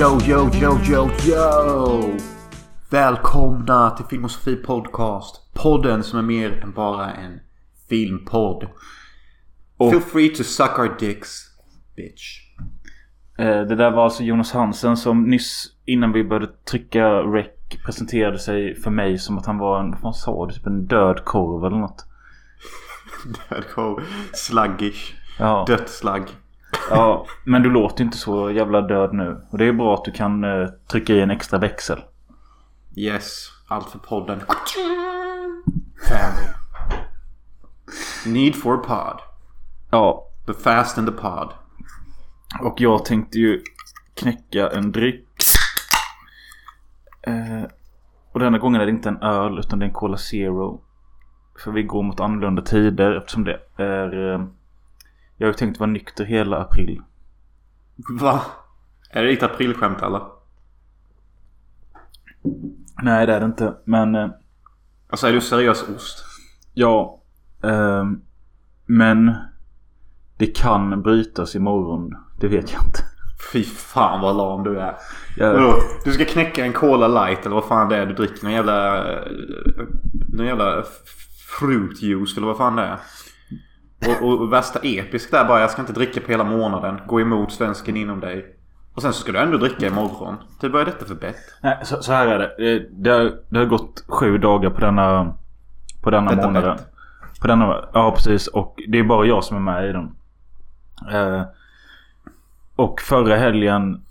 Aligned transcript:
Yo, 0.00 0.18
yo, 0.26 0.50
yo, 0.54 0.78
yo, 0.84 1.10
yo! 1.26 2.16
Välkomna 2.90 3.90
till 3.90 4.04
Filmosofi 4.06 4.56
Podcast. 4.56 5.52
Podden 5.54 6.02
som 6.04 6.18
är 6.18 6.22
mer 6.22 6.60
än 6.62 6.72
bara 6.72 7.12
en 7.14 7.40
filmpodd. 7.88 8.66
Och- 9.76 9.90
Feel 9.90 10.02
free 10.02 10.28
to 10.28 10.44
suck 10.44 10.78
our 10.78 10.96
dicks, 10.98 11.30
bitch. 11.96 12.38
Eh, 13.38 13.60
Det 13.62 13.76
där 13.76 13.90
var 13.90 14.04
alltså 14.04 14.22
Jonas 14.22 14.52
Hansen 14.52 14.96
som 14.96 15.22
nyss 15.24 15.66
innan 15.84 16.12
vi 16.12 16.24
började 16.24 16.52
trycka 16.70 17.08
rec 17.08 17.46
presenterade 17.84 18.38
sig 18.38 18.74
för 18.80 18.90
mig 18.90 19.18
som 19.18 19.38
att 19.38 19.46
han 19.46 19.58
var 19.58 19.80
en, 19.80 19.90
vad 19.90 20.00
fan 20.00 20.14
sa 20.14 20.46
du? 20.46 20.54
Typ 20.54 20.66
en 20.66 20.86
död 20.86 21.24
korv 21.24 21.64
eller 21.64 21.76
något. 21.76 22.04
Död 23.50 23.64
korv. 23.74 24.04
Sluggish. 24.32 25.14
Ja, 25.38 25.64
Dött 25.68 25.88
slagg. 25.88 26.22
Ja, 26.90 27.26
men 27.44 27.62
du 27.62 27.70
låter 27.70 28.04
inte 28.04 28.16
så 28.16 28.50
jävla 28.50 28.80
död 28.80 29.14
nu. 29.14 29.46
Och 29.50 29.58
det 29.58 29.64
är 29.64 29.72
bra 29.72 29.94
att 29.94 30.04
du 30.04 30.12
kan 30.12 30.44
eh, 30.44 30.68
trycka 30.90 31.12
i 31.12 31.20
en 31.20 31.30
extra 31.30 31.58
växel. 31.58 32.00
Yes. 32.96 33.48
Allt 33.68 33.90
för 33.90 33.98
podden. 33.98 34.40
Family. 36.08 36.46
Need 38.26 38.54
for 38.54 38.76
pod. 38.76 39.20
Ja, 39.90 40.26
The 40.46 40.54
fast 40.54 40.98
and 40.98 41.06
the 41.06 41.12
pod. 41.12 41.52
och 42.60 42.80
jag 42.80 43.04
tänkte 43.04 43.38
ju 43.38 43.62
knäcka 44.14 44.70
en 44.70 44.92
dryck. 44.92 45.26
Eh, 47.22 47.70
och 48.32 48.40
denna 48.40 48.58
gången 48.58 48.80
är 48.80 48.86
det 48.86 48.90
inte 48.90 49.08
en 49.08 49.22
öl 49.22 49.58
utan 49.58 49.78
det 49.78 49.84
är 49.84 49.88
en 49.88 49.94
Cola 49.94 50.16
Zero. 50.16 50.80
För 51.58 51.72
vi 51.72 51.82
går 51.82 52.02
mot 52.02 52.20
annorlunda 52.20 52.62
tider 52.62 53.16
eftersom 53.16 53.44
det 53.44 53.60
är... 53.76 54.32
Eh, 54.34 54.44
jag 55.40 55.46
har 55.46 55.52
ju 55.52 55.56
tänkt 55.58 55.80
vara 55.80 55.90
nykter 55.90 56.24
hela 56.24 56.56
april. 56.58 57.02
Va? 58.20 58.40
Är 59.10 59.22
det 59.22 59.28
ditt 59.30 59.42
aprilskämt 59.42 60.02
eller? 60.02 60.20
Nej 63.02 63.26
det 63.26 63.34
är 63.34 63.40
det 63.40 63.46
inte. 63.46 63.74
Men 63.84 64.14
eh, 64.14 64.28
Alltså 65.10 65.26
är 65.26 65.32
du 65.32 65.40
seriös 65.40 65.82
ost? 65.88 66.24
ja. 66.74 67.20
ehm, 67.62 68.20
men 68.86 69.34
det 70.36 70.46
kan 70.46 71.02
brytas 71.02 71.54
imorgon. 71.56 72.16
Det 72.40 72.48
vet 72.48 72.72
jag 72.72 72.82
inte. 72.86 73.00
Fy 73.52 73.64
fan 73.64 74.20
vad 74.20 74.36
lam 74.36 74.62
du 74.64 74.80
är. 74.80 74.96
Jag? 75.36 75.74
Du 76.04 76.12
ska 76.12 76.24
knäcka 76.24 76.64
en 76.64 76.72
Cola 76.72 77.08
light 77.08 77.46
eller 77.46 77.54
vad 77.54 77.64
fan 77.64 77.88
det 77.88 77.96
är 77.96 78.06
du 78.06 78.14
dricker. 78.14 78.44
Någon 78.44 78.52
jävla... 78.52 79.08
eh, 79.12 79.22
Någon 80.28 80.46
jävla 80.46 80.82
fruit 81.58 82.02
juice 82.02 82.36
eller 82.36 82.46
vad 82.46 82.56
fan 82.56 82.76
det 82.76 82.82
är. 82.82 82.98
Och, 84.08 84.28
och 84.28 84.52
värsta 84.52 84.78
episk 84.82 85.30
där 85.30 85.44
bara 85.44 85.60
jag 85.60 85.70
ska 85.70 85.80
inte 85.80 85.92
dricka 85.92 86.20
på 86.20 86.30
hela 86.30 86.44
månaden. 86.44 87.00
Gå 87.06 87.20
emot 87.20 87.52
svensken 87.52 87.96
inom 87.96 88.20
dig. 88.20 88.56
Och 88.94 89.02
sen 89.02 89.12
så 89.12 89.20
ska 89.20 89.32
du 89.32 89.38
ändå 89.38 89.58
dricka 89.58 89.86
imorgon. 89.86 90.36
Typ 90.60 90.72
vad 90.72 90.82
är 90.82 90.86
detta 90.86 91.04
för 91.04 91.14
bett? 91.14 91.36
nej, 91.62 91.78
så, 91.82 92.02
så 92.02 92.12
här 92.12 92.26
är 92.26 92.38
det. 92.38 92.72
Eh, 92.74 92.82
Det 92.90 93.10
har, 93.10 93.32
det 93.48 93.58
har 93.58 93.66
gått 93.66 94.04
sju 94.08 94.38
dagar 94.38 94.70
på 94.70 94.80
denna, 94.80 95.34
på 96.02 96.10
denna 96.10 96.30
Detta 96.30 96.46
månaden. 96.46 96.78
På 97.40 97.46
denna, 97.46 97.84
ja 97.92 98.12
precis. 98.16 98.46
Och 98.46 98.78
det 98.88 98.98
är 98.98 99.04
bara 99.04 99.26
jag 99.26 99.44
som 99.44 99.56
är 99.56 99.72
med 99.72 99.88
i 99.90 99.92
den. 99.92 100.16
Eh, 101.12 101.42
och 102.76 103.00
förra 103.00 103.36
helgen 103.36 104.02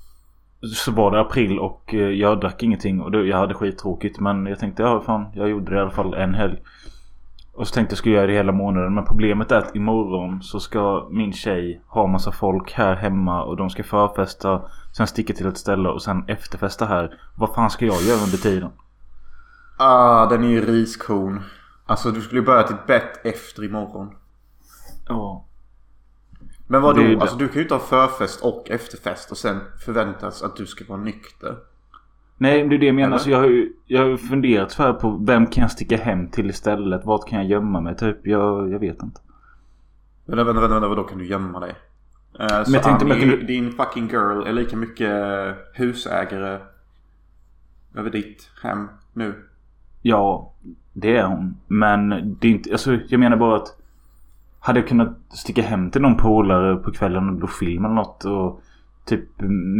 så 0.76 0.92
var 0.92 1.12
det 1.12 1.20
april 1.20 1.60
och 1.60 1.94
eh, 1.94 2.00
jag 2.10 2.40
drack 2.40 2.64
ingenting 2.64 3.02
och 3.02 3.12
det, 3.12 3.24
jag 3.24 3.38
hade 3.38 3.54
skittråkigt. 3.54 4.20
Men 4.20 4.46
jag 4.46 4.60
tänkte 4.60 4.84
ja 4.84 5.02
fan 5.02 5.26
jag 5.34 5.50
gjorde 5.50 5.72
det 5.72 5.78
i 5.78 5.82
alla 5.82 5.92
fall 5.92 6.14
en 6.14 6.34
helg. 6.34 6.58
Och 7.60 7.68
så 7.68 7.74
tänkte 7.74 7.94
jag 7.94 7.98
skulle 7.98 8.16
göra 8.16 8.28
det 8.28 8.34
hela 8.34 8.52
månaden. 8.52 8.94
Men 8.94 9.06
problemet 9.06 9.52
är 9.52 9.58
att 9.58 9.76
imorgon 9.76 10.44
så 10.44 10.60
ska 10.60 11.08
min 11.12 11.34
tjej 11.34 11.82
ha 11.88 12.08
massa 12.08 12.32
folk 12.32 12.72
här 12.72 12.96
hemma 12.96 13.44
och 13.44 13.58
de 13.58 13.70
ska 13.70 13.84
förfesta. 13.84 14.62
Sen 14.98 15.08
sticka 15.08 15.34
till 15.34 15.48
ett 15.48 15.58
ställe 15.58 15.90
och 15.90 16.02
sen 16.02 16.24
efterfesta 16.28 16.86
här. 16.86 17.20
Vad 17.36 17.56
fan 17.56 17.70
ska 17.70 17.86
jag 17.86 18.02
göra 18.02 18.24
under 18.24 18.38
tiden? 18.38 18.70
Ah, 19.78 20.26
den 20.26 20.44
är 20.44 20.48
ju 20.48 20.66
riskorn. 20.66 21.44
Alltså 21.86 22.12
du 22.12 22.22
skulle 22.22 22.40
ju 22.40 22.46
börja 22.46 22.68
ditt 22.68 22.88
bett 22.88 23.26
efter 23.26 23.64
imorgon. 23.64 24.16
Ja. 25.08 25.46
Men 26.68 26.82
vadå? 26.82 27.20
Alltså 27.22 27.38
du 27.38 27.48
kan 27.48 27.56
ju 27.56 27.62
inte 27.62 27.74
ha 27.74 27.82
förfest 27.82 28.42
och 28.42 28.70
efterfest 28.70 29.32
och 29.32 29.38
sen 29.38 29.60
förväntas 29.86 30.44
att 30.44 30.56
du 30.56 30.66
ska 30.66 30.86
vara 30.88 31.02
nykter. 31.02 31.56
Nej, 32.42 32.68
det 32.68 32.76
är 32.76 32.80
det 32.80 32.86
jag 32.86 32.96
menar. 32.96 33.14
Alltså, 33.14 33.30
jag, 33.30 33.38
har 33.38 33.48
ju, 33.48 33.74
jag 33.86 34.10
har 34.10 34.18
funderat 34.18 34.72
så 34.72 34.84
här 34.84 34.94
på 34.94 35.10
vem 35.10 35.48
kan 35.48 35.62
jag 35.62 35.72
sticka 35.72 35.98
hem 35.98 36.28
till 36.28 36.50
istället? 36.50 37.06
Vart 37.06 37.30
kan 37.30 37.40
jag 37.40 37.48
gömma 37.48 37.82
mig? 37.82 37.96
Typ, 37.96 38.28
jag, 38.28 38.72
jag 38.72 38.80
vet 38.80 39.04
inte. 39.04 39.22
Vänta, 40.26 40.44
vänta, 40.44 40.68
vänta, 40.68 40.88
vadå 40.88 41.04
kan 41.04 41.18
du 41.18 41.26
gömma 41.26 41.60
dig? 41.60 41.76
Uh, 42.40 42.64
så 42.64 42.74
jag 42.74 42.84
tänkte 42.84 43.06
Annie, 43.06 43.26
du- 43.26 43.42
din 43.44 43.72
fucking 43.72 44.08
girl 44.08 44.48
är 44.48 44.54
lika 44.54 44.76
mycket 44.78 45.10
eh, 45.10 45.54
husägare 45.74 46.60
över 47.96 48.10
ditt 48.10 48.50
hem 48.64 48.88
nu. 49.14 49.36
Ja, 50.02 50.54
det 50.94 51.18
är 51.18 51.26
hon. 51.26 51.58
Men 51.68 52.10
det 52.40 52.48
är 52.48 52.52
inte... 52.52 52.72
Alltså, 52.72 52.98
jag 53.08 53.20
menar 53.20 53.38
bara 53.38 53.56
att... 53.56 53.68
Hade 54.60 54.80
jag 54.80 54.88
kunnat 54.90 55.18
sticka 55.30 55.62
hem 55.62 55.92
till 55.92 56.02
någon 56.02 56.18
polare 56.18 56.76
på 56.76 56.92
kvällen 56.92 57.30
och 57.30 57.36
då 57.40 57.48
film 57.48 57.86
eller 57.86 57.96
något 57.96 58.26
och 58.26 58.62
typ 59.06 59.26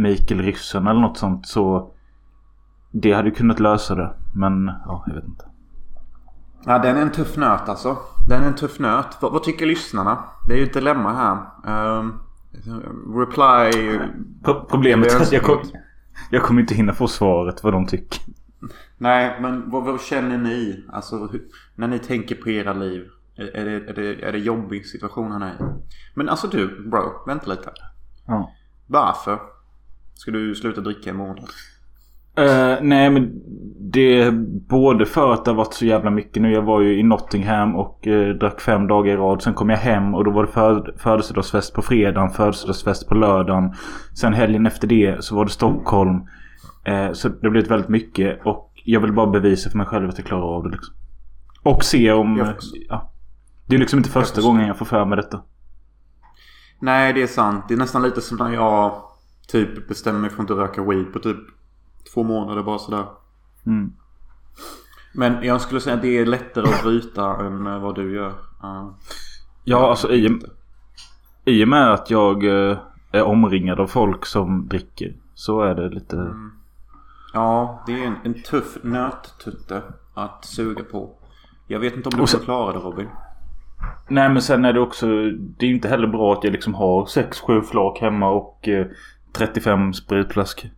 Mikael 0.02 0.42
Ryssen 0.42 0.86
eller 0.86 1.00
något 1.00 1.18
sånt 1.18 1.46
så... 1.46 1.92
Det 2.90 3.12
hade 3.12 3.30
kunnat 3.30 3.60
lösa 3.60 3.94
det. 3.94 4.14
Men 4.34 4.66
ja, 4.86 5.04
jag 5.06 5.14
vet 5.14 5.24
inte. 5.24 5.44
Ja, 6.64 6.78
den 6.78 6.96
är 6.96 7.02
en 7.02 7.12
tuff 7.12 7.36
nöt 7.36 7.68
alltså. 7.68 7.96
Den 8.28 8.42
är 8.42 8.46
en 8.46 8.54
tuff 8.54 8.78
nöt. 8.78 9.16
Vad, 9.20 9.32
vad 9.32 9.42
tycker 9.42 9.66
lyssnarna? 9.66 10.24
Det 10.48 10.54
är 10.54 10.58
ju 10.58 10.64
ett 10.64 10.74
dilemma 10.74 11.12
här. 11.12 11.38
Ehm, 11.66 12.12
reply... 13.16 13.98
Pro- 14.44 14.64
problemet 14.64 15.12
är 15.12 15.20
att 15.22 15.32
jag, 15.32 15.42
kom, 15.42 15.58
jag 16.30 16.42
kommer 16.42 16.60
inte 16.60 16.74
hinna 16.74 16.92
få 16.92 17.08
svaret 17.08 17.64
vad 17.64 17.72
de 17.72 17.86
tycker. 17.86 18.20
Nej, 18.98 19.38
men 19.40 19.70
vad, 19.70 19.84
vad 19.84 20.00
känner 20.00 20.38
ni? 20.38 20.84
Alltså 20.92 21.26
hur, 21.26 21.42
när 21.74 21.88
ni 21.88 21.98
tänker 21.98 22.34
på 22.34 22.50
era 22.50 22.72
liv. 22.72 23.08
Är, 23.36 23.64
det, 23.64 23.70
är, 23.90 23.94
det, 23.94 24.22
är 24.22 24.32
det 24.32 24.38
jobbig 24.38 24.86
situation 24.86 25.32
han 25.32 25.42
är 25.42 25.52
i? 25.52 25.56
Men 26.14 26.28
alltså 26.28 26.46
du, 26.46 26.88
bro. 26.90 27.24
Vänta 27.26 27.50
lite. 27.50 27.70
Ja. 28.26 28.52
Varför 28.86 29.38
ska 30.14 30.30
du 30.30 30.54
sluta 30.54 30.80
dricka 30.80 31.10
en 31.10 31.16
Eh, 32.36 32.76
nej 32.82 33.10
men 33.10 33.42
det 33.92 34.20
är 34.20 34.30
både 34.68 35.06
för 35.06 35.32
att 35.32 35.44
det 35.44 35.50
har 35.50 35.56
varit 35.56 35.74
så 35.74 35.86
jävla 35.86 36.10
mycket 36.10 36.42
nu. 36.42 36.52
Jag 36.52 36.62
var 36.62 36.80
ju 36.80 36.98
i 36.98 37.02
Nottingham 37.02 37.76
och 37.76 38.06
uh, 38.06 38.34
drack 38.34 38.60
fem 38.60 38.86
dagar 38.86 39.12
i 39.12 39.16
rad. 39.16 39.42
Sen 39.42 39.54
kom 39.54 39.70
jag 39.70 39.76
hem 39.76 40.14
och 40.14 40.24
då 40.24 40.30
var 40.30 40.44
det 40.44 40.52
föd- 40.52 40.94
födelsedagsfest 40.96 41.74
på 41.74 41.82
fredagen, 41.82 42.30
födelsedagsfest 42.30 43.08
på 43.08 43.14
lördagen. 43.14 43.74
Sen 44.14 44.34
helgen 44.34 44.66
efter 44.66 44.88
det 44.88 45.24
så 45.24 45.36
var 45.36 45.44
det 45.44 45.50
Stockholm. 45.50 46.20
Eh, 46.84 47.12
så 47.12 47.28
det 47.28 47.46
har 47.46 47.50
blivit 47.50 47.70
väldigt 47.70 47.88
mycket 47.88 48.40
och 48.46 48.72
jag 48.84 49.00
vill 49.00 49.12
bara 49.12 49.26
bevisa 49.26 49.70
för 49.70 49.78
mig 49.78 49.86
själv 49.86 50.08
att 50.08 50.18
jag 50.18 50.26
klarar 50.26 50.56
av 50.56 50.62
det 50.62 50.70
liksom. 50.70 50.94
Och 51.62 51.84
se 51.84 52.12
om... 52.12 52.36
Jag 52.36 52.46
eh, 52.48 52.54
ja. 52.88 53.12
Det 53.66 53.74
är 53.74 53.78
liksom 53.78 53.98
inte 53.98 54.10
första 54.10 54.34
förstår. 54.34 54.50
gången 54.50 54.66
jag 54.66 54.78
får 54.78 54.86
för 54.86 55.04
mig 55.04 55.16
detta. 55.16 55.42
Nej, 56.80 57.12
det 57.12 57.22
är 57.22 57.26
sant. 57.26 57.64
Det 57.68 57.74
är 57.74 57.78
nästan 57.78 58.02
lite 58.02 58.20
som 58.20 58.38
när 58.38 58.54
jag 58.54 58.92
typ 59.48 59.88
bestämmer 59.88 60.20
mig 60.20 60.30
för 60.30 60.36
att 60.36 60.50
inte 60.50 60.62
röka 60.62 60.82
weed 60.82 61.12
på 61.12 61.18
typ 61.18 61.36
två 62.14 62.22
månader 62.22 62.62
bara 62.62 62.78
sådär. 62.78 63.04
Mm. 63.66 63.92
Men 65.14 65.42
jag 65.42 65.60
skulle 65.60 65.80
säga 65.80 65.96
att 65.96 66.02
det 66.02 66.18
är 66.18 66.26
lättare 66.26 66.64
att 66.64 66.82
bryta 66.82 67.46
än 67.46 67.66
eh, 67.66 67.78
vad 67.78 67.94
du 67.94 68.14
gör. 68.14 68.32
Ja. 68.62 68.94
Ja, 69.64 69.90
alltså 69.90 70.12
i, 70.12 70.40
i 71.44 71.64
och 71.64 71.68
med 71.68 71.92
att 71.92 72.10
jag 72.10 72.44
eh, 72.44 72.78
är 73.12 73.22
omringad 73.22 73.80
av 73.80 73.86
folk 73.86 74.26
som 74.26 74.68
dricker. 74.68 75.16
Så 75.34 75.60
är 75.60 75.74
det 75.74 75.88
lite... 75.88 76.34
Ja, 77.34 77.82
det 77.86 77.92
är 77.92 78.06
en, 78.06 78.16
en 78.24 78.42
tuff 78.42 78.76
nöttutte 78.82 79.82
att 80.14 80.44
suga 80.44 80.84
på. 80.84 81.10
Jag 81.66 81.80
vet 81.80 81.96
inte 81.96 82.08
om 82.08 82.20
du 82.20 82.26
sen- 82.26 82.40
klara 82.40 82.72
det 82.72 82.78
Robin. 82.78 83.08
Nej 84.08 84.28
men 84.28 84.42
sen 84.42 84.64
är 84.64 84.72
det 84.72 84.80
också... 84.80 85.06
Det 85.58 85.66
är 85.66 85.70
inte 85.70 85.88
heller 85.88 86.06
bra 86.06 86.32
att 86.32 86.44
jag 86.44 86.52
liksom 86.52 86.74
har 86.74 87.04
6-7 87.04 87.62
flak 87.62 87.98
hemma 88.00 88.28
och 88.30 88.68
eh, 88.68 88.86
35 89.32 89.92
spritflaskor. 89.94 90.70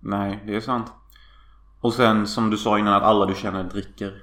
Nej, 0.00 0.42
det 0.46 0.56
är 0.56 0.60
sant. 0.60 0.92
Och 1.80 1.94
sen 1.94 2.26
som 2.26 2.50
du 2.50 2.56
sa 2.56 2.78
innan 2.78 2.94
att 2.94 3.02
alla 3.02 3.26
du 3.26 3.34
känner 3.34 3.64
dricker. 3.64 4.22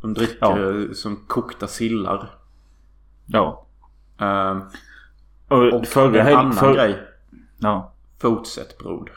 De 0.00 0.14
dricker 0.14 0.88
eh, 0.88 0.92
som 0.92 1.16
kokta 1.26 1.66
sillar. 1.66 2.30
Ja. 3.26 3.66
Ehm, 4.18 4.62
Och, 5.48 5.72
och 5.72 5.86
förra 5.86 6.20
en 6.28 6.36
annan 6.36 6.52
för, 6.52 6.74
grej. 6.74 7.02
Ja. 7.58 7.92
Fortsätt 8.20 8.78
broder. 8.78 9.14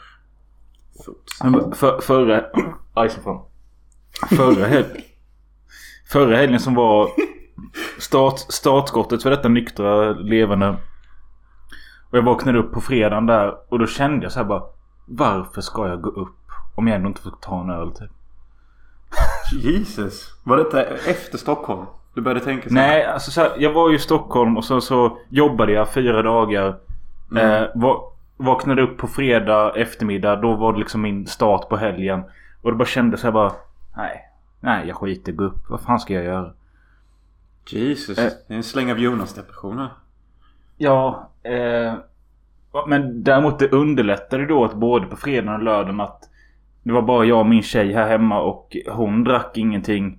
Fortsätt. 1.04 1.78
För, 1.78 2.00
förra... 2.00 2.44
Aj 2.94 3.10
så 3.10 3.20
fan. 3.20 3.42
Förra 4.36 4.66
helgen... 4.66 5.02
Förra 6.12 6.36
helgen 6.36 6.60
som 6.60 6.74
var 6.74 7.08
start, 7.98 8.38
startskottet 8.38 9.22
för 9.22 9.30
detta 9.30 9.48
nyktra 9.48 10.12
levande. 10.12 10.68
Och 12.10 12.18
jag 12.18 12.22
vaknade 12.22 12.58
upp 12.58 12.72
på 12.72 12.80
fredagen 12.80 13.26
där 13.26 13.72
och 13.72 13.78
då 13.78 13.86
kände 13.86 14.24
jag 14.24 14.32
så 14.32 14.38
här 14.38 14.46
bara. 14.46 14.62
Varför 15.16 15.60
ska 15.60 15.88
jag 15.88 16.00
gå 16.00 16.10
upp 16.10 16.50
om 16.74 16.86
jag 16.88 16.96
ändå 16.96 17.08
inte 17.08 17.22
får 17.22 17.30
ta 17.30 17.60
en 17.60 17.70
öl 17.70 17.92
typ? 17.92 18.10
Jesus. 19.52 20.34
Var 20.42 20.56
detta 20.56 20.84
efter 20.84 21.38
Stockholm? 21.38 21.86
Du 22.14 22.20
började 22.20 22.44
tänka 22.44 22.68
så 22.68 22.74
här? 22.74 22.88
Nej, 22.88 23.04
alltså 23.04 23.30
så 23.30 23.40
här, 23.40 23.52
jag 23.58 23.72
var 23.72 23.90
ju 23.90 23.96
i 23.96 23.98
Stockholm 23.98 24.56
och 24.56 24.64
så, 24.64 24.80
så 24.80 25.18
jobbade 25.28 25.72
jag 25.72 25.88
fyra 25.88 26.22
dagar. 26.22 26.78
Mm. 27.30 27.62
Eh, 27.62 27.68
vaknade 28.36 28.82
upp 28.82 28.98
på 28.98 29.06
fredag 29.06 29.72
eftermiddag. 29.76 30.36
Då 30.36 30.54
var 30.54 30.72
det 30.72 30.78
liksom 30.78 31.02
min 31.02 31.26
start 31.26 31.68
på 31.68 31.76
helgen. 31.76 32.22
Och 32.62 32.70
det 32.70 32.76
bara 32.76 32.88
kändes 32.88 33.24
jag 33.24 33.32
bara... 33.32 33.52
Nej. 33.96 34.28
Nej, 34.60 34.88
jag 34.88 34.96
skiter. 34.96 35.32
Gå 35.32 35.44
upp. 35.44 35.70
Vad 35.70 35.80
fan 35.80 36.00
ska 36.00 36.14
jag 36.14 36.24
göra? 36.24 36.52
Jesus. 37.66 38.18
Eh. 38.18 38.30
Det 38.48 38.54
är 38.54 38.56
en 38.56 38.62
släng 38.62 38.90
av 38.90 38.98
Jonas-depressioner. 38.98 39.88
Ja, 40.76 41.30
eh, 41.42 41.94
men 42.88 43.22
däremot 43.22 43.58
det 43.58 43.72
underlättade 43.72 44.46
då 44.46 44.64
att 44.64 44.74
både 44.74 45.06
på 45.06 45.16
fredagen 45.16 45.54
och 45.54 45.62
lördagen 45.62 46.00
att 46.00 46.28
det 46.82 46.92
var 46.92 47.02
bara 47.02 47.24
jag 47.24 47.40
och 47.40 47.46
min 47.46 47.62
tjej 47.62 47.92
här 47.92 48.08
hemma 48.08 48.40
och 48.40 48.76
hon 48.88 49.24
drack 49.24 49.52
ingenting. 49.56 50.18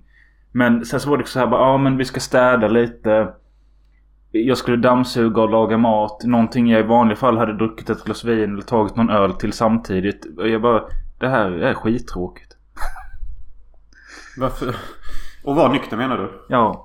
Men 0.52 0.84
sen 0.84 1.00
så 1.00 1.10
var 1.10 1.16
det 1.16 1.26
så 1.26 1.38
här 1.38 1.46
bara, 1.46 1.60
ja 1.60 1.78
men 1.78 1.96
vi 1.96 2.04
ska 2.04 2.20
städa 2.20 2.68
lite. 2.68 3.28
Jag 4.30 4.58
skulle 4.58 4.76
dammsuga 4.76 5.42
och 5.42 5.50
laga 5.50 5.78
mat. 5.78 6.24
Någonting 6.24 6.68
jag 6.68 6.80
i 6.80 6.82
vanliga 6.82 7.16
fall 7.16 7.38
hade 7.38 7.56
druckit 7.56 7.90
ett 7.90 8.04
glas 8.04 8.24
vin 8.24 8.52
eller 8.52 8.62
tagit 8.62 8.96
någon 8.96 9.10
öl 9.10 9.32
till 9.32 9.52
samtidigt. 9.52 10.38
Och 10.38 10.48
jag 10.48 10.62
bara, 10.62 10.82
det 11.18 11.28
här 11.28 11.50
är 11.50 11.74
skittråkigt. 11.74 12.56
Varför? 14.38 14.76
Och 15.44 15.56
var 15.56 15.68
nykter 15.68 15.96
menar 15.96 16.18
du? 16.18 16.44
Ja. 16.48 16.83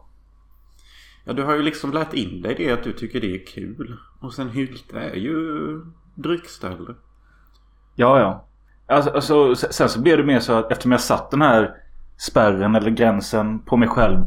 Ja, 1.30 1.34
du 1.34 1.44
har 1.44 1.56
ju 1.56 1.62
liksom 1.62 1.94
lärt 1.94 2.14
in 2.14 2.42
dig 2.42 2.56
det 2.58 2.72
att 2.72 2.84
du 2.84 2.94
tycker 2.94 3.22
det 3.22 3.36
är 3.36 3.46
kul. 3.46 3.98
Och 4.20 4.34
sen 4.34 4.50
Hylte 4.50 5.00
är 5.00 5.16
ju 5.16 5.36
dryckställe. 6.16 6.96
Ja, 7.96 8.20
ja. 8.20 8.48
Alltså, 8.96 9.12
alltså, 9.12 9.56
sen 9.56 9.90
så 9.90 10.02
blev 10.02 10.18
det 10.18 10.24
mer 10.24 10.40
så 10.40 10.54
att 10.54 10.72
eftersom 10.72 10.92
jag 10.92 11.02
satt 11.02 11.32
den 11.32 11.42
här 11.42 11.76
spärren 12.18 12.76
eller 12.76 12.92
gränsen 12.92 13.60
på 13.60 13.78
mig 13.78 13.88
själv. 13.88 14.20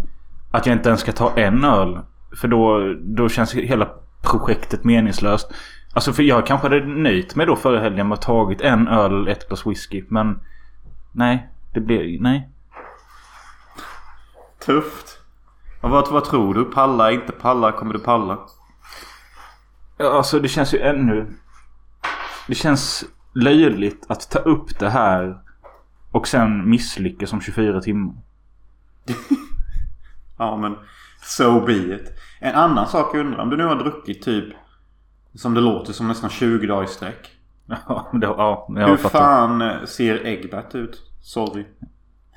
Att 0.52 0.66
jag 0.66 0.76
inte 0.76 0.88
ens 0.88 1.00
ska 1.00 1.12
ta 1.12 1.32
en 1.36 1.64
öl. 1.64 2.00
För 2.40 2.48
då, 2.48 2.94
då 3.00 3.28
känns 3.28 3.54
hela 3.54 3.88
projektet 4.22 4.84
meningslöst. 4.84 5.52
Alltså 5.94 6.12
för 6.12 6.22
jag 6.22 6.46
kanske 6.46 6.68
hade 6.68 6.86
nöjt 6.86 7.36
mig 7.36 7.46
då 7.46 7.56
förra 7.56 7.80
helgen 7.80 8.08
med 8.08 8.14
att 8.14 8.22
tagit 8.22 8.60
en 8.60 8.88
öl 8.88 9.28
ett 9.28 9.48
glas 9.48 9.66
whisky. 9.66 10.04
Men 10.08 10.40
nej, 11.12 11.48
det 11.74 11.80
blev... 11.80 12.20
Nej. 12.20 12.48
Tufft. 14.66 15.21
Vad, 15.82 16.08
vad 16.12 16.24
tror 16.24 16.54
du? 16.54 16.64
Palla, 16.64 17.12
inte 17.12 17.32
palla? 17.32 17.72
Kommer 17.72 17.92
du 17.92 17.98
palla? 17.98 18.38
Ja, 19.98 20.12
Alltså 20.16 20.38
det 20.40 20.48
känns 20.48 20.74
ju 20.74 20.78
ännu... 20.78 21.26
Det 22.48 22.54
känns 22.54 23.04
löjligt 23.34 24.06
att 24.08 24.30
ta 24.30 24.38
upp 24.38 24.78
det 24.78 24.90
här 24.90 25.38
och 26.12 26.28
sen 26.28 26.70
misslyckas 26.70 27.32
om 27.32 27.40
24 27.40 27.80
timmar. 27.80 28.14
Ja 30.38 30.56
men 30.56 30.76
so 31.22 31.60
be 31.66 31.72
it. 31.72 32.12
En 32.40 32.54
annan 32.54 32.86
sak 32.86 33.14
jag 33.14 33.20
undrar. 33.20 33.38
Om 33.42 33.50
du 33.50 33.56
nu 33.56 33.64
har 33.64 33.74
druckit 33.76 34.22
typ 34.22 34.44
som 35.34 35.54
det 35.54 35.60
låter 35.60 35.92
som 35.92 36.08
nästan 36.08 36.30
20 36.30 36.66
dagar 36.66 36.84
i 36.84 36.86
sträck. 36.86 37.30
Ja, 37.66 38.08
det, 38.12 38.26
ja 38.26 38.66
jag 38.76 38.88
Hur 38.88 38.96
fattar. 38.96 39.18
fan 39.18 39.62
eh, 39.62 39.84
ser 39.84 40.26
Egbert 40.26 40.74
ut? 40.74 41.02
Sorry. 41.20 41.64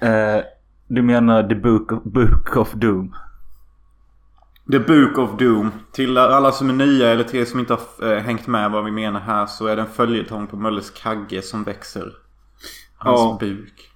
Eh, 0.01 0.44
du 0.88 1.01
menar 1.01 1.44
The 1.44 1.56
Book 1.56 1.92
of, 1.92 2.03
Book 2.03 2.57
of 2.57 2.71
Doom? 2.74 3.15
The 4.72 4.80
Book 4.80 5.18
of 5.18 5.38
Doom. 5.40 5.72
Till 5.92 6.18
alla 6.18 6.52
som 6.52 6.70
är 6.70 6.74
nya 6.74 7.10
eller 7.10 7.24
till 7.24 7.40
er 7.40 7.46
som 7.46 7.60
inte 7.60 7.74
har 8.00 8.14
eh, 8.14 8.20
hängt 8.20 8.48
med 8.48 8.72
vad 8.72 8.86
vi 8.86 8.92
menar 8.92 9.20
här 9.20 9.46
så 9.46 9.68
är 9.68 9.76
det 9.76 9.82
en 9.82 9.88
följetong 9.88 10.48
på 10.48 10.58
Mölles 10.58 10.90
kagge 10.90 11.42
som 11.42 11.64
växer. 11.64 12.12
Hans 12.98 13.22
Ja. 13.22 13.38
buk. 13.40 13.90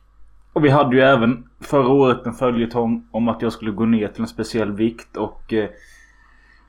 Och 0.54 0.66
vi 0.66 0.70
hade 0.70 0.96
ju 0.96 1.02
även 1.02 1.44
förra 1.62 1.88
året 1.88 2.26
en 2.26 2.34
följetong 2.34 3.08
om 3.12 3.28
att 3.28 3.42
jag 3.42 3.54
skulle 3.54 3.72
gå 3.72 3.86
ner 3.86 4.08
till 4.08 4.22
en 4.22 4.28
speciell 4.28 4.72
vikt 4.72 5.18
och 5.18 5.54
eh, 5.54 5.70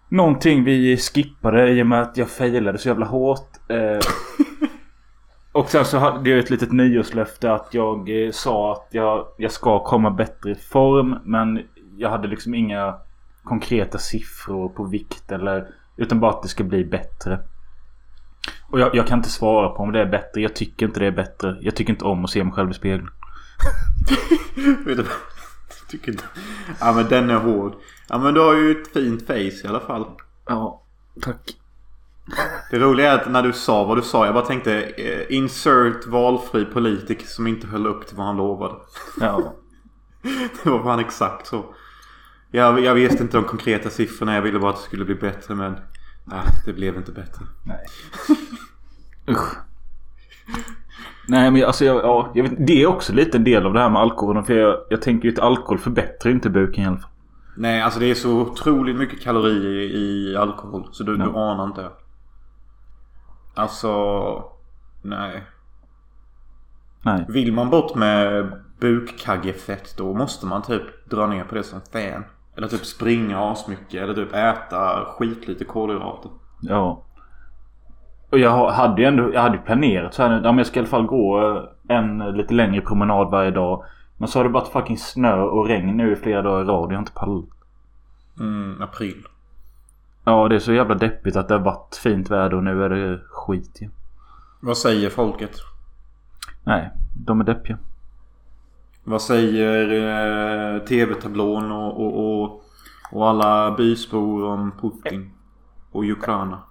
Någonting 0.09 0.65
vi 0.65 0.97
skippade 0.97 1.71
i 1.71 1.83
och 1.83 1.87
med 1.87 2.03
att 2.03 2.17
jag 2.17 2.29
failade 2.29 2.79
så 2.79 2.89
jävla 2.89 3.07
hårt. 3.07 3.49
Eh, 3.69 3.99
och 5.53 5.71
sen 5.71 5.85
så 5.85 5.99
hade 5.99 6.31
jag 6.31 6.39
ett 6.39 6.51
litet 6.51 6.73
nyårslöfte 6.73 7.53
att 7.53 7.69
jag 7.75 8.25
eh, 8.25 8.31
sa 8.31 8.73
att 8.73 8.89
jag, 8.91 9.27
jag 9.39 9.53
ska 9.53 9.85
komma 9.85 10.11
bättre 10.11 10.51
i 10.51 10.55
form. 10.55 11.17
Men 11.25 11.61
jag 11.97 12.11
hade 12.11 12.29
liksom 12.29 12.55
inga 12.55 12.95
konkreta 13.45 13.99
siffror 13.99 14.69
på 14.69 14.85
vikt 14.85 15.33
eller 15.33 15.67
utan 15.97 16.21
bara 16.21 16.31
att 16.31 16.43
det 16.43 16.49
ska 16.49 16.65
bli 16.65 16.85
bättre. 16.85 17.41
Och 18.71 18.81
jag, 18.81 18.95
jag 18.95 19.07
kan 19.07 19.19
inte 19.19 19.31
svara 19.31 19.69
på 19.69 19.83
om 19.83 19.93
det 19.93 20.01
är 20.01 20.07
bättre. 20.07 20.41
Jag 20.41 20.57
tycker 20.57 20.87
inte 20.87 21.01
det 21.01 21.07
är 21.07 21.11
bättre. 21.11 21.59
Jag 21.61 21.77
tycker 21.77 21.93
inte 21.93 22.05
om 22.05 22.25
att 22.25 22.31
se 22.31 22.45
mig 22.45 22.53
själv 22.53 22.71
i 22.71 22.75
spegeln. 22.75 23.11
Vet 24.85 24.97
du 24.97 25.03
vad? 25.03 25.13
Tycker 25.89 26.13
inte. 26.13 26.25
Ja 26.81 26.93
men 26.93 27.09
den 27.09 27.31
är 27.31 27.37
hård. 27.37 27.75
Ja 28.09 28.19
men 28.19 28.35
du 28.35 28.41
har 28.41 28.55
ju 28.55 28.71
ett 28.71 28.93
fint 28.93 29.27
face 29.27 29.65
i 29.65 29.67
alla 29.69 29.81
fall. 29.81 30.07
Ja, 30.47 30.83
tack. 31.21 31.57
Det 32.71 32.79
roliga 32.79 33.13
är 33.13 33.19
att 33.19 33.31
när 33.31 33.43
du 33.43 33.53
sa 33.53 33.85
vad 33.85 33.99
du 33.99 34.03
sa. 34.03 34.25
Jag 34.25 34.35
bara 34.35 34.47
tänkte 34.47 34.83
eh, 34.83 35.37
insert 35.37 36.07
valfri 36.07 36.65
politiker 36.65 37.27
som 37.27 37.47
inte 37.47 37.67
höll 37.67 37.87
upp 37.87 38.07
till 38.07 38.17
vad 38.17 38.27
han 38.27 38.37
lovade. 38.37 38.75
Ja. 39.21 39.55
Det 40.63 40.71
var 40.71 40.83
fan 40.83 40.99
exakt 40.99 41.47
så. 41.47 41.75
Jag, 42.51 42.81
jag 42.81 42.95
visste 42.95 43.23
inte 43.23 43.37
de 43.37 43.45
konkreta 43.45 43.91
siffrorna. 43.91 44.35
Jag 44.35 44.43
ville 44.43 44.59
bara 44.59 44.71
att 44.71 44.77
det 44.77 44.83
skulle 44.83 45.05
bli 45.05 45.15
bättre 45.15 45.55
men... 45.55 45.77
Nej, 46.25 46.43
det 46.67 46.73
blev 46.73 46.97
inte 46.97 47.13
bättre. 47.13 47.45
Nej. 47.65 47.87
Usch. 49.35 49.57
Nej 51.29 51.51
men 51.51 51.65
alltså 51.65 51.85
jag, 51.85 51.97
ja, 51.97 52.33
jag 52.35 52.43
vet, 52.43 52.67
det 52.67 52.83
är 52.83 52.87
också 52.87 53.13
lite 53.13 53.39
en 53.39 53.45
del 53.45 53.67
av 53.67 53.73
det 53.73 53.81
här 53.81 53.91
med 53.91 54.03
alkoholen. 54.03 54.45
För 54.45 54.55
jag, 54.55 54.79
jag 54.91 55.03
tänker 55.03 55.29
ju 55.29 55.35
att 55.35 55.41
alkohol 55.41 55.79
förbättrar 55.79 56.33
inte 56.33 56.51
buken 56.51 56.85
i 56.85 56.87
alla 56.87 56.97
fall. 56.97 57.11
Nej, 57.57 57.81
alltså 57.81 58.01
det 58.01 58.07
är 58.07 58.15
så 58.15 58.41
otroligt 58.41 58.97
mycket 58.97 59.23
kalorier 59.23 59.97
i 59.97 60.37
alkohol. 60.37 60.89
Så 60.93 61.05
du, 61.05 61.17
du 61.17 61.25
anar 61.25 61.65
inte. 61.65 61.91
Alltså... 63.55 64.45
Nej. 65.03 65.45
Nej. 67.03 67.25
Vill 67.29 67.53
man 67.53 67.71
bort 67.71 67.95
med 67.95 68.53
bukkaggefett 68.81 69.95
då 69.97 70.15
måste 70.15 70.47
man 70.47 70.63
typ 70.63 71.11
dra 71.11 71.27
ner 71.27 71.45
på 71.45 71.55
det 71.55 71.63
som 71.63 71.81
fan. 71.93 72.25
Eller 72.57 72.69
typ 72.69 72.85
springa 72.87 73.39
asmycket. 73.51 74.03
Eller 74.03 74.15
typ 74.15 74.35
äta 74.35 75.05
skitlite 75.05 75.65
kolhydrater. 75.65 76.31
Ja. 76.61 77.03
Och 78.31 78.39
jag 78.39 78.51
ha- 78.51 78.73
hade 78.73 79.03
ju 79.03 79.09
ändå 79.09 79.35
jag 79.35 79.41
hade 79.41 79.57
ju 79.57 79.63
planerat 79.63 80.15
så 80.15 80.23
här 80.23 80.29
nu. 80.31 80.35
Ja, 80.37 80.43
men 80.43 80.59
jag 80.59 80.67
ska 80.67 80.77
i 80.77 80.81
alla 80.81 80.89
fall 80.89 81.07
gå 81.07 81.57
eh, 81.89 81.97
en 81.97 82.19
lite 82.19 82.55
längre 82.55 82.81
promenad 82.81 83.31
varje 83.31 83.51
dag. 83.51 83.85
Men 84.17 84.29
så 84.29 84.39
har 84.39 84.45
det 84.45 84.51
varit 84.51 84.69
fucking 84.69 84.99
snö 84.99 85.41
och 85.43 85.67
regn 85.67 85.97
nu 85.97 86.13
i 86.13 86.17
flera 86.17 86.43
dagar 86.43 86.61
i 86.63 86.65
rad. 86.65 86.91
Jag 86.91 86.97
har 86.97 86.99
inte 86.99 87.13
pallat. 87.13 87.45
Mm, 88.41 88.83
april. 88.83 89.25
Ja 90.25 90.49
det 90.49 90.55
är 90.55 90.59
så 90.59 90.73
jävla 90.73 90.95
deppigt 90.95 91.37
att 91.37 91.49
det 91.49 91.55
har 91.55 91.61
varit 91.65 91.97
fint 92.03 92.31
väder 92.31 92.55
och 92.55 92.65
nu 92.65 92.85
är 92.85 92.89
det 92.89 93.21
skit 93.31 93.77
igen. 93.81 93.93
Vad 94.61 94.77
säger 94.79 95.11
folket? 95.11 95.51
Nej, 96.65 96.91
de 97.27 97.41
är 97.41 97.45
deppiga. 97.45 97.79
Vad 99.05 99.23
säger 99.23 99.91
eh, 100.75 100.81
TV-tablån 100.85 101.73
och, 101.73 102.01
och, 102.01 102.43
och, 102.43 102.63
och 103.13 103.29
alla 103.29 103.71
bysbor 103.77 104.45
om 104.45 104.73
Putin? 104.81 105.31
Och 105.93 106.05
Ukraina? 106.05 106.63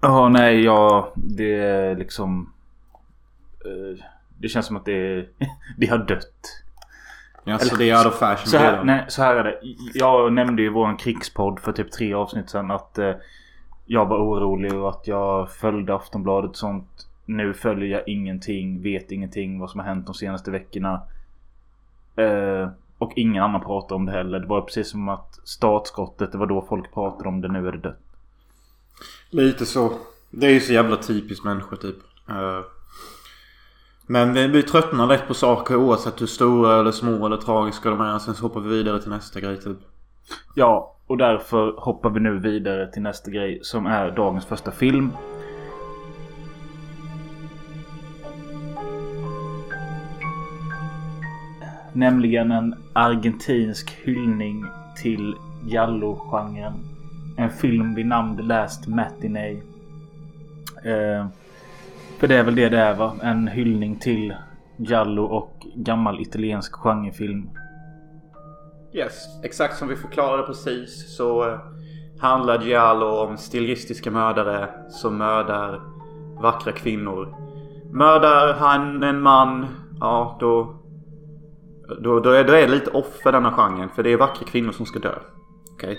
Ja, 0.00 0.28
nej, 0.28 0.64
ja, 0.64 1.12
det 1.14 1.54
är 1.60 1.96
liksom... 1.96 2.52
eh, 3.64 4.04
Det 4.38 4.48
känns 4.48 4.66
som 4.66 4.76
att 4.76 4.84
det, 4.84 5.26
det 5.78 5.86
har 5.86 5.98
dött. 5.98 6.62
Alltså 7.46 7.68
Eller- 7.74 7.78
det 7.84 7.90
är 7.90 7.98
out 7.98 8.06
of 8.06 8.18
fashion 8.18 8.46
Så 8.46 8.56
här, 8.58 8.84
nej, 8.84 9.04
så 9.08 9.22
här 9.22 9.36
är 9.36 9.44
det. 9.44 9.58
Jag 9.94 10.32
nämnde 10.32 10.62
ju 10.62 10.70
våran 10.70 10.96
krigspodd 10.96 11.60
för 11.60 11.72
typ 11.72 11.92
tre 11.92 12.14
avsnitt 12.14 12.50
sedan 12.50 12.70
att 12.70 12.98
eh, 12.98 13.12
jag 13.86 14.06
var 14.06 14.18
orolig 14.18 14.74
och 14.74 14.90
att 14.90 15.06
jag 15.06 15.50
följde 15.50 15.94
Aftonbladet 15.94 16.50
och 16.50 16.56
sånt. 16.56 17.06
Nu 17.24 17.54
följer 17.54 17.88
jag 17.98 18.08
ingenting, 18.08 18.82
vet 18.82 19.12
ingenting 19.12 19.58
vad 19.60 19.70
som 19.70 19.80
har 19.80 19.86
hänt 19.86 20.06
de 20.06 20.14
senaste 20.14 20.50
veckorna. 20.50 21.02
Eh, 22.16 22.68
och 22.98 23.12
ingen 23.16 23.42
annan 23.42 23.60
pratar 23.60 23.96
om 23.96 24.06
det 24.06 24.12
heller. 24.12 24.40
Det 24.40 24.46
var 24.46 24.60
precis 24.60 24.90
som 24.90 25.08
att 25.08 25.40
startskottet, 25.44 26.32
det 26.32 26.38
var 26.38 26.46
då 26.46 26.66
folk 26.68 26.94
pratade 26.94 27.28
om 27.28 27.40
det. 27.40 27.48
Nu 27.48 27.68
är 27.68 27.72
det 27.72 27.78
dött. 27.78 28.00
Lite 29.30 29.66
så. 29.66 29.92
Det 30.30 30.46
är 30.46 30.50
ju 30.50 30.60
så 30.60 30.72
jävla 30.72 30.96
typiskt 30.96 31.44
människor 31.44 31.76
typ. 31.76 31.96
Eh, 32.28 32.60
Men 34.06 34.32
vi, 34.32 34.46
vi 34.46 34.62
tröttnar 34.62 35.06
lätt 35.06 35.28
på 35.28 35.34
saker 35.34 35.76
oavsett 35.76 36.20
hur 36.20 36.26
stora 36.26 36.80
eller 36.80 36.92
små 36.92 37.26
eller 37.26 37.36
tragiska 37.36 37.90
de 37.90 38.00
är. 38.00 38.18
Sen 38.18 38.34
så 38.34 38.42
hoppar 38.42 38.60
vi 38.60 38.68
vidare 38.68 39.02
till 39.02 39.10
nästa 39.10 39.40
grej 39.40 39.60
typ. 39.60 39.78
Ja, 40.54 40.94
och 41.06 41.16
därför 41.16 41.74
hoppar 41.78 42.10
vi 42.10 42.20
nu 42.20 42.38
vidare 42.38 42.92
till 42.92 43.02
nästa 43.02 43.30
grej 43.30 43.58
som 43.62 43.86
är 43.86 44.10
dagens 44.10 44.46
första 44.46 44.70
film. 44.70 45.10
Nämligen 51.96 52.50
en 52.50 52.74
argentinsk 52.92 53.90
hyllning 54.04 54.64
till 55.02 55.34
Giallo-genren. 55.64 56.74
En 57.36 57.50
film 57.50 57.94
vid 57.94 58.06
namn 58.06 58.36
The 58.36 58.42
Last 58.42 58.86
Matinee. 58.86 59.62
Eh, 60.84 61.26
för 62.18 62.28
det 62.28 62.34
är 62.34 62.42
väl 62.42 62.54
det 62.54 62.68
det 62.68 62.78
är 62.78 62.94
va? 62.94 63.16
En 63.22 63.48
hyllning 63.48 63.96
till 63.96 64.34
Giallo 64.76 65.22
och 65.22 65.66
gammal 65.74 66.20
italiensk 66.20 66.72
genrefilm. 66.74 67.50
Yes, 68.92 69.26
exakt 69.42 69.76
som 69.76 69.88
vi 69.88 69.96
förklarade 69.96 70.42
precis 70.42 71.16
så 71.16 71.48
eh, 71.48 71.58
handlar 72.20 72.62
Giallo 72.62 73.06
om 73.06 73.36
stilistiska 73.36 74.10
mördare 74.10 74.68
som 74.88 75.18
mördar 75.18 75.80
vackra 76.42 76.72
kvinnor. 76.72 77.36
Mördar 77.92 78.54
han 78.54 79.02
en 79.02 79.20
man, 79.20 79.66
ja 80.00 80.36
då... 80.40 80.82
Då, 81.88 82.20
då, 82.20 82.30
är, 82.30 82.44
då 82.44 82.52
är 82.52 82.60
det 82.60 82.68
lite 82.68 82.90
off 82.90 83.20
för 83.22 83.32
denna 83.32 83.52
genren. 83.52 83.88
För 83.88 84.02
det 84.02 84.12
är 84.12 84.16
vackra 84.16 84.46
kvinnor 84.46 84.72
som 84.72 84.86
ska 84.86 84.98
dö. 84.98 85.18
Okej? 85.72 85.98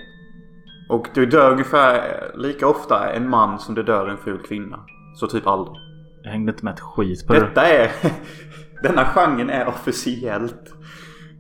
Och 0.90 1.08
det 1.14 1.26
dör 1.26 1.52
ungefär 1.52 2.32
lika 2.36 2.68
ofta 2.68 3.14
en 3.14 3.30
man 3.30 3.60
som 3.60 3.76
det 3.76 3.84
dör 3.84 4.08
en 4.08 4.18
ful 4.18 4.40
kvinna. 4.40 4.80
Så 5.16 5.28
typ 5.28 5.48
aldrig. 5.48 5.78
Jag 6.24 6.32
hängde 6.32 6.52
inte 6.52 6.66
med 6.66 6.74
ett 6.74 6.80
skit 6.80 7.28
på 7.28 7.34
det. 7.34 7.40
Detta 7.40 7.68
är... 7.68 7.92
Denna 8.84 9.06
genren 9.06 9.50
är 9.50 9.68
officiellt 9.68 10.74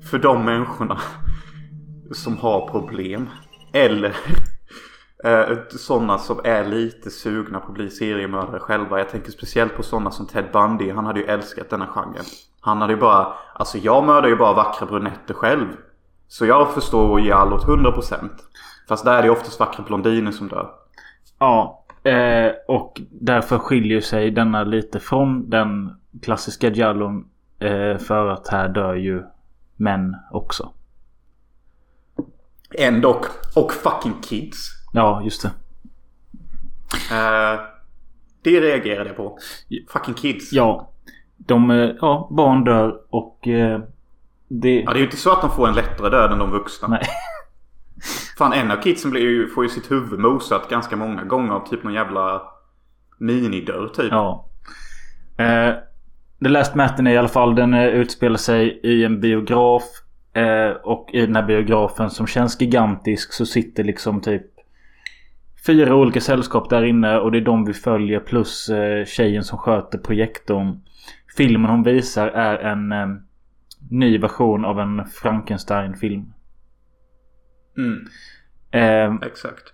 för 0.10 0.20
de 0.20 0.46
människorna 0.46 1.00
som 2.12 2.38
har 2.38 2.68
problem. 2.68 3.30
Eller 3.74 4.16
eh, 5.24 5.57
sådana 5.69 6.17
som 6.17 6.39
är 6.43 6.65
lite 6.65 7.09
sugna 7.09 7.59
på 7.59 7.67
att 7.67 7.74
bli 7.74 7.89
seriemördare 7.89 8.59
själva. 8.59 8.97
Jag 8.97 9.09
tänker 9.09 9.31
speciellt 9.31 9.75
på 9.75 9.83
sådana 9.83 10.12
som 10.12 10.27
Ted 10.27 10.45
Bundy. 10.53 10.91
Han 10.91 11.05
hade 11.05 11.19
ju 11.19 11.25
älskat 11.25 11.69
denna 11.69 11.88
genren. 11.88 12.25
Han 12.62 12.81
hade 12.81 12.93
ju 12.93 13.00
bara... 13.00 13.33
Alltså 13.53 13.77
jag 13.77 14.05
mördar 14.05 14.29
ju 14.29 14.36
bara 14.36 14.53
vackra 14.53 14.88
brunetter 14.88 15.33
själv. 15.33 15.67
Så 16.27 16.45
jag 16.45 16.74
förstår 16.74 17.19
ihjäl 17.19 17.53
åt 17.53 17.65
100%. 17.65 18.29
Fast 18.88 19.05
där 19.05 19.17
är 19.17 19.24
det 19.24 19.29
oftast 19.29 19.59
vackra 19.59 19.83
blondiner 19.83 20.31
som 20.31 20.47
dör. 20.47 20.69
Ja. 21.39 21.83
Eh, 22.03 22.51
och 22.67 23.01
därför 23.12 23.57
skiljer 23.57 24.01
sig 24.01 24.31
denna 24.31 24.63
lite 24.63 25.00
från 25.00 25.50
den 25.50 25.95
klassiska 26.21 26.69
Giallon. 26.69 27.27
Eh, 27.59 27.97
för 27.97 28.27
att 28.27 28.47
här 28.47 28.69
dör 28.69 28.95
ju 28.95 29.24
män 29.75 30.15
också. 30.31 30.69
Ändå. 32.77 33.21
Och 33.55 33.74
fucking 33.74 34.21
kids. 34.21 34.76
Ja, 34.91 35.22
just 35.24 35.41
det. 35.41 35.51
Eh, 37.12 37.60
det 38.41 38.62
reagerade 38.62 39.10
jag 39.10 39.17
på. 39.17 39.38
Fucking 39.89 40.13
kids. 40.13 40.53
Ja. 40.53 40.91
De, 41.38 41.72
eh, 41.72 41.91
ja, 42.01 42.27
barn 42.32 42.63
dör 42.63 43.00
och 43.10 43.48
eh, 43.48 43.79
det... 44.48 44.82
Ja, 44.82 44.91
det 44.91 44.98
är 44.98 45.00
ju 45.00 45.06
inte 45.06 45.17
så 45.17 45.32
att 45.32 45.41
de 45.41 45.51
får 45.51 45.67
en 45.67 45.75
lättare 45.75 46.10
död 46.10 46.32
än 46.32 46.39
de 46.39 46.51
vuxna. 46.51 46.88
Nej. 46.88 47.03
Fan, 48.38 48.53
en 48.53 48.72
av 48.72 48.75
kidsen 48.75 49.12
blir 49.12 49.22
ju, 49.22 49.48
får 49.48 49.63
ju 49.63 49.70
sitt 49.70 49.91
huvud 49.91 50.20
mosat 50.20 50.70
ganska 50.70 50.96
många 50.96 51.24
gånger 51.24 51.51
av 51.53 51.67
typ 51.67 51.84
någon 51.84 51.94
jävla 51.94 52.41
minidörr 53.17 53.88
typ. 53.88 54.12
Ja. 54.12 54.46
Eh, 55.38 55.74
The 56.44 56.50
Last 56.50 56.75
Matinee 56.75 57.13
i 57.13 57.17
alla 57.17 57.27
fall. 57.27 57.56
Den 57.56 57.74
eh, 57.74 57.86
utspelar 57.86 58.38
sig 58.38 58.79
i 58.84 59.03
en 59.03 59.20
biograf. 59.22 59.84
Eh, 60.34 60.70
och 60.70 61.10
i 61.13 61.22
den 61.22 61.36
här 61.36 61.44
biografen 61.44 62.10
som 62.10 62.27
känns 62.27 62.62
gigantisk 62.62 63.34
så 63.34 63.46
sitter 63.46 63.84
liksom 63.84 64.22
typ 64.22 64.46
fyra 65.67 65.95
olika 65.95 66.21
sällskap 66.21 66.69
där 66.69 66.83
inne. 66.83 67.17
Och 67.17 67.31
det 67.31 67.38
är 67.38 67.41
de 67.41 67.65
vi 67.65 67.74
följer 67.74 68.19
plus 68.19 68.69
eh, 68.69 69.05
tjejen 69.05 69.43
som 69.43 69.57
sköter 69.57 69.97
projektorn. 69.97 70.81
Filmen 71.38 71.71
hon 71.71 71.83
visar 71.83 72.27
är 72.27 72.57
en 72.57 72.91
eh, 72.91 73.07
ny 73.89 74.17
version 74.17 74.65
av 74.65 74.79
en 74.79 75.05
Frankenstein-film. 75.05 76.33
Mm, 77.77 78.07
Eh, 78.71 79.15
exakt. 79.27 79.74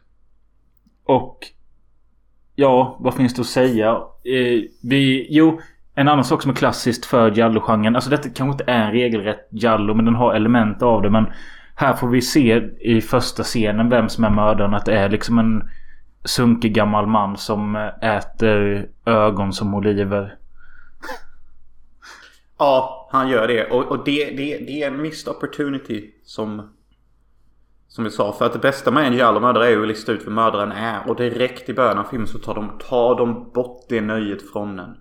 Och 1.06 1.40
ja, 2.56 2.98
vad 3.00 3.14
finns 3.14 3.34
det 3.34 3.42
att 3.42 3.48
säga? 3.48 3.90
Eh, 4.24 4.62
vi, 4.84 5.28
jo, 5.30 5.60
en 5.96 6.08
annan 6.08 6.24
sak 6.24 6.42
som 6.42 6.52
är 6.52 6.56
klassiskt 6.56 7.06
för 7.06 7.32
Giallo-genren. 7.32 7.96
Alltså 7.96 8.10
detta 8.10 8.30
kanske 8.30 8.52
inte 8.52 8.72
är 8.72 8.86
en 8.86 8.92
regelrätt 8.92 9.48
Giallo 9.52 9.94
men 9.94 10.06
den 10.06 10.16
har 10.16 10.34
element 10.34 10.82
av 10.82 11.02
det. 11.02 11.10
Men 11.10 11.26
här 11.76 11.94
får 11.94 12.08
vi 12.08 12.22
se 12.22 12.62
i 12.80 13.02
första 13.02 13.44
scenen 13.44 13.90
vem 13.90 14.10
som 14.10 14.24
är 14.24 14.30
mördaren. 14.30 14.74
Att 14.74 14.86
det 14.86 14.98
är 14.98 15.10
liksom 15.10 15.40
en 15.40 15.64
sunkig 16.26 16.74
gammal 16.74 17.08
man 17.08 17.38
som 17.38 17.76
äter 18.02 18.90
ögon 19.06 19.54
som 19.54 19.74
oliver. 19.74 20.38
Ja, 22.58 23.10
han 23.12 23.30
gör 23.30 23.48
det. 23.48 23.72
Och, 23.72 23.84
och 23.84 24.04
det, 24.06 24.26
det, 24.26 24.58
det 24.58 24.84
är 24.84 24.88
en 24.88 25.02
missed 25.02 25.34
opportunity 25.34 26.12
som... 26.24 26.70
Som 27.88 28.04
vi 28.04 28.10
sa. 28.10 28.32
För 28.32 28.46
att 28.46 28.54
det 28.54 28.60
bästa 28.60 28.92
med 28.92 29.08
en 29.08 29.14
Giallo-mördare 29.14 29.66
är 29.66 29.70
ju 29.70 29.82
att 29.82 29.88
lista 29.88 30.12
ut 30.12 30.28
vem 30.28 30.34
mördaren 30.34 30.72
är. 30.72 31.10
Och 31.10 31.16
direkt 31.16 31.70
i 31.70 31.74
början 31.74 31.98
av 31.98 32.04
filmen 32.04 32.28
så 32.28 32.40
tar 32.40 32.56
de, 32.56 32.72
tar 32.90 33.16
de 33.18 33.52
bort 33.52 33.86
det 33.90 34.02
nöjet 34.02 34.52
från 34.52 34.76
den. 34.76 34.98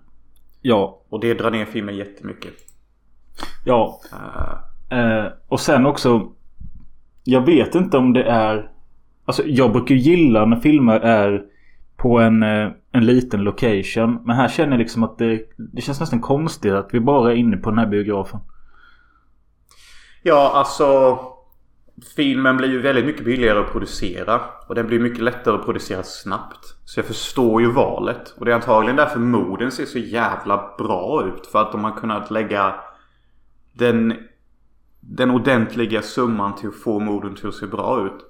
Ja, 0.61 1.01
Och 1.09 1.19
det 1.19 1.33
drar 1.33 1.51
ner 1.51 1.65
filmen 1.65 1.95
jättemycket. 1.95 2.53
ja. 3.65 4.01
Uh, 4.13 4.73
Eh, 4.93 5.25
och 5.47 5.59
sen 5.59 5.85
också. 5.85 6.31
Jag 7.23 7.45
vet 7.45 7.75
inte 7.75 7.97
om 7.97 8.13
det 8.13 8.23
är. 8.23 8.69
Alltså 9.25 9.43
jag 9.45 9.71
brukar 9.71 9.95
gilla 9.95 10.45
när 10.45 10.59
filmer 10.59 10.99
är 10.99 11.43
på 11.97 12.19
en, 12.19 12.43
eh, 12.43 12.71
en 12.91 13.05
liten 13.05 13.43
location. 13.43 14.19
Men 14.25 14.35
här 14.35 14.47
känner 14.47 14.71
jag 14.71 14.79
liksom 14.79 15.03
att 15.03 15.17
det, 15.17 15.41
det 15.57 15.81
känns 15.81 15.99
nästan 15.99 16.21
konstigt 16.21 16.73
att 16.73 16.89
vi 16.93 16.99
bara 16.99 17.31
är 17.31 17.35
inne 17.35 17.57
på 17.57 17.69
den 17.69 17.79
här 17.79 17.87
biografen. 17.87 18.39
ja, 20.23 20.51
alltså... 20.55 21.19
Filmen 22.15 22.57
blir 22.57 22.69
ju 22.69 22.81
väldigt 22.81 23.05
mycket 23.05 23.25
billigare 23.25 23.59
att 23.59 23.71
producera. 23.71 24.41
Och 24.67 24.75
den 24.75 24.87
blir 24.87 24.99
mycket 24.99 25.23
lättare 25.23 25.55
att 25.55 25.65
producera 25.65 26.03
snabbt. 26.03 26.75
Så 26.85 26.99
jag 26.99 27.05
förstår 27.05 27.61
ju 27.61 27.71
valet. 27.71 28.33
Och 28.37 28.45
det 28.45 28.51
är 28.51 28.55
antagligen 28.55 28.95
därför 28.95 29.19
moden 29.19 29.71
ser 29.71 29.85
så 29.85 29.99
jävla 29.99 30.75
bra 30.77 31.23
ut. 31.27 31.47
För 31.47 31.61
att 31.61 31.71
de 31.71 31.83
har 31.83 31.91
kunnat 31.91 32.31
lägga 32.31 32.75
den, 33.73 34.13
den 34.99 35.31
ordentliga 35.31 36.01
summan 36.01 36.55
till 36.55 36.69
att 36.69 36.75
få 36.75 36.99
moden 36.99 37.35
till 37.35 37.47
att 37.47 37.55
se 37.55 37.65
bra 37.65 38.05
ut. 38.05 38.25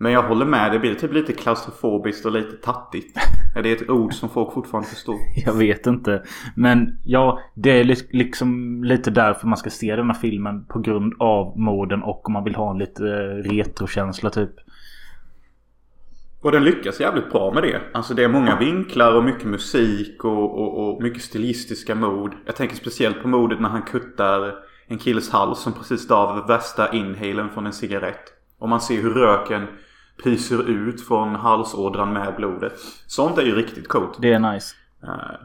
Men 0.00 0.12
jag 0.12 0.22
håller 0.22 0.46
med. 0.46 0.72
Det 0.72 0.78
blir 0.78 0.94
typ 0.94 1.12
lite 1.12 1.32
klaustrofobiskt 1.32 2.26
och 2.26 2.32
lite 2.32 2.56
tattigt. 2.56 3.16
Är 3.56 3.62
det 3.62 3.72
ett 3.72 3.90
ord 3.90 4.14
som 4.14 4.28
folk 4.28 4.52
fortfarande 4.54 4.88
förstår? 4.88 5.16
Jag 5.46 5.52
vet 5.52 5.86
inte. 5.86 6.22
Men 6.56 6.98
ja, 7.04 7.40
det 7.54 7.70
är 7.70 7.84
li- 7.84 8.08
liksom 8.10 8.80
lite 8.84 9.10
därför 9.10 9.46
man 9.46 9.56
ska 9.58 9.70
se 9.70 9.96
den 9.96 10.06
här 10.06 10.14
filmen. 10.14 10.64
På 10.64 10.78
grund 10.78 11.14
av 11.18 11.58
moden 11.58 12.02
och 12.02 12.26
om 12.26 12.32
man 12.32 12.44
vill 12.44 12.54
ha 12.54 12.70
en 12.70 12.78
lite 12.78 13.04
eh, 13.04 13.50
retrokänsla 13.50 14.30
typ. 14.30 14.50
Och 16.40 16.52
den 16.52 16.64
lyckas 16.64 17.00
jävligt 17.00 17.30
bra 17.30 17.52
med 17.54 17.62
det. 17.62 17.80
Alltså 17.92 18.14
det 18.14 18.24
är 18.24 18.28
många 18.28 18.58
vinklar 18.58 19.14
och 19.16 19.24
mycket 19.24 19.44
musik 19.44 20.24
och, 20.24 20.58
och, 20.58 20.88
och 20.94 21.02
mycket 21.02 21.22
stilistiska 21.22 21.94
mod. 21.94 22.32
Jag 22.46 22.56
tänker 22.56 22.76
speciellt 22.76 23.22
på 23.22 23.28
modet 23.28 23.60
när 23.60 23.68
han 23.68 23.82
kuttar 23.82 24.54
en 24.86 24.98
killes 24.98 25.30
hals 25.30 25.58
som 25.58 25.72
precis 25.72 26.10
av 26.10 26.46
värsta 26.46 26.92
inhalen 26.92 27.48
från 27.50 27.66
en 27.66 27.72
cigarett. 27.72 28.22
Och 28.58 28.68
man 28.68 28.80
ser 28.80 29.02
hur 29.02 29.14
röken 29.14 29.66
pyser 30.24 30.70
ut 30.70 31.06
från 31.06 31.34
halsådran 31.34 32.12
med 32.12 32.34
blodet. 32.36 32.72
Sånt 33.06 33.38
är 33.38 33.42
ju 33.42 33.54
riktigt 33.54 33.88
coolt. 33.88 34.18
Det 34.20 34.32
är 34.32 34.52
nice. 34.52 34.74
Eh, 35.02 35.40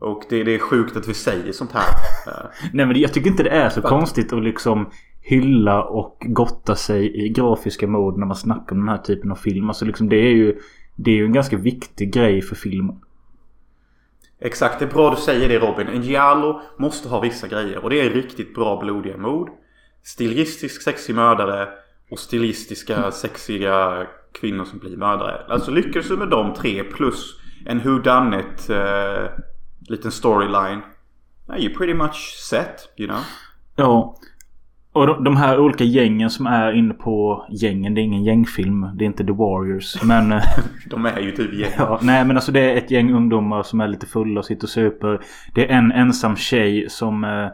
och 0.00 0.24
det, 0.28 0.44
det 0.44 0.54
är 0.54 0.58
sjukt 0.58 0.96
att 0.96 1.08
vi 1.08 1.14
säger 1.14 1.52
sånt 1.52 1.72
här. 1.72 1.88
Eh, 2.26 2.50
Nej 2.72 2.86
men 2.86 3.00
jag 3.00 3.12
tycker 3.12 3.30
inte 3.30 3.42
det 3.42 3.50
är 3.50 3.68
så 3.68 3.82
konstigt 3.82 4.32
att 4.32 4.42
liksom 4.42 4.90
hylla 5.20 5.82
och 5.82 6.16
gotta 6.26 6.74
sig 6.74 7.24
i 7.24 7.28
grafiska 7.28 7.86
mode 7.86 8.18
när 8.18 8.26
man 8.26 8.36
snackar 8.36 8.72
om 8.76 8.78
den 8.78 8.88
här 8.88 9.02
typen 9.02 9.30
av 9.30 9.36
film. 9.36 9.68
Alltså 9.68 9.84
liksom 9.84 10.08
det 10.08 10.16
är 10.16 10.34
ju 10.34 10.58
Det 10.96 11.10
är 11.10 11.14
ju 11.14 11.24
en 11.24 11.32
ganska 11.32 11.56
viktig 11.56 12.12
grej 12.12 12.42
för 12.42 12.54
filmen. 12.54 12.96
Exakt, 14.40 14.78
det 14.78 14.84
är 14.84 14.90
bra 14.90 15.10
du 15.10 15.16
säger 15.16 15.48
det 15.48 15.58
Robin. 15.58 15.88
En 15.88 16.02
giallo 16.02 16.60
måste 16.78 17.08
ha 17.08 17.20
vissa 17.20 17.48
grejer. 17.48 17.84
Och 17.84 17.90
det 17.90 18.00
är 18.00 18.10
riktigt 18.10 18.54
bra 18.54 18.80
blodiga 18.80 19.16
mod. 19.16 19.48
Stilistisk 20.02 20.82
sexig 20.82 21.14
mördare. 21.14 21.68
Och 22.10 22.18
stilistiska 22.18 23.10
sexiga 23.10 24.06
kvinnor 24.40 24.64
som 24.64 24.78
blir 24.78 24.96
mördare. 24.96 25.44
Alltså 25.48 25.70
lyckas 25.70 26.08
du 26.08 26.16
med 26.16 26.28
de 26.28 26.54
tre 26.54 26.84
plus 26.84 27.40
en 27.66 27.78
whodunit 27.78 28.70
uh, 28.70 29.28
liten 29.88 30.10
storyline. 30.10 30.82
You're 31.48 31.76
pretty 31.76 31.94
much 31.94 32.36
set, 32.36 32.88
you 32.96 33.08
know. 33.08 33.20
Ja. 33.76 34.16
Och 34.92 35.06
de, 35.06 35.24
de 35.24 35.36
här 35.36 35.60
olika 35.60 35.84
gängen 35.84 36.30
som 36.30 36.46
är 36.46 36.72
inne 36.72 36.94
på 36.94 37.46
gängen. 37.50 37.94
Det 37.94 38.00
är 38.00 38.02
ingen 38.02 38.24
gängfilm. 38.24 38.90
Det 38.94 39.04
är 39.04 39.06
inte 39.06 39.24
The 39.24 39.32
Warriors. 39.32 40.02
Men... 40.02 40.32
eh, 40.32 40.42
De 40.86 41.06
är 41.06 41.20
ju 41.20 41.30
typ 41.30 41.54
gäng. 41.54 41.70
Ja, 41.78 41.98
nej 42.02 42.24
men 42.24 42.36
alltså 42.36 42.52
det 42.52 42.60
är 42.60 42.76
ett 42.76 42.90
gäng 42.90 43.12
ungdomar 43.12 43.62
som 43.62 43.80
är 43.80 43.88
lite 43.88 44.06
fulla 44.06 44.40
och 44.40 44.46
sitter 44.46 44.64
och 44.64 44.70
super. 44.70 45.20
Det 45.54 45.70
är 45.70 45.78
en 45.78 45.92
ensam 45.92 46.36
tjej 46.36 46.90
som 46.90 47.24
eh, 47.24 47.48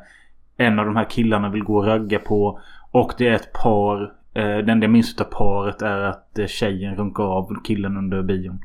en 0.57 0.79
av 0.79 0.87
de 0.87 0.97
här 0.97 1.11
killarna 1.11 1.49
vill 1.49 1.65
gå 1.65 1.77
och 1.77 1.87
ragga 1.87 2.19
på. 2.19 2.61
Och 2.91 3.13
det 3.19 3.29
är 3.29 3.35
ett 3.35 3.53
par. 3.53 4.13
Eh, 4.35 4.43
det 4.59 4.73
enda 4.73 4.85
jag 4.85 4.91
minns 4.91 5.11
utav 5.15 5.25
paret 5.25 5.83
är 5.83 5.99
att 6.01 6.39
eh, 6.39 6.47
tjejen 6.47 6.97
runkar 6.97 7.23
av 7.25 7.63
killen 7.65 7.97
under 7.97 8.23
bion. 8.23 8.61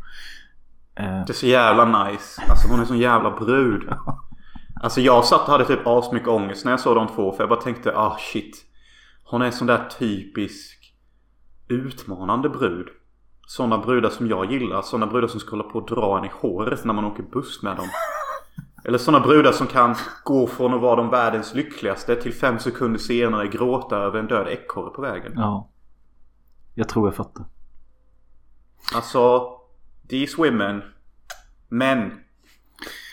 Eh, 0.95 1.05
Det 1.05 1.29
är 1.31 1.33
så 1.33 1.47
jävla 1.47 2.03
nice. 2.05 2.41
Alltså 2.49 2.67
hon 2.67 2.79
är 2.79 2.85
så 2.85 2.95
jävla 2.95 3.31
brud. 3.31 3.89
Alltså 4.81 5.01
jag 5.01 5.25
satt 5.25 5.41
och 5.41 5.51
hade 5.51 5.65
typ 5.65 5.87
asmycket 5.87 6.27
ångest 6.27 6.65
när 6.65 6.71
jag 6.71 6.79
såg 6.79 6.95
de 6.95 7.07
två. 7.07 7.31
För 7.31 7.43
jag 7.43 7.49
bara 7.49 7.61
tänkte 7.61 7.95
ah 7.95 8.17
shit. 8.19 8.65
Hon 9.23 9.41
är 9.41 9.51
sån 9.51 9.67
där 9.67 9.85
typisk 9.99 10.93
utmanande 11.67 12.49
brud. 12.49 12.87
Sådana 13.47 13.77
brudar 13.77 14.09
som 14.09 14.27
jag 14.27 14.51
gillar. 14.51 14.81
Sådana 14.81 15.07
brudar 15.11 15.27
som 15.27 15.39
ska 15.39 15.49
hålla 15.51 15.63
på 15.63 15.79
och 15.79 15.89
dra 15.95 16.17
en 16.17 16.25
i 16.25 16.29
håret 16.41 16.85
när 16.85 16.93
man 16.93 17.05
åker 17.05 17.23
buss 17.23 17.63
med 17.63 17.75
dem. 17.77 17.87
Eller 18.85 18.97
sådana 18.97 19.25
brudar 19.25 19.51
som 19.51 19.67
kan 19.67 19.95
gå 20.23 20.47
från 20.47 20.73
att 20.73 20.81
vara 20.81 20.95
de 20.95 21.09
världens 21.09 21.53
lyckligaste 21.53 22.15
till 22.15 22.33
fem 22.33 22.59
sekunder 22.59 22.99
senare 22.99 23.47
gråta 23.47 23.97
över 23.97 24.19
en 24.19 24.27
död 24.27 24.47
ekorre 24.47 24.89
på 24.89 25.01
vägen. 25.01 25.31
ja. 25.35 25.69
Jag 26.75 26.89
tror 26.89 27.07
jag 27.07 27.15
fattar. 27.15 27.45
Alltså, 28.95 29.49
these 30.09 30.37
women. 30.37 30.81
Men. 31.69 32.11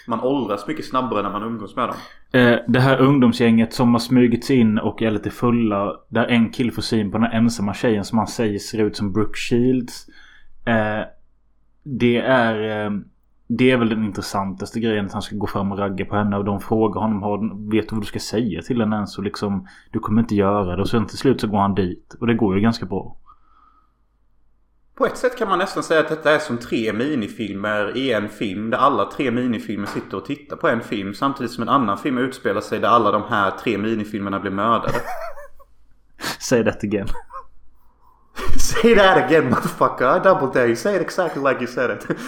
Man 0.09 0.21
åldras 0.21 0.67
mycket 0.67 0.89
snabbare 0.89 1.23
när 1.23 1.31
man 1.31 1.43
umgås 1.43 1.77
med 1.77 1.89
dem. 1.89 1.97
Eh, 2.33 2.59
det 2.69 2.81
här 2.81 3.01
ungdomsgänget 3.01 3.73
som 3.73 3.95
har 3.95 3.99
smugits 3.99 4.51
in 4.51 4.79
och 4.79 5.03
är 5.03 5.11
lite 5.11 5.31
fulla. 5.31 5.97
Där 6.09 6.27
en 6.27 6.51
kille 6.51 6.73
får 6.73 6.83
syn 6.83 7.11
på 7.11 7.19
den 7.19 7.27
här 7.27 7.39
ensamma 7.39 7.75
tjejen 7.75 8.05
som 8.05 8.19
han 8.19 8.27
säger 8.27 8.59
ser 8.59 8.83
ut 8.83 8.97
som 8.97 9.13
Brooke 9.13 9.39
Shields. 9.39 10.07
Eh, 10.67 11.05
det 11.83 12.17
är... 12.17 12.85
Eh, 12.87 12.91
det 13.49 13.71
är 13.71 13.77
väl 13.77 13.89
den 13.89 14.05
intressantaste 14.05 14.81
grejen 14.81 15.07
att 15.07 15.13
han 15.13 15.23
ska 15.23 15.37
gå 15.37 15.47
fram 15.47 15.73
och 15.73 15.79
ragga 15.79 16.05
på 16.05 16.17
henne 16.17 16.37
och 16.37 16.45
de 16.45 16.61
frågar 16.61 17.01
honom 17.01 17.23
har, 17.23 17.71
Vet 17.71 17.89
du 17.89 17.95
vad 17.95 18.03
du 18.03 18.07
ska 18.07 18.19
säga 18.19 18.63
till 18.63 18.81
henne 18.81 18.97
ens? 18.97 19.19
Och 19.19 19.25
liksom 19.25 19.69
Du 19.93 19.99
kommer 19.99 20.21
inte 20.21 20.35
göra 20.35 20.77
det 20.77 20.83
och 20.83 20.89
sen 20.89 21.07
till 21.07 21.19
slut 21.19 21.41
så 21.41 21.47
går 21.47 21.59
han 21.59 21.75
dit. 21.75 22.17
Och 22.21 22.27
det 22.27 22.35
går 22.35 22.55
ju 22.55 22.61
ganska 22.61 22.87
bra. 22.87 23.17
På 24.95 25.07
ett 25.07 25.17
sätt 25.17 25.39
kan 25.39 25.49
man 25.49 25.59
nästan 25.59 25.83
säga 25.83 26.01
att 26.01 26.09
detta 26.09 26.35
är 26.35 26.39
som 26.39 26.59
tre 26.59 26.93
minifilmer 26.93 27.97
i 27.97 28.13
en 28.13 28.29
film. 28.29 28.71
Där 28.71 28.79
alla 28.79 29.11
tre 29.11 29.31
minifilmer 29.31 29.87
sitter 29.87 30.17
och 30.17 30.25
tittar 30.25 30.57
på 30.57 30.69
en 30.69 30.81
film. 30.81 31.15
Samtidigt 31.15 31.53
som 31.53 31.63
en 31.63 31.69
annan 31.69 31.99
film 31.99 32.19
utspelar 32.19 32.61
sig 32.61 32.79
där 32.79 32.89
alla 32.89 33.11
de 33.11 33.23
här 33.23 33.51
tre 33.51 33.79
minifilmerna 33.79 34.41
blir 34.41 34.51
mördade. 34.51 34.95
Say 36.39 36.65
that 36.65 36.85
again. 36.85 37.09
Say 38.59 38.95
that 38.95 39.25
again 39.25 39.51
motherfucker. 39.51 40.17
I 40.17 40.23
double 40.25 40.61
dare 40.61 40.67
you. 40.67 40.77
Say 40.77 40.97
it 40.97 41.03
exactly 41.03 41.43
like 41.43 41.61
you 41.61 41.67
said 41.67 41.91
it. 41.91 42.19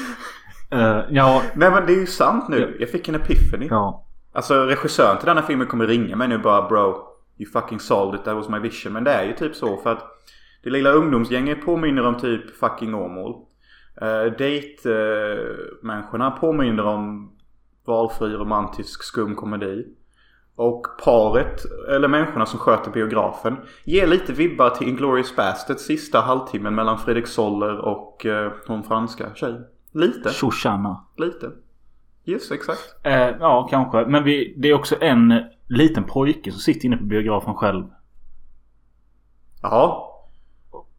Uh, 0.74 1.00
ja. 1.10 1.42
Nej 1.54 1.70
men 1.70 1.86
det 1.86 1.92
är 1.92 2.00
ju 2.00 2.06
sant 2.06 2.48
nu. 2.48 2.76
Jag 2.80 2.90
fick 2.90 3.08
en 3.08 3.14
epiphany. 3.14 3.66
Ja. 3.70 4.04
Alltså 4.32 4.64
regissören 4.64 5.18
till 5.18 5.26
denna 5.26 5.42
filmen 5.42 5.66
kommer 5.66 5.86
ringa 5.86 6.16
mig 6.16 6.28
nu 6.28 6.38
bara 6.38 6.68
bro. 6.68 7.08
You 7.38 7.50
fucking 7.52 7.80
solved 7.80 8.20
it. 8.20 8.24
That 8.24 8.36
was 8.36 8.48
my 8.48 8.58
vision. 8.58 8.92
Men 8.92 9.04
det 9.04 9.10
är 9.10 9.24
ju 9.24 9.32
typ 9.32 9.54
så 9.54 9.76
för 9.76 9.92
att 9.92 10.04
det 10.62 10.70
lilla 10.70 10.90
ungdomsgänget 10.90 11.64
påminner 11.64 12.06
om 12.06 12.16
typ 12.16 12.56
fucking 12.56 12.94
Åmål. 12.94 13.34
Uh, 14.02 14.24
Date-människorna 14.24 16.28
uh, 16.28 16.36
påminner 16.40 16.84
om 16.84 17.32
valfri 17.86 18.28
romantisk 18.28 19.02
skum 19.02 19.34
komedi. 19.34 19.86
Och 20.56 20.86
paret, 21.04 21.62
eller 21.88 22.08
människorna 22.08 22.46
som 22.46 22.58
sköter 22.58 22.90
biografen, 22.90 23.56
ger 23.84 24.06
lite 24.06 24.32
vibbar 24.32 24.70
till 24.70 24.88
Inglourious 24.88 25.36
Basterds 25.36 25.82
sista 25.82 26.20
halvtimmen 26.20 26.74
mellan 26.74 26.98
Fredrik 26.98 27.26
Soller 27.26 27.78
och 27.78 28.26
uh, 28.26 28.52
hon 28.66 28.82
franska 28.82 29.34
tjejen. 29.34 29.64
Lite. 29.98 30.30
Shoshana. 30.30 31.04
Lite. 31.16 31.50
Just 32.24 32.52
exakt. 32.52 32.80
Eh, 33.02 33.12
ja, 33.40 33.68
kanske. 33.70 34.06
Men 34.06 34.24
vi, 34.24 34.54
det 34.56 34.68
är 34.68 34.74
också 34.74 34.96
en 35.00 35.42
liten 35.66 36.04
pojke 36.04 36.52
som 36.52 36.60
sitter 36.60 36.86
inne 36.86 36.96
på 36.96 37.04
biografen 37.04 37.54
själv. 37.54 37.84
Ja. 39.62 40.04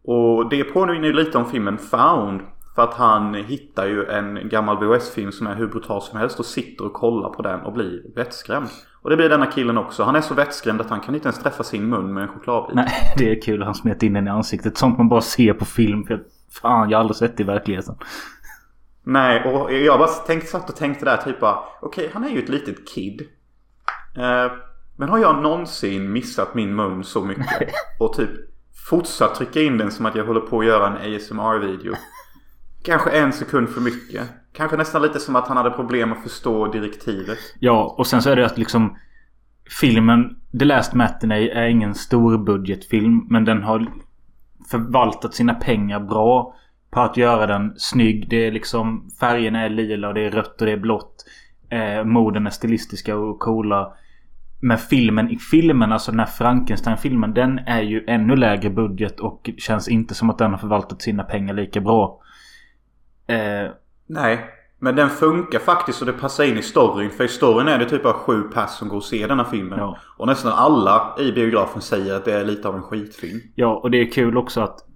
Och 0.03 0.50
det 0.50 0.63
påminner 0.63 1.08
ju 1.08 1.13
lite 1.13 1.38
om 1.38 1.46
filmen 1.46 1.77
Found. 1.77 2.41
För 2.75 2.84
att 2.84 2.94
han 2.94 3.34
hittar 3.34 3.86
ju 3.88 4.06
en 4.06 4.50
gammal 4.50 4.77
VHS-film 4.77 5.32
som 5.32 5.48
är 5.48 5.56
hur 5.56 5.68
brutal 5.68 6.01
som 6.01 6.20
helst 6.20 6.39
och 6.39 6.46
sitter 6.46 6.86
och 6.86 6.94
kollar 6.94 7.29
på 7.29 7.41
den 7.41 7.60
och 7.60 7.74
blir 7.74 8.01
vettskrämd. 8.15 8.68
Och 9.01 9.10
det 9.10 9.15
blir 9.15 9.29
denna 9.29 9.46
killen 9.46 9.77
också. 9.77 10.03
Han 10.03 10.15
är 10.15 10.22
så 10.22 10.34
vettskrämd 10.34 10.82
att 10.82 10.89
han 10.89 11.00
kan 11.00 11.15
inte 11.15 11.27
ens 11.27 11.39
träffa 11.39 11.63
sin 11.63 11.89
mun 11.89 12.13
med 12.13 12.24
en 12.24 12.29
chokladbit. 12.29 12.75
Nej, 12.75 12.89
det 13.18 13.32
är 13.32 13.41
kul. 13.41 13.63
Han 13.63 13.75
smet 13.75 14.03
in 14.03 14.13
den 14.13 14.27
i 14.27 14.29
ansiktet. 14.29 14.77
Sånt 14.77 14.98
man 14.98 15.10
bara 15.10 15.22
ser 15.22 15.53
på 15.53 15.65
film. 15.65 16.03
För 16.03 16.24
fan, 16.62 16.89
jag 16.89 16.98
har 16.98 17.00
aldrig 17.01 17.15
sett 17.15 17.38
det 17.38 17.44
i 17.44 17.46
verkligheten. 17.46 17.96
Nej, 19.10 19.44
och 19.44 19.74
jag 19.74 20.00
bara 20.00 20.08
tänkte, 20.08 20.48
satt 20.48 20.70
och 20.70 20.75
tänkte 20.75 21.06
där 21.06 21.18
typ 21.18 21.39
bara 21.39 21.60
Okej, 21.82 22.01
okay, 22.01 22.13
han 22.13 22.24
är 22.24 22.30
ju 22.30 22.44
ett 22.44 22.50
litet 22.50 22.88
kid. 22.88 23.22
Eh, 24.18 24.51
men 24.98 25.10
har 25.10 25.18
jag 25.18 25.42
någonsin 25.42 26.12
missat 26.12 26.55
min 26.55 26.75
mun 26.75 27.03
så 27.03 27.25
mycket? 27.25 27.70
Och 28.00 28.14
typ 28.14 28.29
fortsatt 28.90 29.36
trycka 29.36 29.62
in 29.62 29.77
den 29.77 29.92
som 29.92 30.05
att 30.05 30.16
jag 30.16 30.25
håller 30.25 30.40
på 30.40 30.60
att 30.60 30.66
göra 30.66 30.88
en 30.88 31.16
ASMR-video. 31.16 31.94
Kanske 32.83 33.10
en 33.10 33.33
sekund 33.33 33.70
för 33.70 33.81
mycket. 33.81 34.22
Kanske 34.53 34.77
nästan 34.77 35.01
lite 35.01 35.20
som 35.20 35.36
att 35.36 35.48
han 35.48 35.57
hade 35.57 35.72
problem 35.72 36.12
att 36.12 36.24
förstå 36.24 36.68
direktivet. 36.68 37.38
Ja, 37.60 37.96
och 37.98 38.07
sen 38.07 38.22
så 38.22 38.29
är 38.29 38.36
det 38.36 38.46
att 38.46 38.57
liksom 38.57 38.98
Filmen 39.81 40.36
The 40.60 40.66
Last 40.66 40.94
Matinee 40.94 41.51
är 41.53 41.68
ingen 41.68 41.96
storbudgetfilm. 41.96 43.27
Men 43.29 43.46
den 43.46 43.64
har 43.64 43.88
förvaltat 44.72 45.33
sina 45.33 45.53
pengar 45.53 46.00
bra 46.00 46.55
på 46.92 47.00
att 47.00 47.18
göra 47.18 47.48
den 47.48 47.74
snygg. 47.78 48.30
Det 48.30 48.48
är 48.48 48.52
liksom 48.52 49.10
färgerna 49.20 49.66
är 49.66 49.70
lila 49.70 50.08
och 50.08 50.14
det 50.14 50.22
är 50.22 50.32
rött 50.32 50.62
och 50.62 50.68
det 50.68 50.74
är 50.74 50.78
blått. 50.78 51.25
Eh, 51.70 52.04
morden 52.04 52.48
är 52.48 52.52
stilistiska 52.52 53.18
och 53.18 53.40
coola. 53.40 53.94
Men 54.62 54.78
filmen 54.78 55.30
i 55.30 55.38
filmen, 55.38 55.92
alltså 55.92 56.12
den 56.12 56.20
här 56.20 56.28
Frankenstein-filmen, 56.28 57.34
den 57.34 57.60
är 57.60 57.82
ju 57.82 58.06
ännu 58.08 58.36
lägre 58.36 58.70
budget 58.70 59.20
och 59.20 59.50
känns 59.58 59.88
inte 59.88 60.16
som 60.16 60.30
att 60.30 60.38
den 60.38 60.52
har 60.52 60.58
förvaltat 60.58 61.02
sina 61.02 61.24
pengar 61.24 61.54
lika 61.54 61.82
bra. 61.82 62.22
Eh, 63.28 63.72
Nej, 64.08 64.46
men 64.80 64.96
den 64.96 65.10
funkar 65.10 65.60
faktiskt 65.60 66.02
och 66.02 66.08
det 66.08 66.14
passar 66.14 66.44
in 66.44 66.58
i 66.58 66.62
storyn. 66.62 67.10
För 67.10 67.24
i 67.24 67.28
storyn 67.28 67.68
är 67.68 67.80
det 67.80 67.90
typ 67.90 68.06
av 68.06 68.14
sju 68.14 68.42
pass 68.42 68.78
som 68.78 68.90
går 68.90 68.98
och 68.98 69.04
ser 69.04 69.28
denna 69.28 69.46
filmen. 69.46 69.80
Ja. 69.80 69.98
Och 70.18 70.28
nästan 70.28 70.52
alla 70.52 71.16
i 71.20 71.32
biografen 71.32 71.82
säger 71.82 72.16
att 72.16 72.25
det 72.25 72.34
är 72.34 72.46
lite 72.46 72.68
av 72.68 72.75
en 72.75 72.82
skitfilm. 72.82 73.40
Ja, 73.56 73.75
och 73.75 73.92
det 73.92 73.98
är 73.98 74.12
kul 74.12 74.38
också 74.38 74.62
att 74.62 74.89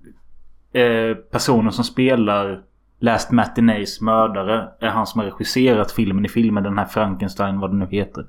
eh, 0.73 1.15
personen 1.31 1.71
som 1.71 1.83
spelar 1.83 2.63
Last 2.99 3.31
Matinees 3.31 4.01
mördare 4.01 4.69
är 4.79 4.89
han 4.89 5.07
som 5.07 5.19
har 5.19 5.25
regisserat 5.25 5.91
filmen 5.91 6.25
i 6.25 6.29
filmen. 6.29 6.63
Den 6.63 6.77
här 6.77 6.85
Frankenstein, 6.85 7.59
vad 7.59 7.71
det 7.71 7.77
nu 7.77 7.87
heter. 7.91 8.25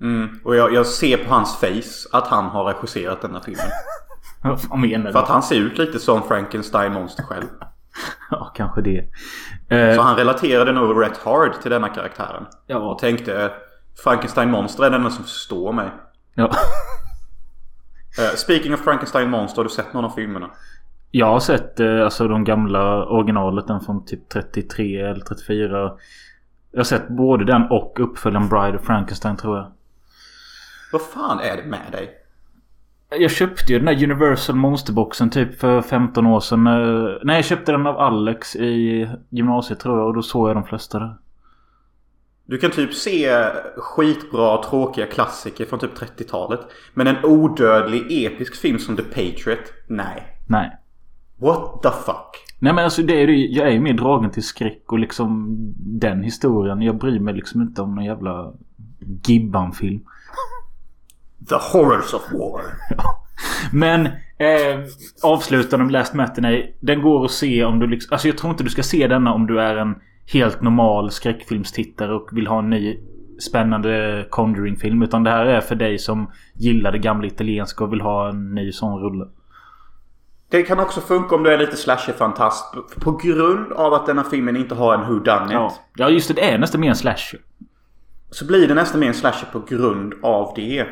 Mm, 0.00 0.40
och 0.44 0.56
jag, 0.56 0.72
jag, 0.72 0.86
ser 0.86 1.16
på 1.16 1.34
hans 1.34 1.56
face 1.56 2.18
att 2.18 2.26
han 2.26 2.44
har 2.44 2.64
regisserat 2.64 3.20
denna 3.20 3.40
filmen. 3.40 3.66
vad 4.70 4.78
menar 4.78 5.06
du? 5.06 5.12
För 5.12 5.18
att 5.18 5.28
han 5.28 5.42
ser 5.42 5.56
ut 5.56 5.78
lite 5.78 5.98
som 5.98 6.22
Frankenstein 6.22 6.92
monster 6.92 7.22
själv. 7.22 7.46
ja, 8.30 8.52
kanske 8.54 8.80
det. 8.80 9.08
Eh, 9.68 9.96
Så 9.96 10.02
han 10.02 10.16
relaterade 10.16 10.72
nog 10.72 11.02
rätt 11.02 11.16
hard 11.16 11.60
till 11.62 11.70
denna 11.70 11.88
karaktären. 11.88 12.46
Ja. 12.66 12.78
Och 12.78 12.98
tänkte 12.98 13.52
Frankenstein 14.04 14.50
monster 14.50 14.84
är 14.84 14.90
den 14.90 15.10
som 15.10 15.24
förstår 15.24 15.72
mig. 15.72 15.90
Ja. 16.34 16.44
uh, 16.44 18.36
speaking 18.36 18.74
of 18.74 18.80
Frankenstein 18.80 19.30
monster, 19.30 19.56
har 19.56 19.64
du 19.64 19.70
sett 19.70 19.92
någon 19.92 20.04
av 20.04 20.10
filmerna? 20.10 20.50
Jag 21.16 21.26
har 21.26 21.40
sett 21.40 21.80
eh, 21.80 22.04
alltså 22.04 22.28
de 22.28 22.44
gamla 22.44 23.06
originalet. 23.06 23.66
Den 23.66 23.80
från 23.80 24.04
typ 24.04 24.28
33 24.28 25.00
eller 25.00 25.20
34. 25.20 25.92
Jag 26.70 26.78
har 26.78 26.84
sett 26.84 27.08
både 27.08 27.44
den 27.44 27.62
och 27.70 27.96
uppföljaren 28.00 28.48
Bride 28.48 28.78
of 28.78 28.84
Frankenstein 28.84 29.36
tror 29.36 29.56
jag. 29.56 29.72
Vad 30.92 31.02
fan 31.02 31.40
är 31.40 31.56
det 31.56 31.62
med 31.62 31.92
dig? 31.92 32.10
Jag 33.20 33.30
köpte 33.30 33.72
ju 33.72 33.78
den 33.78 33.86
där 33.86 34.04
Universal 34.04 34.56
Monsterboxen 34.56 35.30
typ 35.30 35.60
för 35.60 35.82
15 35.82 36.26
år 36.26 36.40
sedan. 36.40 36.66
Eh, 36.66 37.16
nej, 37.22 37.36
jag 37.36 37.44
köpte 37.44 37.72
den 37.72 37.86
av 37.86 37.98
Alex 37.98 38.56
i 38.56 39.08
gymnasiet 39.28 39.80
tror 39.80 39.98
jag 39.98 40.06
och 40.06 40.14
då 40.14 40.22
såg 40.22 40.48
jag 40.48 40.56
de 40.56 40.64
flesta 40.64 40.98
där. 40.98 41.16
Du 42.44 42.58
kan 42.58 42.70
typ 42.70 42.94
se 42.94 43.50
skitbra 43.76 44.62
tråkiga 44.62 45.06
klassiker 45.06 45.64
från 45.64 45.78
typ 45.78 45.98
30-talet. 45.98 46.60
Men 46.94 47.06
en 47.06 47.24
odödlig 47.24 48.24
episk 48.26 48.56
film 48.56 48.78
som 48.78 48.96
The 48.96 49.02
Patriot? 49.02 49.72
Nej. 49.88 50.38
Nej. 50.46 50.78
What 51.44 51.82
the 51.82 51.90
fuck? 51.90 52.44
Nej 52.58 52.72
men 52.72 52.84
alltså 52.84 53.02
det 53.02 53.22
är 53.22 53.28
ju, 53.28 53.46
jag 53.46 53.68
är 53.68 53.72
ju 53.72 53.80
mer 53.80 53.92
dragen 53.92 54.30
till 54.30 54.42
skräck 54.42 54.92
och 54.92 54.98
liksom 54.98 55.56
den 55.76 56.22
historien. 56.22 56.82
Jag 56.82 56.98
bryr 56.98 57.20
mig 57.20 57.34
liksom 57.34 57.62
inte 57.62 57.82
om 57.82 57.94
någon 57.94 58.04
jävla 58.04 58.52
Gibban-film. 59.26 60.00
The 61.48 61.54
horrors 61.54 62.14
of 62.14 62.32
war. 62.32 62.60
Men 63.72 64.06
eh, 64.38 64.80
avslutande 65.22 65.84
om 65.84 65.90
Last 65.90 66.14
Matinee. 66.14 66.74
Den 66.80 67.02
går 67.02 67.24
att 67.24 67.30
se 67.30 67.64
om 67.64 67.78
du 67.78 67.86
liksom... 67.86 68.14
Alltså 68.14 68.28
jag 68.28 68.38
tror 68.38 68.50
inte 68.50 68.64
du 68.64 68.70
ska 68.70 68.82
se 68.82 69.06
denna 69.06 69.34
om 69.34 69.46
du 69.46 69.60
är 69.60 69.76
en 69.76 69.94
helt 70.32 70.62
normal 70.62 71.10
skräckfilmstittare 71.10 72.14
och 72.14 72.28
vill 72.32 72.46
ha 72.46 72.58
en 72.58 72.70
ny 72.70 72.98
spännande 73.48 74.26
Conjuring-film. 74.30 75.02
Utan 75.02 75.24
det 75.24 75.30
här 75.30 75.46
är 75.46 75.60
för 75.60 75.74
dig 75.74 75.98
som 75.98 76.30
gillar 76.54 76.92
det 76.92 76.98
gamla 76.98 77.26
italienska 77.26 77.84
och 77.84 77.92
vill 77.92 78.00
ha 78.00 78.28
en 78.28 78.54
ny 78.54 78.72
sån 78.72 79.00
rulle. 79.00 79.26
Det 80.48 80.62
kan 80.62 80.80
också 80.80 81.00
funka 81.00 81.34
om 81.34 81.42
du 81.42 81.52
är 81.52 81.58
lite 81.58 81.76
slasher-fantast. 81.76 82.74
På 83.00 83.12
grund 83.12 83.72
av 83.72 83.94
att 83.94 84.06
denna 84.06 84.24
filmen 84.24 84.56
inte 84.56 84.74
har 84.74 84.94
en 84.94 85.00
who 85.00 85.18
done 85.18 85.44
it. 85.44 85.52
Ja. 85.52 85.74
ja, 85.96 86.08
just 86.08 86.28
det. 86.28 86.34
Det 86.34 86.50
är 86.50 86.58
nästan 86.58 86.80
mer 86.80 86.88
en 86.88 86.96
slasher. 86.96 87.40
Så 88.30 88.46
blir 88.46 88.68
det 88.68 88.74
nästan 88.74 89.00
mer 89.00 89.08
en 89.08 89.14
slasher 89.14 89.46
på 89.52 89.60
grund 89.60 90.14
av 90.22 90.52
det. 90.56 90.86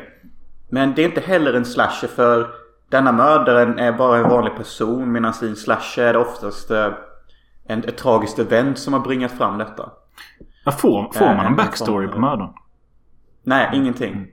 Men 0.69 0.93
det 0.95 1.01
är 1.01 1.05
inte 1.05 1.21
heller 1.21 1.53
en 1.53 1.65
slasher 1.65 2.07
för 2.07 2.47
denna 2.89 3.11
mördaren 3.11 3.79
är 3.79 3.91
bara 3.91 4.17
en 4.17 4.29
vanlig 4.29 4.55
person. 4.55 5.11
Medan 5.11 5.33
i 5.41 5.47
en 5.47 5.55
slasher 5.55 6.03
är 6.03 6.13
det 6.13 6.19
oftast 6.19 6.71
eh, 6.71 6.93
en, 7.67 7.79
ett 7.79 7.97
tragiskt 7.97 8.39
event 8.39 8.79
som 8.79 8.93
har 8.93 8.99
bringat 8.99 9.31
fram 9.31 9.57
detta. 9.57 9.91
Ja, 10.65 10.71
får, 10.71 11.13
får 11.13 11.25
man 11.25 11.45
en 11.45 11.55
backstory 11.55 12.07
på 12.07 12.19
mördaren? 12.19 12.53
Nej, 13.43 13.69
ingenting. 13.73 14.27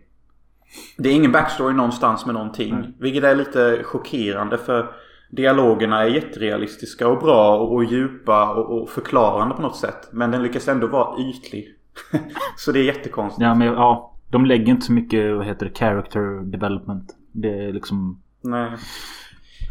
Det 0.99 1.09
är 1.09 1.13
ingen 1.13 1.33
backstory 1.33 1.75
någonstans 1.75 2.27
med 2.27 2.35
någonting. 2.35 2.75
Mm. 2.75 2.93
Vilket 2.99 3.25
är 3.25 3.35
lite 3.35 3.83
chockerande 3.85 4.59
för 4.59 4.91
Dialogerna 5.31 6.03
är 6.03 6.09
jätterealistiska 6.09 7.09
och 7.09 7.19
bra 7.19 7.59
och, 7.59 7.85
djupa 7.85 8.55
och, 8.55 8.83
och 8.83 8.91
förklarande 8.91 9.55
på 9.55 9.63
något 9.63 9.77
sätt. 9.77 10.09
Men 10.13 10.31
den 10.31 10.43
lyckas 10.43 10.69
ändå 10.69 10.87
vara 10.87 11.21
ytlig. 11.21 11.69
så 12.57 12.73
det 12.73 12.79
är 12.79 12.85
jättekonstigt. 12.85 13.43
Ja, 13.43 13.55
men 13.55 13.67
ja. 13.67 14.07
De 14.31 14.47
lägger 14.47 14.69
inte 14.69 14.87
så 14.87 14.93
mycket, 14.93 15.37
vad 15.37 15.47
heter 15.47 15.67
det, 15.67 15.79
character 15.79 16.45
development. 16.45 17.17
Det 17.33 17.65
är 17.65 17.73
liksom... 17.73 18.23
Nej. 18.43 18.71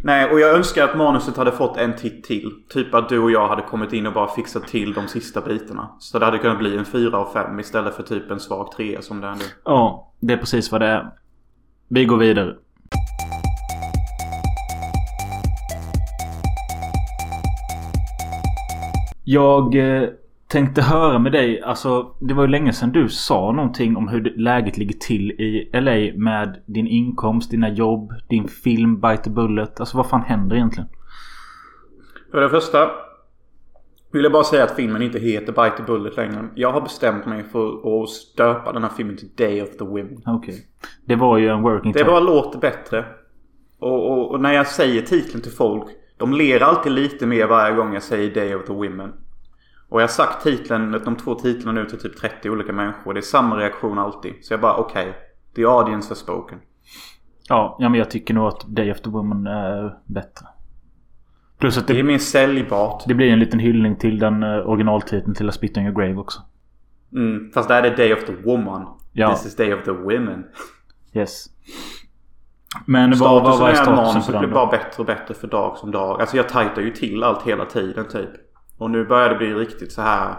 Nej, 0.03 0.31
och 0.31 0.39
jag 0.39 0.55
önskar 0.55 0.83
att 0.83 0.97
manuset 0.97 1.37
hade 1.37 1.51
fått 1.51 1.77
en 1.77 1.95
titt 1.95 2.23
till. 2.23 2.51
Typ 2.69 2.93
att 2.93 3.09
du 3.09 3.19
och 3.19 3.31
jag 3.31 3.47
hade 3.47 3.61
kommit 3.61 3.93
in 3.93 4.07
och 4.07 4.13
bara 4.13 4.27
fixat 4.27 4.67
till 4.67 4.93
de 4.93 5.07
sista 5.07 5.41
bitarna. 5.41 5.89
Så 5.99 6.19
det 6.19 6.25
hade 6.25 6.37
kunnat 6.37 6.59
bli 6.59 6.77
en 6.77 6.85
4 6.85 7.17
av 7.17 7.33
5 7.33 7.59
istället 7.59 7.95
för 7.95 8.03
typ 8.03 8.31
en 8.31 8.39
svag 8.39 8.71
3 8.71 9.01
som 9.01 9.21
det 9.21 9.27
är 9.27 9.35
nu. 9.35 9.43
Ja, 9.65 10.13
det 10.19 10.33
är 10.33 10.37
precis 10.37 10.71
vad 10.71 10.81
det 10.81 10.87
är. 10.87 11.11
Vi 11.87 12.05
går 12.05 12.17
vidare. 12.17 12.55
Jag 19.31 19.75
eh, 19.75 20.09
tänkte 20.47 20.81
höra 20.81 21.19
med 21.19 21.31
dig. 21.31 21.61
Alltså 21.61 22.15
det 22.19 22.33
var 22.33 22.43
ju 22.43 22.47
länge 22.47 22.73
sedan 22.73 22.91
du 22.91 23.09
sa 23.09 23.51
någonting 23.51 23.97
om 23.97 24.07
hur 24.07 24.33
läget 24.37 24.77
ligger 24.77 24.95
till 24.95 25.31
i 25.31 25.69
LA 25.73 26.23
med 26.23 26.63
din 26.65 26.87
inkomst, 26.87 27.51
dina 27.51 27.69
jobb, 27.69 28.13
din 28.29 28.47
film 28.47 29.01
Bite 29.01 29.23
the 29.23 29.29
Bullet. 29.29 29.79
Alltså 29.79 29.97
vad 29.97 30.09
fan 30.09 30.21
händer 30.21 30.55
egentligen? 30.55 30.89
För 32.31 32.41
det 32.41 32.49
första 32.49 32.91
vill 34.11 34.23
jag 34.23 34.31
bara 34.31 34.43
säga 34.43 34.63
att 34.63 34.75
filmen 34.75 35.01
inte 35.01 35.19
heter 35.19 35.53
Bite 35.53 35.77
the 35.77 35.83
Bullet 35.83 36.17
längre. 36.17 36.47
Jag 36.55 36.71
har 36.71 36.81
bestämt 36.81 37.25
mig 37.25 37.43
för 37.43 38.03
att 38.03 38.09
stöpa 38.09 38.73
den 38.73 38.83
här 38.83 38.91
filmen 38.97 39.17
till 39.17 39.29
Day 39.37 39.61
of 39.61 39.77
the 39.77 39.83
Women. 39.83 40.21
Okej. 40.25 40.53
Okay. 40.53 40.55
Det 41.05 41.15
var 41.15 41.37
ju 41.37 41.47
en 41.47 41.61
working 41.61 41.91
Det 41.91 42.03
bara 42.03 42.19
låter 42.19 42.59
bättre. 42.59 43.05
Och, 43.79 44.11
och, 44.11 44.31
och, 44.31 44.41
när 44.41 44.53
jag 44.53 44.67
säger 44.67 45.01
titeln 45.01 45.41
till 45.41 45.51
folk. 45.51 45.85
De 46.19 46.33
ler 46.33 46.63
alltid 46.63 46.91
lite 46.91 47.25
mer 47.25 47.47
varje 47.47 47.75
gång 47.75 47.93
jag 47.93 48.03
säger 48.03 48.33
Day 48.35 48.55
of 48.55 48.65
the 48.65 48.73
Women. 48.73 49.13
Och 49.89 50.01
jag 50.01 50.03
har 50.03 50.07
sagt 50.07 50.43
titeln, 50.43 50.91
de 51.05 51.15
två 51.15 51.35
titlarna 51.35 51.81
nu 51.81 51.89
till 51.89 51.99
typ 51.99 52.17
30 52.17 52.49
olika 52.49 52.73
människor. 52.73 53.13
Det 53.13 53.19
är 53.19 53.21
samma 53.21 53.57
reaktion 53.57 53.99
alltid. 53.99 54.33
Så 54.41 54.53
jag 54.53 54.61
bara 54.61 54.75
okej. 54.75 55.09
Okay, 55.09 55.13
the 55.55 55.65
audience 55.65 56.09
has 56.09 56.17
spoken. 56.17 56.59
Ja, 57.49 57.77
ja, 57.79 57.89
men 57.89 57.99
jag 57.99 58.09
tycker 58.11 58.33
nog 58.33 58.47
att 58.47 58.67
Day 58.67 58.91
of 58.91 59.01
the 59.01 59.09
Woman 59.09 59.47
är 59.47 59.97
bättre. 60.05 60.45
Plus 61.59 61.77
att 61.77 61.87
det, 61.87 61.93
det 61.93 61.99
är 61.99 62.03
mer 62.03 62.17
säljbart. 62.17 63.03
Det 63.07 63.13
blir 63.13 63.31
en 63.31 63.39
liten 63.39 63.59
hyllning 63.59 63.95
till 63.95 64.19
den 64.19 64.43
eh, 64.43 64.69
originaltiteln 64.69 65.35
till 65.35 65.49
A 65.49 65.51
Spit 65.51 65.77
on 65.77 65.83
Your 65.83 65.95
Grave 65.95 66.15
också. 66.15 66.41
Mm, 67.13 67.51
fast 67.53 67.67
där 67.67 67.83
är 67.83 67.89
det 67.89 67.95
Day 67.95 68.13
of 68.13 68.25
the 68.25 68.33
Woman. 68.33 68.85
Ja. 69.13 69.35
This 69.35 69.45
is 69.45 69.55
Day 69.55 69.73
of 69.73 69.83
the 69.83 69.91
Women. 69.91 70.45
Yes. 71.13 71.45
Men 72.85 73.17
vad, 73.17 73.43
vad, 73.43 73.69
är 73.69 73.75
statusen 73.75 74.21
för 74.21 74.31
den 74.31 74.41
blir 74.41 74.53
bara 74.53 74.65
bättre 74.65 74.95
och 74.97 75.05
bättre 75.05 75.33
för 75.33 75.47
dag 75.47 75.77
som 75.77 75.91
dag. 75.91 76.21
Alltså 76.21 76.37
jag 76.37 76.49
tajtar 76.49 76.81
ju 76.81 76.91
till 76.91 77.23
allt 77.23 77.43
hela 77.43 77.65
tiden 77.65 78.07
typ. 78.07 78.29
Och 78.77 78.91
nu 78.91 79.05
börjar 79.05 79.29
det 79.29 79.35
bli 79.35 79.53
riktigt 79.53 79.91
så 79.91 80.01
här. 80.01 80.35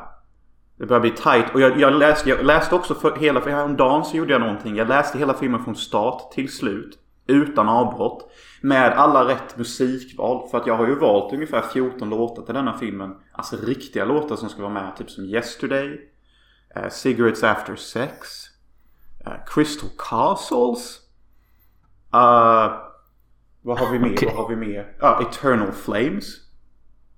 Det 0.78 0.86
börjar 0.86 1.00
bli 1.00 1.10
tight. 1.10 1.54
Och 1.54 1.60
jag, 1.60 1.80
jag, 1.80 1.92
läste, 1.92 2.28
jag 2.28 2.44
läste 2.44 2.74
också 2.74 2.94
för 2.94 3.16
hela... 3.16 3.40
För 3.40 3.50
häromdagen 3.50 4.04
så 4.04 4.16
gjorde 4.16 4.32
jag 4.32 4.40
någonting. 4.40 4.76
Jag 4.76 4.88
läste 4.88 5.18
hela 5.18 5.34
filmen 5.34 5.64
från 5.64 5.76
start 5.76 6.32
till 6.32 6.52
slut. 6.52 6.98
Utan 7.26 7.68
avbrott. 7.68 8.30
Med 8.62 8.92
alla 8.92 9.28
rätt 9.28 9.56
musikval. 9.56 10.48
För 10.48 10.58
att 10.58 10.66
jag 10.66 10.76
har 10.76 10.86
ju 10.86 10.94
valt 10.94 11.32
ungefär 11.32 11.62
14 11.62 12.10
låtar 12.10 12.42
till 12.42 12.54
denna 12.54 12.78
filmen. 12.78 13.16
Alltså 13.32 13.56
riktiga 13.56 14.04
låtar 14.04 14.36
som 14.36 14.48
ska 14.48 14.62
vara 14.62 14.72
med. 14.72 14.96
Typ 14.96 15.10
som 15.10 15.24
Yesterday. 15.24 15.88
Uh, 16.76 16.88
Cigarettes 16.90 17.44
After 17.44 17.76
Sex. 17.76 18.18
Uh, 19.26 19.32
Crystal 19.46 19.90
Castles. 19.98 21.09
Uh, 22.14 22.72
vad 23.62 23.78
har 23.78 23.92
vi 23.92 23.98
mer? 23.98 24.12
Okay. 24.12 24.28
Vad 24.28 24.36
har 24.36 24.48
vi 24.48 24.56
mer? 24.56 24.80
Uh, 25.02 25.26
Eternal 25.28 25.72
Flames. 25.72 26.36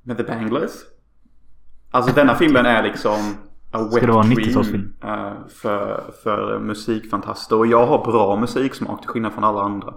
Med 0.02 0.16
The 0.16 0.22
Banglers. 0.22 0.72
Alltså 1.90 2.12
denna 2.14 2.34
filmen 2.34 2.66
är 2.66 2.82
liksom 2.82 3.18
a 3.72 3.78
wet 3.78 3.92
Ska 3.92 4.06
det 4.06 4.12
vara 4.12 4.24
en 4.24 4.32
90-talsfilm? 4.32 4.88
Uh, 5.04 5.48
för, 5.48 6.04
för 6.22 6.58
musikfantaster. 6.58 7.56
Och 7.56 7.66
jag 7.66 7.86
har 7.86 8.04
bra 8.04 8.36
musiksmak 8.36 9.00
till 9.00 9.08
skillnad 9.08 9.32
från 9.32 9.44
alla 9.44 9.62
andra. 9.62 9.94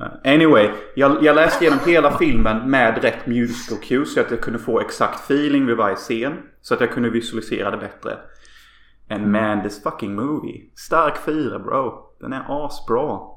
Uh, 0.00 0.06
anyway, 0.24 0.70
jag, 0.94 1.24
jag 1.24 1.36
läste 1.36 1.64
igenom 1.64 1.80
hela 1.86 2.18
filmen 2.18 2.70
med 2.70 3.02
rätt 3.02 3.26
musical 3.26 3.78
cues 3.78 4.14
så 4.14 4.20
att 4.20 4.30
jag 4.30 4.40
kunde 4.40 4.58
få 4.58 4.80
exakt 4.80 5.30
feeling 5.30 5.66
vid 5.66 5.76
varje 5.76 5.96
scen. 5.96 6.38
Så 6.60 6.74
att 6.74 6.80
jag 6.80 6.90
kunde 6.90 7.10
visualisera 7.10 7.70
det 7.70 7.76
bättre. 7.76 8.18
And 9.10 9.32
man, 9.32 9.62
this 9.62 9.82
fucking 9.82 10.14
movie. 10.14 10.70
Stark 10.74 11.16
fyra 11.24 11.58
bro. 11.58 12.16
Den 12.20 12.32
är 12.32 12.44
asbra. 12.48 13.35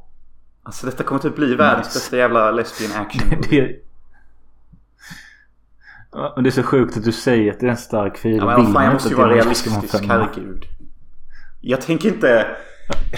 Alltså 0.70 0.86
detta 0.86 1.04
kommer 1.04 1.22
typ 1.22 1.36
bli 1.36 1.56
världens 1.56 1.88
nice. 1.88 2.00
bästa 2.00 2.18
jävla 2.18 2.52
lesbian 2.52 2.92
action. 3.02 3.44
Ja, 6.12 6.34
men 6.36 6.44
det 6.44 6.50
är 6.50 6.52
så 6.52 6.64
sjukt 6.64 6.98
att 6.98 7.04
du 7.04 7.12
säger 7.12 7.52
att 7.52 7.60
det 7.60 7.66
är 7.66 7.70
en 7.70 7.78
stark 7.78 8.18
fyra. 8.18 8.38
Ja, 8.38 8.58
men 8.58 8.74
fan, 8.74 8.84
jag 8.84 8.94
måste 8.94 9.10
ju 9.10 9.16
vara 9.16 9.34
realistisk. 9.34 10.06
Herregud. 10.08 10.66
Jag 11.62 11.82
tänker 11.82 12.10
inte... 12.10 12.48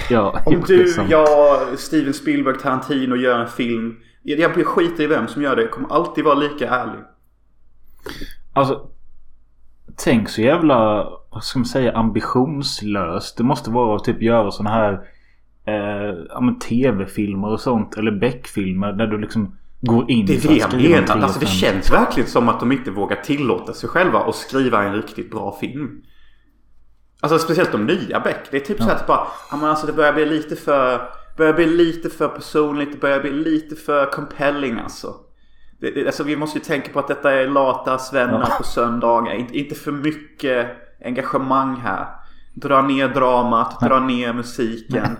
Ja, 0.10 0.42
om 0.46 0.64
du, 0.68 0.96
jag, 1.10 1.60
Steven 1.80 2.14
Spielberg, 2.14 2.58
Tarantino 2.58 3.16
gör 3.16 3.40
en 3.40 3.48
film. 3.48 3.98
Jag 4.24 4.66
skiter 4.68 5.04
i 5.04 5.08
vem 5.08 5.28
som 5.28 5.42
gör 5.42 5.56
det. 5.56 5.62
Jag 5.62 5.72
kommer 5.72 5.94
alltid 5.94 6.24
vara 6.24 6.36
lika 6.36 6.70
ärlig. 6.70 7.04
Alltså. 8.54 8.88
Tänk 9.96 10.30
så 10.30 10.42
jävla, 10.42 11.10
vad 11.30 11.44
ska 11.44 11.60
man 11.60 11.66
säga, 11.66 11.98
ambitionslöst. 11.98 13.38
Det 13.38 13.44
måste 13.44 13.72
vara 13.72 13.96
att 13.96 14.04
typ 14.04 14.22
göra 14.22 14.52
såna 14.52 14.70
här 14.70 15.02
eh, 15.66 15.76
ja, 16.30 16.56
tv-filmer 16.70 17.48
och 17.48 17.60
sånt. 17.60 17.98
Eller 17.98 18.12
Beck-filmer 18.12 18.94
där 18.94 19.08
du 19.08 19.18
liksom 19.18 19.56
går 19.82 20.12
in 20.12 20.26
Det 20.26 20.46
är 20.46 20.48
det 20.48 20.56
jag 20.56 20.74
menar. 20.74 21.24
Alltså 21.24 21.40
det 21.40 21.46
känns 21.46 21.92
verkligen 21.92 22.30
som 22.30 22.50
att 22.50 22.60
de 22.60 22.72
inte 22.72 22.92
vågar 22.92 23.16
tillåta 23.16 23.74
sig 23.74 23.90
själva 23.90 24.20
att 24.20 24.36
skriva 24.36 24.84
en 24.84 24.96
riktigt 24.96 25.32
bra 25.32 25.58
film. 25.60 26.02
Alltså 27.22 27.40
speciellt 27.40 27.72
de 27.72 27.86
nya 27.86 28.20
Beck. 28.20 28.48
Det 28.52 28.58
är 28.58 28.62
typ 28.62 28.78
ja. 28.80 28.86
så 28.86 28.92
att 28.92 29.08
bara, 29.08 29.28
ja 29.52 29.58
men 29.58 29.70
alltså 29.70 29.88
det 29.88 29.94
börjar 29.94 30.14
bli 30.14 30.26
lite 30.26 30.56
för, 30.56 31.02
börjar 31.38 31.54
bli 31.54 31.66
lite 31.66 32.10
för 32.10 32.28
personligt. 32.28 32.92
Det 32.92 32.98
börjar 32.98 33.20
bli 33.20 33.32
lite 33.32 33.76
för 33.76 34.06
compelling 34.06 34.80
alltså. 34.80 35.16
Det, 35.80 35.92
det, 35.92 36.06
alltså 36.06 36.24
vi 36.24 36.36
måste 36.36 36.58
ju 36.58 36.64
tänka 36.64 36.92
på 36.92 37.00
att 37.00 37.08
detta 37.08 37.32
är 37.32 37.48
lata 37.48 37.98
svennar 37.98 38.48
ja. 38.50 38.56
på 38.58 38.64
söndagar. 38.64 39.34
Inte, 39.34 39.58
inte 39.58 39.76
för 39.76 39.92
mycket 39.92 40.68
engagemang 41.06 41.76
här. 41.76 42.08
Dra 42.54 42.82
ner 42.82 43.08
dramat, 43.08 43.80
dra 43.80 44.00
ner 44.00 44.34
musiken. 44.34 45.18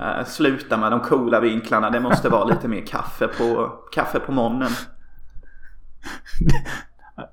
Uh, 0.00 0.24
sluta 0.24 0.76
med 0.76 0.92
de 0.92 1.00
coola 1.00 1.40
vinklarna. 1.40 1.90
Det 1.90 2.00
måste 2.00 2.28
vara 2.28 2.44
lite 2.44 2.68
mer 2.68 2.86
kaffe 2.86 3.28
på, 3.28 3.72
kaffe 3.92 4.20
på 4.20 4.32
morgonen. 4.32 4.70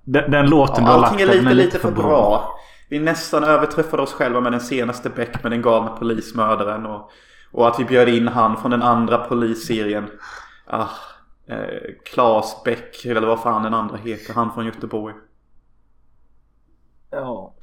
Den, 0.03 0.31
den 0.31 0.49
låten 0.49 0.85
ja, 0.85 0.89
du 0.89 0.91
har 0.91 1.01
lagt 1.01 1.11
Allting 1.11 1.29
är 1.29 1.33
lite, 1.33 1.49
är 1.49 1.53
lite 1.53 1.79
för 1.79 1.91
bra. 1.91 2.03
bra. 2.03 2.59
Vi 2.89 2.99
nästan 2.99 3.43
överträffade 3.43 4.03
oss 4.03 4.13
själva 4.13 4.41
med 4.41 4.51
den 4.51 4.61
senaste 4.61 5.09
Beck 5.09 5.43
med 5.43 5.51
den 5.51 5.61
galna 5.61 5.89
polismördaren. 5.89 6.85
Och, 6.85 7.11
och 7.51 7.67
att 7.67 7.79
vi 7.79 7.85
bjöd 7.85 8.09
in 8.09 8.27
han 8.27 8.57
från 8.57 8.71
den 8.71 8.81
andra 8.81 9.17
polisserien. 9.17 10.09
Ah, 10.67 10.87
eh, 11.47 11.93
Claes 12.05 12.63
Beck 12.65 13.05
eller 13.05 13.27
vad 13.27 13.41
fan 13.41 13.63
den 13.63 13.73
andra 13.73 13.97
heter. 13.97 14.33
Han 14.33 14.53
från 14.53 14.65
Göteborg. 14.65 15.15
Ja. 17.11 17.53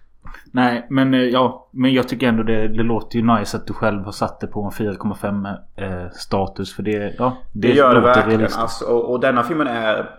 Nej, 0.52 0.86
men 0.90 1.14
eh, 1.14 1.20
ja. 1.20 1.68
Men 1.70 1.92
jag 1.92 2.08
tycker 2.08 2.28
ändå 2.28 2.42
det, 2.42 2.68
det 2.68 2.82
låter 2.82 3.18
ju 3.18 3.24
nice 3.24 3.56
att 3.56 3.66
du 3.66 3.72
själv 3.72 4.04
har 4.04 4.12
satt 4.12 4.40
det 4.40 4.46
på 4.46 4.62
en 4.62 4.70
4,5 4.70 5.56
eh, 5.76 6.10
status. 6.10 6.74
För 6.74 6.82
det, 6.82 7.14
ja, 7.18 7.36
det, 7.52 7.68
det 7.68 7.74
gör 7.74 7.94
det 7.94 8.00
verkligen. 8.00 8.42
Alltså, 8.42 8.84
och, 8.84 9.10
och 9.10 9.20
denna 9.20 9.42
filmen 9.42 9.66
är... 9.66 10.10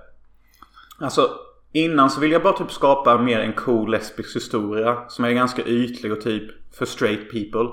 Alltså 1.01 1.29
innan 1.71 2.09
så 2.09 2.19
vill 2.21 2.31
jag 2.31 2.43
bara 2.43 2.57
typ 2.57 2.71
skapa 2.71 3.17
mer 3.17 3.39
en 3.39 3.53
cool 3.53 3.91
lesbisk 3.91 4.35
historia. 4.35 4.97
Som 5.07 5.25
är 5.25 5.31
ganska 5.31 5.61
ytlig 5.61 6.11
och 6.11 6.21
typ 6.21 6.75
för 6.75 6.85
straight 6.85 7.31
people. 7.31 7.69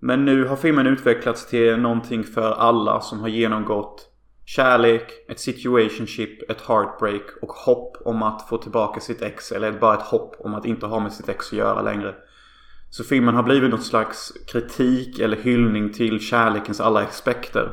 Men 0.00 0.24
nu 0.24 0.44
har 0.44 0.56
filmen 0.56 0.86
utvecklats 0.86 1.46
till 1.46 1.76
någonting 1.76 2.24
för 2.24 2.52
alla 2.52 3.00
som 3.00 3.20
har 3.20 3.28
genomgått 3.28 4.11
Kärlek, 4.56 5.12
ett 5.28 5.40
situationship, 5.40 6.50
ett 6.50 6.60
heartbreak 6.60 7.22
och 7.42 7.52
hopp 7.52 7.96
om 8.04 8.22
att 8.22 8.48
få 8.48 8.58
tillbaka 8.58 9.00
sitt 9.00 9.22
ex. 9.22 9.52
Eller 9.52 9.72
bara 9.72 9.94
ett 9.94 10.02
hopp 10.02 10.36
om 10.38 10.54
att 10.54 10.64
inte 10.64 10.86
ha 10.86 11.00
med 11.00 11.12
sitt 11.12 11.28
ex 11.28 11.46
att 11.46 11.58
göra 11.58 11.82
längre. 11.82 12.14
Så 12.90 13.04
filmen 13.04 13.34
har 13.34 13.42
blivit 13.42 13.70
något 13.70 13.84
slags 13.84 14.32
kritik 14.46 15.18
eller 15.18 15.36
hyllning 15.36 15.92
till 15.92 16.20
kärlekens 16.20 16.80
alla 16.80 17.00
aspekter. 17.00 17.70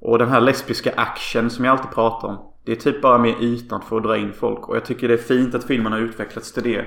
Och 0.00 0.18
den 0.18 0.28
här 0.28 0.40
lesbiska 0.40 0.92
action 0.96 1.50
som 1.50 1.64
jag 1.64 1.72
alltid 1.72 1.90
pratar 1.90 2.28
om. 2.28 2.52
Det 2.64 2.72
är 2.72 2.76
typ 2.76 3.02
bara 3.02 3.18
mer 3.18 3.36
ytan 3.40 3.82
för 3.82 3.96
att 3.96 4.02
dra 4.02 4.16
in 4.16 4.32
folk. 4.32 4.68
Och 4.68 4.76
jag 4.76 4.84
tycker 4.84 5.08
det 5.08 5.14
är 5.14 5.18
fint 5.18 5.54
att 5.54 5.64
filmen 5.64 5.92
har 5.92 6.00
utvecklats 6.00 6.52
till 6.52 6.62
det. 6.62 6.84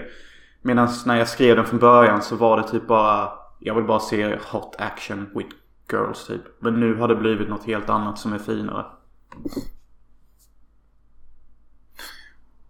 Medan 0.61 0.89
när 1.05 1.17
jag 1.17 1.27
skrev 1.27 1.55
den 1.55 1.65
från 1.65 1.79
början 1.79 2.21
så 2.21 2.35
var 2.35 2.57
det 2.57 2.67
typ 2.67 2.87
bara... 2.87 3.31
Jag 3.59 3.75
vill 3.75 3.85
bara 3.85 3.99
se 3.99 4.37
hot 4.51 4.75
action 4.79 5.29
with 5.35 5.55
girls 5.91 6.27
typ. 6.27 6.41
Men 6.59 6.79
nu 6.79 6.95
har 6.95 7.07
det 7.07 7.15
blivit 7.15 7.49
något 7.49 7.65
helt 7.65 7.89
annat 7.89 8.19
som 8.19 8.33
är 8.33 8.39
finare. 8.39 8.85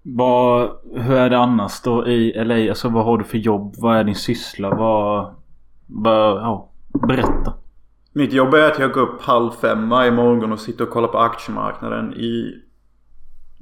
Vad, 0.02 0.72
hur 0.94 1.16
är 1.16 1.30
det 1.30 1.38
annars 1.38 1.82
då 1.82 2.08
i 2.08 2.44
LA? 2.44 2.70
Alltså 2.70 2.90
vad 2.90 3.06
har 3.06 3.18
du 3.18 3.24
för 3.24 3.38
jobb? 3.38 3.76
Vad 3.78 3.98
är 3.98 4.04
din 4.04 4.16
syssla? 4.16 4.76
Vad... 4.76 5.36
vad 5.88 6.38
ja, 6.38 6.72
berätta. 7.08 7.54
Mitt 8.14 8.34
jobb 8.34 8.54
är 8.54 8.72
att 8.72 8.80
jag 8.80 8.92
går 8.92 9.02
upp 9.02 9.22
halv 9.22 9.52
fem 9.52 9.90
varje 9.90 10.12
morgon 10.12 10.52
och 10.52 10.60
sitter 10.60 10.84
och 10.84 10.90
kollar 10.90 11.08
på 11.08 11.18
aktiemarknaden 11.18 12.14
i 12.14 12.62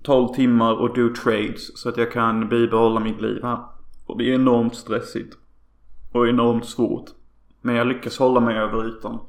12 0.04 0.28
timmar 0.28 0.74
och 0.74 0.94
do 0.96 1.10
trades. 1.14 1.80
Så 1.80 1.90
att 1.90 1.98
jag 1.98 2.12
kan 2.12 2.50
bibehålla 2.50 3.00
mitt 3.00 3.22
liv 3.22 3.44
här. 3.44 3.60
Och 4.06 4.18
det 4.18 4.32
är 4.32 4.36
enormt 4.36 4.76
stressigt. 4.76 5.38
Och 6.12 6.28
enormt 6.28 6.66
svårt. 6.66 7.06
Men 7.62 7.76
jag 7.76 7.88
lyckas 7.88 8.20
hålla 8.20 8.40
mig 8.40 8.58
över 8.58 8.88
ytan. 8.88 9.20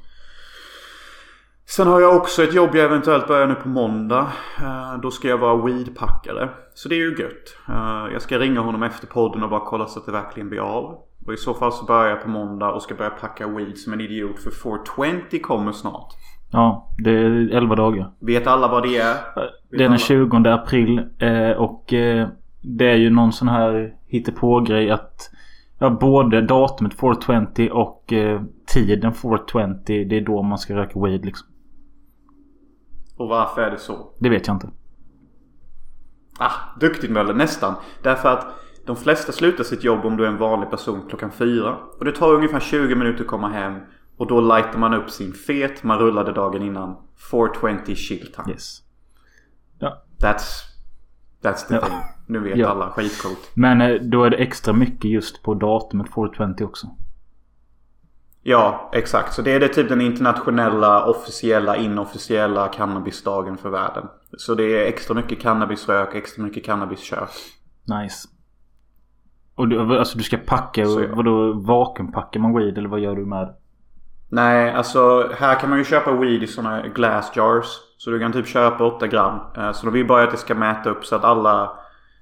Sen 1.76 1.86
har 1.86 2.00
jag 2.00 2.16
också 2.16 2.42
ett 2.42 2.54
jobb 2.54 2.70
jag 2.74 2.84
eventuellt 2.84 3.28
börjar 3.28 3.46
nu 3.46 3.54
på 3.54 3.68
måndag. 3.68 4.26
Eh, 4.60 5.00
Då 5.02 5.10
ska 5.10 5.28
jag 5.28 5.38
vara 5.38 5.56
weedpackare. 5.66 6.48
Så 6.74 6.88
det 6.88 6.94
är 6.94 6.98
ju 6.98 7.16
gött. 7.22 7.56
Eh, 7.68 8.12
Jag 8.12 8.22
ska 8.22 8.38
ringa 8.38 8.60
honom 8.60 8.82
efter 8.82 9.06
podden 9.06 9.42
och 9.42 9.50
bara 9.50 9.60
kolla 9.60 9.86
så 9.86 9.98
att 9.98 10.06
det 10.06 10.12
verkligen 10.12 10.48
blir 10.48 10.60
av. 10.60 10.98
Och 11.26 11.32
i 11.32 11.36
så 11.36 11.54
fall 11.54 11.72
så 11.72 11.84
börjar 11.84 12.10
jag 12.10 12.22
på 12.22 12.28
måndag 12.28 12.72
och 12.72 12.82
ska 12.82 12.94
börja 12.94 13.10
packa 13.10 13.48
weed 13.48 13.78
som 13.78 13.92
en 13.92 14.00
idiot 14.00 14.38
för 14.38 14.50
420 14.50 15.38
kommer 15.42 15.72
snart. 15.72 16.12
Ja, 16.52 16.88
det 16.98 17.10
är 17.10 17.50
11 17.56 17.74
dagar. 17.74 18.10
Vet 18.20 18.46
alla 18.46 18.68
vad 18.68 18.82
det 18.82 18.96
är? 18.96 19.16
Det 19.70 19.84
är 19.84 19.88
den 19.88 19.98
20 19.98 20.36
april 20.36 20.98
eh, 21.18 21.50
och 21.50 21.92
eh, 21.92 22.28
det 22.60 22.90
är 22.90 22.96
ju 22.96 23.10
någon 23.10 23.32
sån 23.32 23.48
här 23.48 23.94
hittepå-grej 24.06 24.90
att 24.90 25.30
ja, 25.78 25.90
både 25.90 26.40
datumet 26.40 26.94
420 26.94 27.68
och 27.72 28.12
eh, 28.12 28.40
tiden 28.66 29.12
420 29.14 29.58
det 29.84 30.16
är 30.16 30.20
då 30.20 30.42
man 30.42 30.58
ska 30.58 30.76
röka 30.76 31.00
weed 31.00 31.24
liksom. 31.24 31.49
Och 33.20 33.28
varför 33.28 33.62
är 33.62 33.70
det 33.70 33.78
så? 33.78 34.10
Det 34.18 34.28
vet 34.28 34.46
jag 34.46 34.56
inte. 34.56 34.68
Ah, 36.38 36.52
duktigt 36.80 37.10
Möller, 37.10 37.34
nästan. 37.34 37.74
Därför 38.02 38.28
att 38.28 38.46
de 38.86 38.96
flesta 38.96 39.32
slutar 39.32 39.64
sitt 39.64 39.84
jobb 39.84 40.04
om 40.04 40.16
du 40.16 40.24
är 40.24 40.28
en 40.28 40.38
vanlig 40.38 40.70
person 40.70 41.02
klockan 41.08 41.30
fyra. 41.30 41.76
Och 41.98 42.04
det 42.04 42.12
tar 42.12 42.34
ungefär 42.34 42.60
20 42.60 42.94
minuter 42.94 43.20
att 43.20 43.26
komma 43.26 43.48
hem. 43.48 43.78
Och 44.16 44.26
då 44.26 44.40
lightar 44.40 44.78
man 44.78 44.94
upp 44.94 45.10
sin 45.10 45.32
fet 45.32 45.82
man 45.82 45.98
rullade 45.98 46.32
dagen 46.32 46.62
innan 46.62 46.96
420 47.30 47.94
chill 47.94 48.32
time. 48.32 48.50
Yes. 48.50 48.78
Ja. 49.78 50.02
That's, 50.18 50.50
that's 51.42 51.68
the 51.68 51.74
Ja. 51.74 51.80
thing. 51.80 51.96
Nu 52.26 52.38
vet 52.38 52.56
Ja. 52.58 52.68
alla. 52.68 52.90
Skitcoolt. 52.90 53.50
Men 53.54 53.80
eh, 53.80 53.94
då 54.02 54.24
är 54.24 54.30
det 54.30 54.36
extra 54.36 54.72
mycket 54.72 55.10
just 55.10 55.42
på 55.42 55.54
datumet 55.54 56.14
420 56.14 56.64
också. 56.64 56.86
Ja, 58.42 58.90
exakt. 58.92 59.34
Så 59.34 59.42
det 59.42 59.52
är 59.52 59.60
det 59.60 59.68
typ 59.68 59.88
den 59.88 60.00
internationella, 60.00 61.04
officiella, 61.04 61.76
inofficiella 61.76 62.68
cannabisdagen 62.68 63.56
för 63.56 63.70
världen. 63.70 64.08
Så 64.38 64.54
det 64.54 64.64
är 64.64 64.86
extra 64.88 65.14
mycket 65.14 65.40
cannabisrök, 65.40 66.14
extra 66.14 66.42
mycket 66.42 66.64
cannabisköp. 66.64 67.28
Nice. 68.02 68.28
Och 69.54 69.68
du, 69.68 69.98
alltså 69.98 70.18
du 70.18 70.24
ska 70.24 70.36
packa, 70.36 70.86
Så 70.86 71.00
ja. 71.00 71.08
vadå 71.12 71.52
vakuumpackar 71.52 72.40
man 72.40 72.54
weed 72.54 72.78
eller 72.78 72.88
vad 72.88 73.00
gör 73.00 73.16
du 73.16 73.26
med? 73.26 73.54
Nej, 74.28 74.72
alltså 74.72 75.30
här 75.38 75.60
kan 75.60 75.70
man 75.70 75.78
ju 75.78 75.84
köpa 75.84 76.12
weed 76.12 76.42
i 76.42 76.46
såna 76.46 76.88
glass 76.88 77.32
jars. 77.36 77.66
Så 77.98 78.10
du 78.10 78.18
kan 78.20 78.32
typ 78.32 78.46
köpa 78.46 78.84
8 78.84 79.06
gram. 79.06 79.38
Eh, 79.56 79.72
Så 79.72 79.86
då 79.86 79.92
vill 79.92 80.06
bara 80.06 80.22
att 80.22 80.30
det 80.30 80.36
ska 80.36 80.54
mäta 80.54 80.90
upp 80.90 81.04
så 81.06 81.16
att 81.16 81.24
alla, 81.24 81.72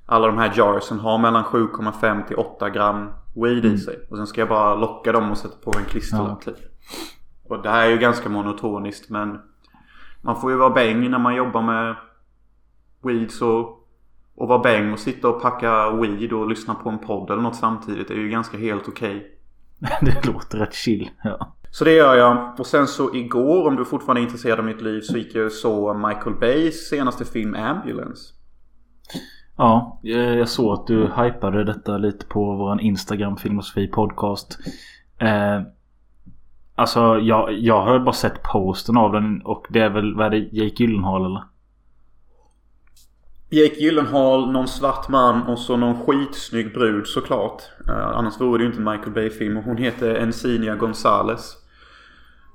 alla 0.06 0.26
de 0.26 0.38
här 0.38 0.52
jarsen 0.54 0.98
har 0.98 1.18
mellan 1.18 1.44
7,5 1.44 2.26
till 2.26 2.36
8 2.36 2.70
gram 2.70 3.10
weed 3.42 3.64
i 3.64 3.78
sig. 3.78 4.06
Och 4.10 4.16
sen 4.16 4.26
ska 4.26 4.40
jag 4.40 4.48
bara 4.48 4.74
locka 4.74 5.12
dem 5.12 5.30
och 5.30 5.38
sätta 5.38 5.56
på 5.56 5.78
en 5.78 5.84
klisterlapp 5.84 6.44
typ. 6.44 6.56
Och 7.44 7.62
det 7.62 7.70
här 7.70 7.86
är 7.86 7.90
ju 7.90 7.98
ganska 7.98 8.28
monotoniskt 8.28 9.10
men 9.10 9.38
man 10.20 10.40
får 10.40 10.50
ju 10.50 10.56
vara 10.56 10.70
bäng 10.70 11.10
när 11.10 11.18
man 11.18 11.34
jobbar 11.36 11.62
med 11.62 11.96
weed 13.02 13.30
så 13.30 13.78
och 14.34 14.48
vara 14.48 14.58
bäng 14.58 14.92
och 14.92 14.98
sitta 14.98 15.28
och 15.28 15.42
packa 15.42 15.90
weed 15.90 16.32
och 16.32 16.48
lyssna 16.48 16.74
på 16.74 16.88
en 16.88 16.98
podd 16.98 17.30
eller 17.30 17.42
något 17.42 17.56
samtidigt 17.56 18.10
är 18.10 18.14
ju 18.14 18.28
ganska 18.28 18.58
helt 18.58 18.88
okej. 18.88 19.34
det 20.00 20.26
låter 20.26 20.58
rätt 20.58 20.74
chill. 20.74 21.10
Ja. 21.24 21.54
Så 21.70 21.84
det 21.84 21.92
gör 21.92 22.14
jag. 22.14 22.60
Och 22.60 22.66
sen 22.66 22.86
så 22.86 23.14
igår, 23.14 23.68
om 23.68 23.76
du 23.76 23.84
fortfarande 23.84 24.20
är 24.20 24.24
intresserad 24.24 24.58
av 24.58 24.64
mitt 24.64 24.80
liv, 24.80 25.00
så 25.00 25.16
gick 25.18 25.34
jag 25.34 25.46
och 25.46 25.52
såg 25.52 25.96
Michael 25.96 26.36
Bays 26.40 26.88
senaste 26.88 27.24
film 27.24 27.54
Ambulance. 27.54 28.34
Ja, 29.58 30.00
eh, 30.04 30.34
jag 30.34 30.48
såg 30.48 30.72
att 30.72 30.86
du 30.86 31.10
hypade 31.16 31.64
detta 31.64 31.98
lite 31.98 32.26
på 32.26 32.54
våran 32.54 32.80
Instagram 32.80 33.36
Filmosofi 33.36 33.86
podcast. 33.88 34.58
Eh, 35.18 35.62
alltså 36.74 37.18
jag, 37.18 37.52
jag 37.52 37.82
har 37.82 37.98
bara 37.98 38.12
sett 38.12 38.42
posten 38.42 38.96
av 38.96 39.12
den 39.12 39.42
och 39.42 39.66
det 39.68 39.80
är 39.80 39.90
väl, 39.90 40.14
vad 40.14 40.26
är 40.26 40.30
det, 40.30 40.48
Jake 40.52 40.82
Gyllenhaal 40.82 41.26
eller? 41.26 41.42
Jake 43.50 43.74
Gyllenhaal, 43.74 44.52
någon 44.52 44.68
svart 44.68 45.08
man 45.08 45.42
och 45.42 45.58
så 45.58 45.76
någon 45.76 46.06
skitsnygg 46.06 46.74
brud 46.74 47.06
såklart. 47.06 47.62
Uh, 47.88 48.06
annars 48.06 48.40
vore 48.40 48.58
det 48.58 48.62
ju 48.62 48.66
inte 48.70 48.78
en 48.78 48.84
Michael 48.84 49.12
Bay-film. 49.12 49.56
Och 49.56 49.64
Hon 49.64 49.76
heter 49.76 50.14
Encinia 50.14 50.76
Gonzales. 50.76 51.56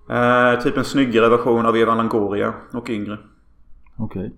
Eh, 0.10 0.62
typ 0.63 0.78
en 0.78 0.86
snyggare 0.86 1.30
version 1.30 1.66
av 1.66 1.78
Eva 1.78 1.96
Longoria 1.96 2.54
och 2.74 2.89
yngre. 2.89 3.18
Okej. 3.98 4.34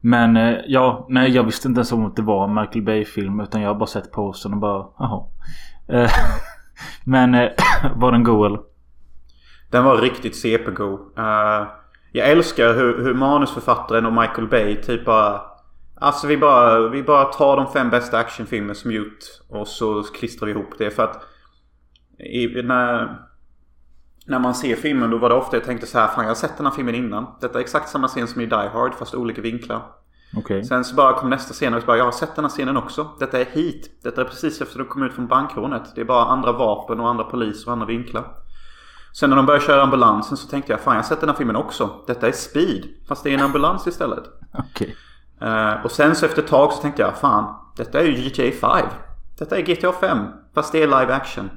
Men 0.00 0.36
eh, 0.36 0.58
ja, 0.66 1.06
nej 1.08 1.30
jag 1.30 1.44
visste 1.44 1.68
inte 1.68 1.78
ens 1.78 1.92
om 1.92 2.06
att 2.06 2.16
det 2.16 2.22
var 2.22 2.44
en 2.44 2.54
Michael 2.54 2.82
Bay-film 2.82 3.40
utan 3.40 3.62
jag 3.62 3.70
har 3.70 3.74
bara 3.74 3.86
sett 3.86 4.12
posten 4.12 4.52
och 4.52 4.58
bara, 4.58 4.86
jaha. 4.98 5.24
Eh, 5.88 6.10
men 7.04 7.34
eh, 7.34 7.50
var 7.96 8.12
den 8.12 8.24
god 8.24 8.46
eller? 8.46 8.60
Den 9.70 9.84
var 9.84 9.96
riktigt 9.96 10.36
CP-god. 10.36 11.00
Jag 12.12 12.30
älskar 12.30 12.74
hur, 12.74 13.04
hur 13.04 13.14
manusförfattaren 13.14 14.06
och 14.06 14.12
Michael 14.12 14.48
Bay 14.48 14.76
typ 14.76 15.04
bara... 15.04 15.40
Alltså 16.00 16.26
vi 16.26 16.36
bara, 16.36 16.88
vi 16.88 17.02
bara 17.02 17.24
tar 17.24 17.56
de 17.56 17.72
fem 17.72 17.90
bästa 17.90 18.18
actionfilmer 18.18 18.74
som 18.74 18.92
gjort 18.92 19.18
och 19.48 19.68
så 19.68 20.02
klistrar 20.02 20.46
vi 20.46 20.52
ihop 20.52 20.74
det 20.78 20.90
för 20.90 21.04
att... 21.04 21.22
I, 22.18 22.62
när, 22.62 23.18
när 24.26 24.38
man 24.38 24.54
ser 24.54 24.76
filmen 24.76 25.10
då 25.10 25.18
var 25.18 25.28
det 25.28 25.34
ofta 25.34 25.56
jag 25.56 25.64
tänkte 25.64 25.86
så 25.86 25.98
här, 25.98 26.08
fan 26.08 26.24
jag 26.24 26.30
har 26.30 26.34
sett 26.34 26.56
den 26.56 26.66
här 26.66 26.72
filmen 26.72 26.94
innan. 26.94 27.26
Detta 27.40 27.58
är 27.58 27.62
exakt 27.62 27.88
samma 27.88 28.08
scen 28.08 28.28
som 28.28 28.40
i 28.40 28.46
Die 28.46 28.68
Hard 28.72 28.94
fast 28.94 29.14
olika 29.14 29.40
vinklar. 29.40 29.82
Okej. 30.36 30.64
Sen 30.64 30.84
så 30.84 30.94
bara 30.94 31.12
kom 31.12 31.30
nästa 31.30 31.54
scen 31.54 31.74
och 31.74 31.80
så 31.80 31.86
bara, 31.86 31.96
jag 31.96 32.04
har 32.04 32.12
sett 32.12 32.34
den 32.34 32.44
här 32.44 32.50
scenen 32.50 32.76
också. 32.76 33.08
Detta 33.18 33.40
är 33.40 33.44
hit. 33.44 34.00
Detta 34.02 34.20
är 34.20 34.24
precis 34.24 34.60
efter 34.60 34.78
de 34.78 34.84
kom 34.84 35.02
ut 35.02 35.12
från 35.12 35.26
bankrånet. 35.26 35.82
Det 35.94 36.00
är 36.00 36.04
bara 36.04 36.24
andra 36.24 36.52
vapen 36.52 37.00
och 37.00 37.08
andra 37.08 37.24
poliser 37.24 37.66
och 37.66 37.72
andra 37.72 37.86
vinklar. 37.86 38.24
Sen 39.12 39.30
när 39.30 39.36
de 39.36 39.46
började 39.46 39.64
köra 39.64 39.82
ambulansen 39.82 40.36
så 40.36 40.48
tänkte 40.48 40.72
jag, 40.72 40.80
fan 40.80 40.94
jag 40.94 41.02
har 41.02 41.08
sett 41.08 41.20
den 41.20 41.28
här 41.28 41.36
filmen 41.36 41.56
också. 41.56 41.90
Detta 42.06 42.28
är 42.28 42.32
Speed. 42.32 42.84
Fast 43.08 43.24
det 43.24 43.30
är 43.30 43.34
en 43.34 43.44
ambulans 43.44 43.86
istället. 43.86 44.24
Okej. 44.58 44.96
Eh, 45.40 45.84
och 45.84 45.90
sen 45.90 46.14
så 46.14 46.26
efter 46.26 46.42
ett 46.42 46.48
tag 46.48 46.72
så 46.72 46.82
tänkte 46.82 47.02
jag, 47.02 47.16
fan 47.16 47.54
detta 47.76 48.00
är 48.00 48.04
ju 48.04 48.28
GTA 48.28 48.80
5. 48.80 48.86
Detta 49.38 49.58
är 49.58 49.62
GTA 49.62 49.92
5. 49.92 50.18
Fast 50.54 50.72
det 50.72 50.82
är 50.82 50.86
live 50.86 51.14
action. 51.14 51.50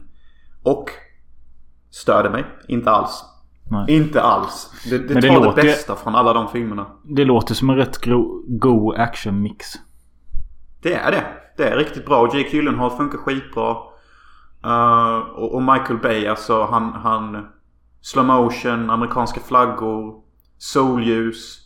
Och 0.63 0.89
störde 1.91 2.29
mig. 2.29 2.45
Inte 2.67 2.91
alls. 2.91 3.23
Nej. 3.71 3.95
Inte 3.95 4.21
alls. 4.21 4.71
Det, 4.89 4.97
det 4.97 5.13
det 5.13 5.21
tar 5.21 5.39
det, 5.39 5.45
låter 5.45 5.63
ju- 5.63 5.69
bästa 5.69 5.95
från 5.95 6.15
alla 6.15 6.33
de 6.33 6.47
filmerna. 6.47 6.87
Det 7.03 7.25
låter 7.25 7.55
som 7.55 7.69
en 7.69 7.75
rätt 7.75 7.97
god 8.47 8.95
actionmix. 8.95 9.65
Det 10.81 10.93
är 10.93 11.11
det. 11.11 11.23
Det 11.57 11.69
är 11.69 11.77
riktigt 11.77 12.05
bra. 12.05 12.25
Jake 12.25 12.55
Gyllenhaal 12.55 12.91
funkar 12.91 13.17
skitbra. 13.17 13.77
Uh, 14.65 15.17
och, 15.17 15.55
och 15.55 15.63
Michael 15.63 15.99
Bay 15.99 16.27
alltså 16.27 16.63
han, 16.63 16.93
han... 16.93 17.47
Slow 18.01 18.25
motion, 18.25 18.89
amerikanska 18.89 19.39
flaggor, 19.39 20.15
solljus. 20.57 21.59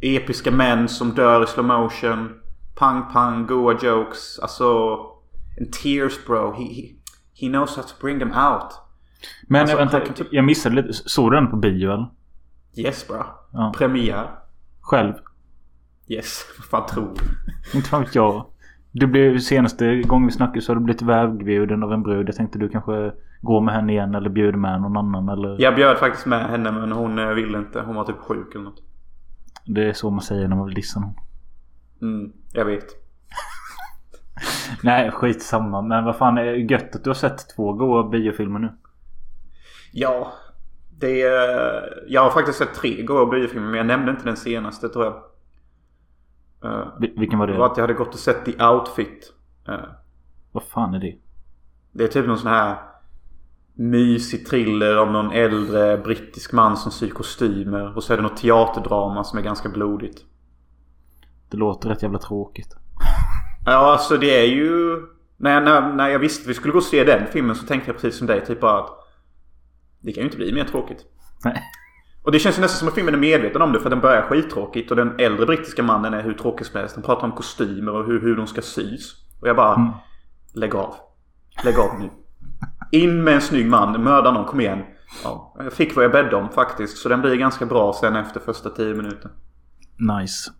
Episka 0.00 0.50
män 0.50 0.88
som 0.88 1.10
dör 1.10 1.44
i 1.44 1.46
slow 1.46 1.66
motion. 1.66 2.34
Pang 2.74 3.12
pang, 3.12 3.46
goa 3.46 3.78
jokes. 3.82 4.38
Alltså... 4.38 4.96
And 5.60 5.72
tears 5.72 6.26
bro. 6.26 6.52
He, 6.52 6.64
he, 6.64 6.82
he 7.34 7.48
knows 7.48 7.76
how 7.76 7.82
to 7.82 7.94
bring 8.00 8.18
them 8.18 8.32
out. 8.32 8.87
Men 9.46 9.60
Alltså, 9.60 9.76
vänta, 9.76 9.98
han 9.98 10.14
typ- 10.14 10.26
jag 10.30 10.44
missade 10.44 10.74
lite. 10.74 10.92
Såg 10.92 11.30
du 11.32 11.36
den 11.36 11.50
på 11.50 11.56
bio 11.56 11.92
eller? 11.92 12.08
Yes 12.76 13.08
bro. 13.08 13.22
Ja. 13.52 13.72
Premiär. 13.76 14.30
Själv? 14.80 15.14
Yes. 16.08 16.44
Vad 16.58 16.66
fan 16.66 16.94
tror 16.94 17.08
du? 17.14 17.78
Inte 17.78 17.88
fan 17.88 18.02
vet 18.02 18.14
jag. 18.14 18.46
Du 18.92 19.06
blev 19.06 19.38
senaste 19.38 20.02
gången 20.02 20.26
vi 20.26 20.32
snackade 20.32 20.60
så 20.60 20.70
har 20.72 20.76
du 20.76 20.84
blivit 20.84 21.02
vägbjuden 21.02 21.82
av 21.82 21.92
en 21.92 22.02
brud. 22.02 22.28
Jag 22.28 22.36
tänkte 22.36 22.58
du 22.58 22.68
kanske 22.68 23.12
går 23.40 23.60
med 23.60 23.74
henne 23.74 23.92
igen 23.92 24.14
eller 24.14 24.30
bjuder 24.30 24.58
med 24.58 24.80
någon 24.80 24.96
annan 24.96 25.28
eller? 25.28 25.62
Jag 25.62 25.74
bjöd 25.74 25.98
faktiskt 25.98 26.26
med 26.26 26.46
henne 26.50 26.72
men 26.72 26.92
hon 26.92 27.18
eh, 27.18 27.28
ville 27.28 27.58
inte. 27.58 27.80
Hon 27.80 27.94
var 27.96 28.04
typ 28.04 28.18
sjuk 28.18 28.54
eller 28.54 28.64
något. 28.64 28.82
Det 29.66 29.88
är 29.88 29.92
så 29.92 30.10
man 30.10 30.20
säger 30.20 30.48
när 30.48 30.56
man 30.56 30.66
vill 30.66 30.74
dissa 30.74 31.00
någon. 31.00 31.14
Mm, 32.02 32.32
jag 32.52 32.64
vet. 32.64 32.86
Nej 34.82 35.10
skitsamma. 35.10 35.82
Men 35.82 36.04
vad 36.04 36.16
fan 36.16 36.38
är 36.38 36.44
gött 36.44 36.96
att 36.96 37.04
du 37.04 37.10
har 37.10 37.14
sett 37.14 37.56
två 37.56 37.72
goa 37.72 38.08
biofilmer 38.08 38.58
nu. 38.58 38.72
Ja. 39.92 40.32
Det 41.00 41.22
är, 41.22 42.04
jag 42.08 42.22
har 42.22 42.30
faktiskt 42.30 42.58
sett 42.58 42.74
tre 42.74 43.02
goa 43.02 43.26
biofilmer 43.26 43.66
men 43.68 43.76
jag 43.76 43.86
nämnde 43.86 44.10
inte 44.10 44.24
den 44.24 44.36
senaste 44.36 44.88
tror 44.88 45.04
jag. 45.04 45.22
Vil- 47.00 47.18
Vilken 47.20 47.38
var 47.38 47.46
det 47.46 47.52
det? 47.52 47.58
var 47.58 47.66
att 47.66 47.76
jag 47.76 47.82
hade 47.82 47.94
gått 47.94 48.14
och 48.14 48.20
sett 48.20 48.44
The 48.44 48.64
Outfit. 48.64 49.32
Eh, 49.68 49.74
Vad 50.52 50.62
fan 50.62 50.94
är 50.94 51.00
det? 51.00 51.16
det 51.92 52.04
är 52.04 52.08
typ 52.08 52.26
någon 52.26 52.38
sån 52.38 52.50
här 52.50 52.76
mysig 53.74 54.46
thriller 54.46 54.98
om 54.98 55.12
någon 55.12 55.32
äldre 55.32 55.98
brittisk 55.98 56.52
man 56.52 56.76
som 56.76 56.92
syr 56.92 57.10
kostymer. 57.10 57.96
Och 57.96 58.04
så 58.04 58.12
är 58.12 58.16
det 58.16 58.22
något 58.22 58.36
teaterdrama 58.36 59.24
som 59.24 59.38
är 59.38 59.42
ganska 59.42 59.68
blodigt. 59.68 60.24
Det 61.50 61.56
låter 61.56 61.88
rätt 61.88 62.02
jävla 62.02 62.18
tråkigt. 62.18 62.76
Ja, 63.66 63.72
alltså 63.92 64.16
det 64.16 64.40
är 64.40 64.46
ju... 64.46 64.96
När 65.36 65.54
jag, 65.54 65.64
när, 65.64 65.92
när 65.94 66.08
jag 66.08 66.18
visste 66.18 66.42
att 66.42 66.48
vi 66.50 66.54
skulle 66.54 66.72
gå 66.72 66.78
och 66.78 66.84
se 66.84 67.04
den 67.04 67.26
filmen 67.26 67.56
så 67.56 67.66
tänkte 67.66 67.88
jag 67.90 67.96
precis 68.00 68.18
som 68.18 68.26
dig. 68.26 68.46
Typ 68.46 68.60
bara 68.60 68.78
att... 68.80 68.90
Det 70.00 70.12
kan 70.12 70.20
ju 70.20 70.24
inte 70.24 70.36
bli 70.36 70.52
mer 70.52 70.64
tråkigt. 70.64 71.04
Nej. 71.44 71.62
Och 72.22 72.32
det 72.32 72.38
känns 72.38 72.58
ju 72.58 72.62
nästan 72.62 72.78
som 72.78 72.88
att 72.88 72.94
filmen 72.94 73.14
är 73.14 73.18
medveten 73.18 73.62
om 73.62 73.72
det 73.72 73.80
för 73.80 73.90
den 73.90 74.00
börjar 74.00 74.22
skittråkigt. 74.22 74.90
Och 74.90 74.96
den 74.96 75.14
äldre 75.18 75.46
brittiska 75.46 75.82
mannen 75.82 76.14
är 76.14 76.22
hur 76.22 76.34
tråkig 76.34 76.66
som 76.66 76.80
helst. 76.80 76.94
Den 76.94 77.04
pratar 77.04 77.26
om 77.26 77.32
kostymer 77.32 77.92
och 77.92 78.06
hur, 78.06 78.20
hur 78.20 78.36
de 78.36 78.46
ska 78.46 78.62
sys. 78.62 79.14
Och 79.40 79.48
jag 79.48 79.56
bara... 79.56 79.74
Mm. 79.74 79.90
Lägg 80.54 80.74
av. 80.74 80.94
Lägg 81.64 81.78
av 81.78 82.00
nu. 82.00 82.10
In 82.92 83.24
med 83.24 83.34
en 83.34 83.40
snygg 83.40 83.66
man. 83.66 84.02
Mörda 84.02 84.32
någon. 84.32 84.44
Kom 84.44 84.60
igen. 84.60 84.78
Ja, 85.24 85.54
jag 85.58 85.72
fick 85.72 85.96
vad 85.96 86.04
jag 86.04 86.12
bäddade 86.12 86.36
om 86.36 86.48
faktiskt. 86.48 86.98
Så 86.98 87.08
den 87.08 87.20
blir 87.20 87.36
ganska 87.36 87.66
bra 87.66 87.92
sen 88.00 88.16
efter 88.16 88.40
första 88.40 88.70
10 88.70 88.94
minuter. 88.94 89.30
Nice. 90.20 90.50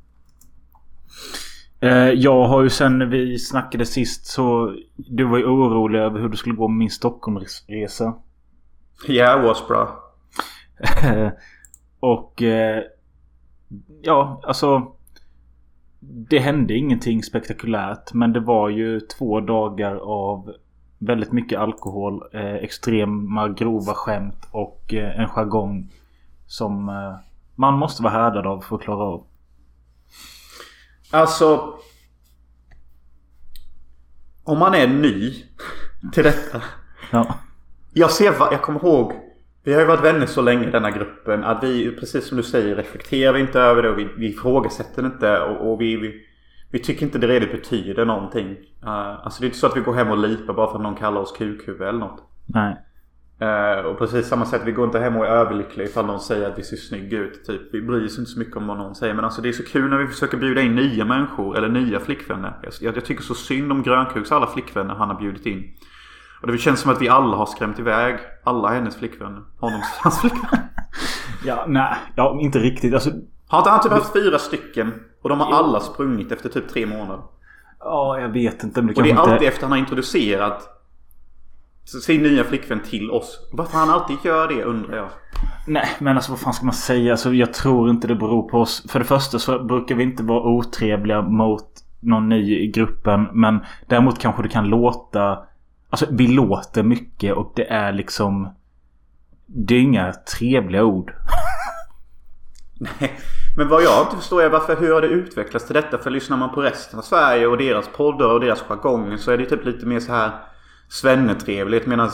Eh, 1.80 2.10
jag 2.10 2.48
har 2.48 2.62
ju 2.62 2.70
sen 2.70 3.10
vi 3.10 3.38
snackade 3.38 3.86
sist 3.86 4.26
så... 4.26 4.74
Du 4.96 5.24
var 5.24 5.38
ju 5.38 5.44
orolig 5.44 5.98
över 5.98 6.20
hur 6.20 6.28
det 6.28 6.36
skulle 6.36 6.54
gå 6.54 6.68
med 6.68 6.78
min 6.78 6.90
Stockholmsresa. 6.90 8.14
Yeah, 9.06 9.42
was 9.42 9.68
bra. 9.68 10.04
och... 12.00 12.42
Eh, 12.42 12.82
ja, 14.02 14.40
alltså... 14.44 14.92
Det 16.00 16.38
hände 16.38 16.74
ingenting 16.74 17.22
spektakulärt. 17.22 18.12
Men 18.12 18.32
det 18.32 18.40
var 18.40 18.68
ju 18.68 19.00
två 19.00 19.40
dagar 19.40 19.96
av 19.96 20.52
väldigt 20.98 21.32
mycket 21.32 21.58
alkohol. 21.58 22.22
Eh, 22.32 22.54
extrema 22.54 23.48
grova 23.48 23.94
skämt 23.94 24.48
och 24.50 24.94
eh, 24.94 25.20
en 25.20 25.28
jargong. 25.28 25.92
Som 26.46 26.88
eh, 26.88 27.16
man 27.54 27.74
måste 27.74 28.02
vara 28.02 28.12
härdad 28.12 28.46
av 28.46 28.60
för 28.60 28.76
att 28.76 28.82
klara 28.82 29.04
av. 29.04 29.26
Alltså... 31.10 31.74
Om 34.44 34.58
man 34.58 34.74
är 34.74 34.86
ny 34.86 35.44
till 36.12 36.24
detta. 36.24 36.62
Ja. 37.10 37.37
Jag 37.98 38.10
ser 38.10 38.34
jag 38.50 38.62
kommer 38.62 38.84
ihåg. 38.84 39.12
Vi 39.64 39.74
har 39.74 39.80
ju 39.80 39.86
varit 39.86 40.04
vänner 40.04 40.26
så 40.26 40.42
länge 40.42 40.68
i 40.68 40.70
denna 40.70 40.90
gruppen. 40.90 41.44
Att 41.44 41.64
vi, 41.64 41.96
precis 41.96 42.28
som 42.28 42.36
du 42.36 42.42
säger, 42.42 42.76
reflekterar 42.76 43.32
vi 43.32 43.40
inte 43.40 43.60
över 43.60 43.82
det 43.82 43.90
och 43.90 43.98
vi, 43.98 44.08
vi 44.16 44.28
ifrågasätter 44.28 45.06
inte. 45.06 45.40
Och, 45.40 45.72
och 45.72 45.80
vi, 45.80 45.96
vi, 45.96 46.14
vi, 46.70 46.78
tycker 46.78 47.06
inte 47.06 47.18
det 47.18 47.26
redigt 47.26 47.52
betyder 47.52 48.04
någonting. 48.04 48.50
Uh, 48.84 49.24
alltså 49.24 49.40
det 49.40 49.44
är 49.44 49.46
inte 49.46 49.58
så 49.58 49.66
att 49.66 49.76
vi 49.76 49.80
går 49.80 49.92
hem 49.92 50.10
och 50.10 50.18
lipar 50.18 50.54
bara 50.54 50.66
för 50.66 50.76
att 50.76 50.82
någon 50.82 50.94
kallar 50.94 51.20
oss 51.20 51.32
kukhuvud 51.32 51.88
eller 51.88 51.98
något. 51.98 52.22
Nej. 52.46 52.76
Uh, 53.42 53.86
och 53.86 53.98
precis 53.98 54.28
samma 54.28 54.44
sätt, 54.44 54.62
vi 54.64 54.72
går 54.72 54.84
inte 54.84 54.98
hem 54.98 55.16
och 55.16 55.26
är 55.26 55.30
överlyckliga 55.30 55.88
ifall 55.88 56.06
någon 56.06 56.20
säger 56.20 56.50
att 56.50 56.58
vi 56.58 56.62
ser 56.62 56.76
snygg 56.76 57.12
ut. 57.12 57.44
Typ. 57.44 57.60
Vi 57.72 57.82
bryr 57.82 58.04
oss 58.04 58.18
inte 58.18 58.30
så 58.30 58.38
mycket 58.38 58.56
om 58.56 58.66
vad 58.66 58.78
någon 58.78 58.94
säger. 58.94 59.14
Men 59.14 59.24
alltså 59.24 59.42
det 59.42 59.48
är 59.48 59.52
så 59.52 59.64
kul 59.64 59.90
när 59.90 59.98
vi 59.98 60.06
försöker 60.06 60.36
bjuda 60.36 60.60
in 60.60 60.74
nya 60.74 61.04
människor 61.04 61.56
eller 61.56 61.68
nya 61.68 62.00
flickvänner. 62.00 62.58
Jag, 62.62 62.94
jag 62.94 63.04
tycker 63.04 63.22
så 63.22 63.34
synd 63.34 63.72
om 63.72 63.82
Grönkuks 63.82 64.32
alla 64.32 64.46
flickvänner 64.46 64.94
han 64.94 65.08
har 65.08 65.20
bjudit 65.20 65.46
in. 65.46 65.74
Och 66.42 66.46
det 66.52 66.58
känns 66.58 66.80
som 66.80 66.90
att 66.92 67.02
vi 67.02 67.08
alla 67.08 67.36
har 67.36 67.46
skrämt 67.46 67.78
iväg 67.78 68.18
alla 68.44 68.68
hennes 68.68 68.96
flickvänner. 68.96 69.42
Honoms 69.60 69.86
hans 70.00 70.20
flickvänner. 70.20 70.68
Ja, 71.44 71.64
nej. 71.68 71.94
Ja, 72.16 72.38
inte 72.40 72.58
riktigt. 72.58 72.94
Alltså, 72.94 73.10
Har 73.48 73.58
inte 73.58 73.70
han 73.70 73.80
typ 73.82 73.92
haft 73.92 74.12
fyra 74.12 74.38
stycken? 74.38 74.92
Och 75.22 75.28
de 75.28 75.40
har 75.40 75.52
alla 75.52 75.80
sprungit 75.80 76.32
efter 76.32 76.48
typ 76.48 76.68
tre 76.68 76.86
månader. 76.86 77.22
ja, 77.80 78.20
jag 78.20 78.28
vet 78.28 78.62
inte. 78.62 78.82
Men 78.82 78.94
det 78.94 79.00
Och 79.00 79.02
det 79.02 79.10
är 79.10 79.16
alltid 79.16 79.32
inte... 79.34 79.46
efter 79.46 79.62
han 79.62 79.70
har 79.70 79.78
introducerat 79.78 80.68
sin 81.84 82.22
nya 82.22 82.44
flickvän 82.44 82.80
till 82.82 83.10
oss. 83.10 83.48
Varför 83.52 83.78
han 83.78 83.90
alltid 83.90 84.16
gör 84.24 84.48
det 84.48 84.64
undrar 84.64 84.96
jag. 84.96 85.08
Nej, 85.66 85.88
men 85.98 86.16
alltså 86.16 86.32
vad 86.32 86.40
fan 86.40 86.52
ska 86.52 86.64
man 86.64 86.74
säga? 86.74 87.12
Alltså, 87.12 87.32
jag 87.34 87.52
tror 87.54 87.90
inte 87.90 88.06
det 88.08 88.14
beror 88.14 88.48
på 88.48 88.58
oss. 88.58 88.86
För 88.88 88.98
det 88.98 89.04
första 89.04 89.38
så 89.38 89.64
brukar 89.64 89.94
vi 89.94 90.02
inte 90.02 90.22
vara 90.22 90.42
otrevliga 90.42 91.22
mot 91.22 91.64
någon 92.00 92.28
ny 92.28 92.58
i 92.58 92.66
gruppen. 92.66 93.28
Men 93.32 93.60
däremot 93.86 94.18
kanske 94.18 94.42
det 94.42 94.48
kan 94.48 94.68
låta... 94.68 95.38
Alltså 95.90 96.06
vi 96.10 96.26
låter 96.26 96.82
mycket 96.82 97.34
och 97.34 97.52
det 97.56 97.72
är 97.72 97.92
liksom... 97.92 98.54
Det 99.46 99.74
är 99.74 99.80
inga 99.80 100.12
trevliga 100.12 100.84
ord. 100.84 101.14
Nej, 102.80 103.18
men 103.56 103.68
vad 103.68 103.82
jag 103.82 104.06
inte 104.06 104.16
förstår 104.16 104.42
är 104.42 104.48
varför, 104.48 104.76
hur 104.76 104.94
har 104.94 105.00
det 105.00 105.08
utvecklats 105.08 105.66
till 105.66 105.74
detta? 105.74 105.98
För 105.98 106.10
lyssnar 106.10 106.36
man 106.36 106.54
på 106.54 106.62
resten 106.62 106.98
av 106.98 107.02
Sverige 107.02 107.46
och 107.46 107.58
deras 107.58 107.88
poddar 107.96 108.34
och 108.34 108.40
deras 108.40 108.60
jargonger 108.60 109.16
så 109.16 109.30
är 109.30 109.38
det 109.38 109.44
typ 109.44 109.64
lite 109.64 109.86
mer 109.86 110.00
så 110.00 110.12
här 110.12 110.30
svennetrevligt. 110.88 111.86
Medan 111.86 112.10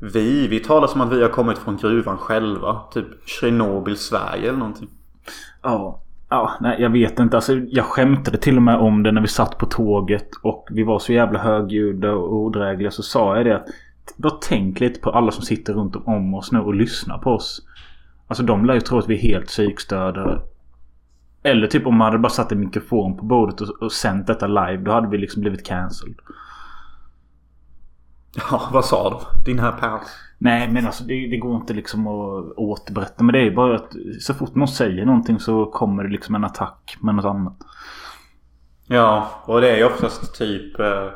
vi, 0.00 0.48
vi 0.48 0.60
talar 0.60 0.86
som 0.86 1.00
att 1.00 1.12
vi 1.12 1.22
har 1.22 1.28
kommit 1.28 1.58
från 1.58 1.76
gruvan 1.76 2.18
själva. 2.18 2.80
Typ 2.92 3.28
Tjernobyl, 3.28 3.96
Sverige 3.96 4.48
eller 4.48 4.58
någonting. 4.58 4.88
Ja. 5.62 6.02
Ja, 6.28 6.52
nej 6.60 6.76
jag 6.80 6.90
vet 6.90 7.18
inte. 7.18 7.36
Alltså, 7.36 7.54
jag 7.54 7.84
skämtade 7.84 8.38
till 8.38 8.56
och 8.56 8.62
med 8.62 8.76
om 8.76 9.02
det 9.02 9.12
när 9.12 9.20
vi 9.20 9.28
satt 9.28 9.58
på 9.58 9.66
tåget 9.66 10.28
och 10.42 10.68
vi 10.70 10.82
var 10.82 10.98
så 10.98 11.12
jävla 11.12 11.38
högljudda 11.38 12.12
och 12.12 12.34
odrägliga. 12.36 12.90
Så 12.90 13.02
sa 13.02 13.36
jag 13.36 13.46
det 13.46 13.56
att 13.56 13.68
bara 14.16 14.38
tänk 14.40 14.80
lite 14.80 15.00
på 15.00 15.10
alla 15.10 15.30
som 15.30 15.42
sitter 15.42 15.72
runt 15.72 15.96
om 15.96 16.34
oss 16.34 16.52
nu 16.52 16.58
och 16.58 16.74
lyssnar 16.74 17.18
på 17.18 17.30
oss. 17.30 17.62
Alltså 18.26 18.42
de 18.42 18.64
lär 18.64 18.74
ju 18.74 18.80
tro 18.80 18.98
att 18.98 19.08
vi 19.08 19.14
är 19.14 19.22
helt 19.22 19.46
psykstörda. 19.46 20.42
Eller 21.42 21.66
typ 21.66 21.86
om 21.86 21.96
man 21.96 22.04
hade 22.04 22.18
bara 22.18 22.32
satt 22.32 22.52
en 22.52 22.60
mikrofon 22.60 23.16
på 23.16 23.24
bordet 23.24 23.60
och, 23.60 23.68
och 23.68 23.92
sänt 23.92 24.26
detta 24.26 24.46
live. 24.46 24.76
Då 24.76 24.92
hade 24.92 25.08
vi 25.08 25.18
liksom 25.18 25.40
blivit 25.40 25.66
cancelled. 25.66 26.18
Ja, 28.50 28.68
vad 28.72 28.84
sa 28.84 29.10
de? 29.10 29.44
Din 29.44 29.58
här 29.58 29.72
pers. 29.72 30.27
Nej 30.38 30.68
men 30.68 30.86
alltså 30.86 31.04
det, 31.04 31.26
det 31.26 31.36
går 31.36 31.56
inte 31.56 31.74
liksom 31.74 32.06
att 32.06 32.52
återberätta. 32.56 33.24
Men 33.24 33.32
det 33.32 33.40
är 33.40 33.50
bara 33.50 33.76
att 33.76 33.92
så 34.20 34.34
fort 34.34 34.54
någon 34.54 34.68
säger 34.68 35.06
någonting 35.06 35.40
så 35.40 35.66
kommer 35.66 36.04
det 36.04 36.10
liksom 36.10 36.34
en 36.34 36.44
attack 36.44 36.96
med 37.00 37.14
något 37.14 37.24
annat. 37.24 37.56
Ja, 38.86 39.42
och 39.44 39.60
det 39.60 39.70
är 39.70 39.76
ju 39.76 39.84
oftast 39.84 40.34
typ... 40.34 40.80
Eh, 40.80 41.10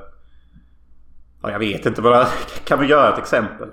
ja, 1.43 1.51
jag 1.51 1.59
vet 1.59 1.87
inte 1.87 2.03
vad 2.03 2.27
Kan 2.65 2.81
vi 2.81 2.87
göra 2.87 3.13
ett 3.13 3.19
exempel? 3.19 3.69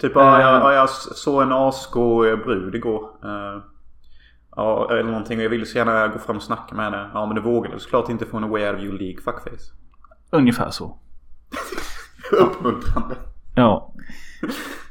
Typ, 0.00 0.12
ja, 0.14 0.40
jag, 0.40 0.62
ja, 0.62 0.72
jag 0.72 0.90
såg 0.90 1.42
en 1.42 1.52
asgo 1.52 2.36
brud 2.36 2.74
igår. 2.74 3.10
Eh, 3.24 3.62
ja, 4.56 4.88
eller 4.90 5.02
någonting. 5.02 5.38
Och 5.38 5.44
jag 5.44 5.50
ville 5.50 5.66
så 5.66 5.78
gärna 5.78 6.08
gå 6.08 6.18
fram 6.18 6.36
och 6.36 6.42
snacka 6.42 6.74
med 6.74 6.84
henne. 6.84 7.10
Ja, 7.14 7.26
men 7.26 7.34
det 7.34 7.40
vågade 7.40 7.80
såklart 7.80 8.08
inte 8.08 8.24
way 8.24 8.68
out 8.68 8.76
of 8.76 8.82
your 8.82 8.98
League 8.98 9.22
fuckface. 9.22 9.72
Ungefär 10.30 10.70
så. 10.70 10.98
Uppmuntrande. 12.32 13.16
Ja. 13.54 13.94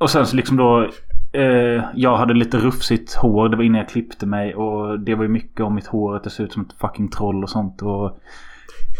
Och 0.00 0.10
sen 0.10 0.26
så 0.26 0.36
liksom 0.36 0.56
då. 0.56 0.90
Eh, 1.32 1.84
jag 1.94 2.16
hade 2.16 2.34
lite 2.34 2.58
rufsigt 2.58 3.14
hår. 3.14 3.48
Det 3.48 3.56
var 3.56 3.64
innan 3.64 3.78
jag 3.78 3.88
klippte 3.88 4.26
mig. 4.26 4.54
Och 4.54 5.00
det 5.00 5.14
var 5.14 5.22
ju 5.22 5.28
mycket 5.28 5.60
om 5.60 5.74
mitt 5.74 5.86
hår. 5.86 6.16
Att 6.16 6.24
det 6.24 6.30
ser 6.30 6.44
ut 6.44 6.52
som 6.52 6.62
ett 6.62 6.72
fucking 6.80 7.08
troll 7.08 7.42
och 7.42 7.50
sånt. 7.50 7.82
Och, 7.82 8.20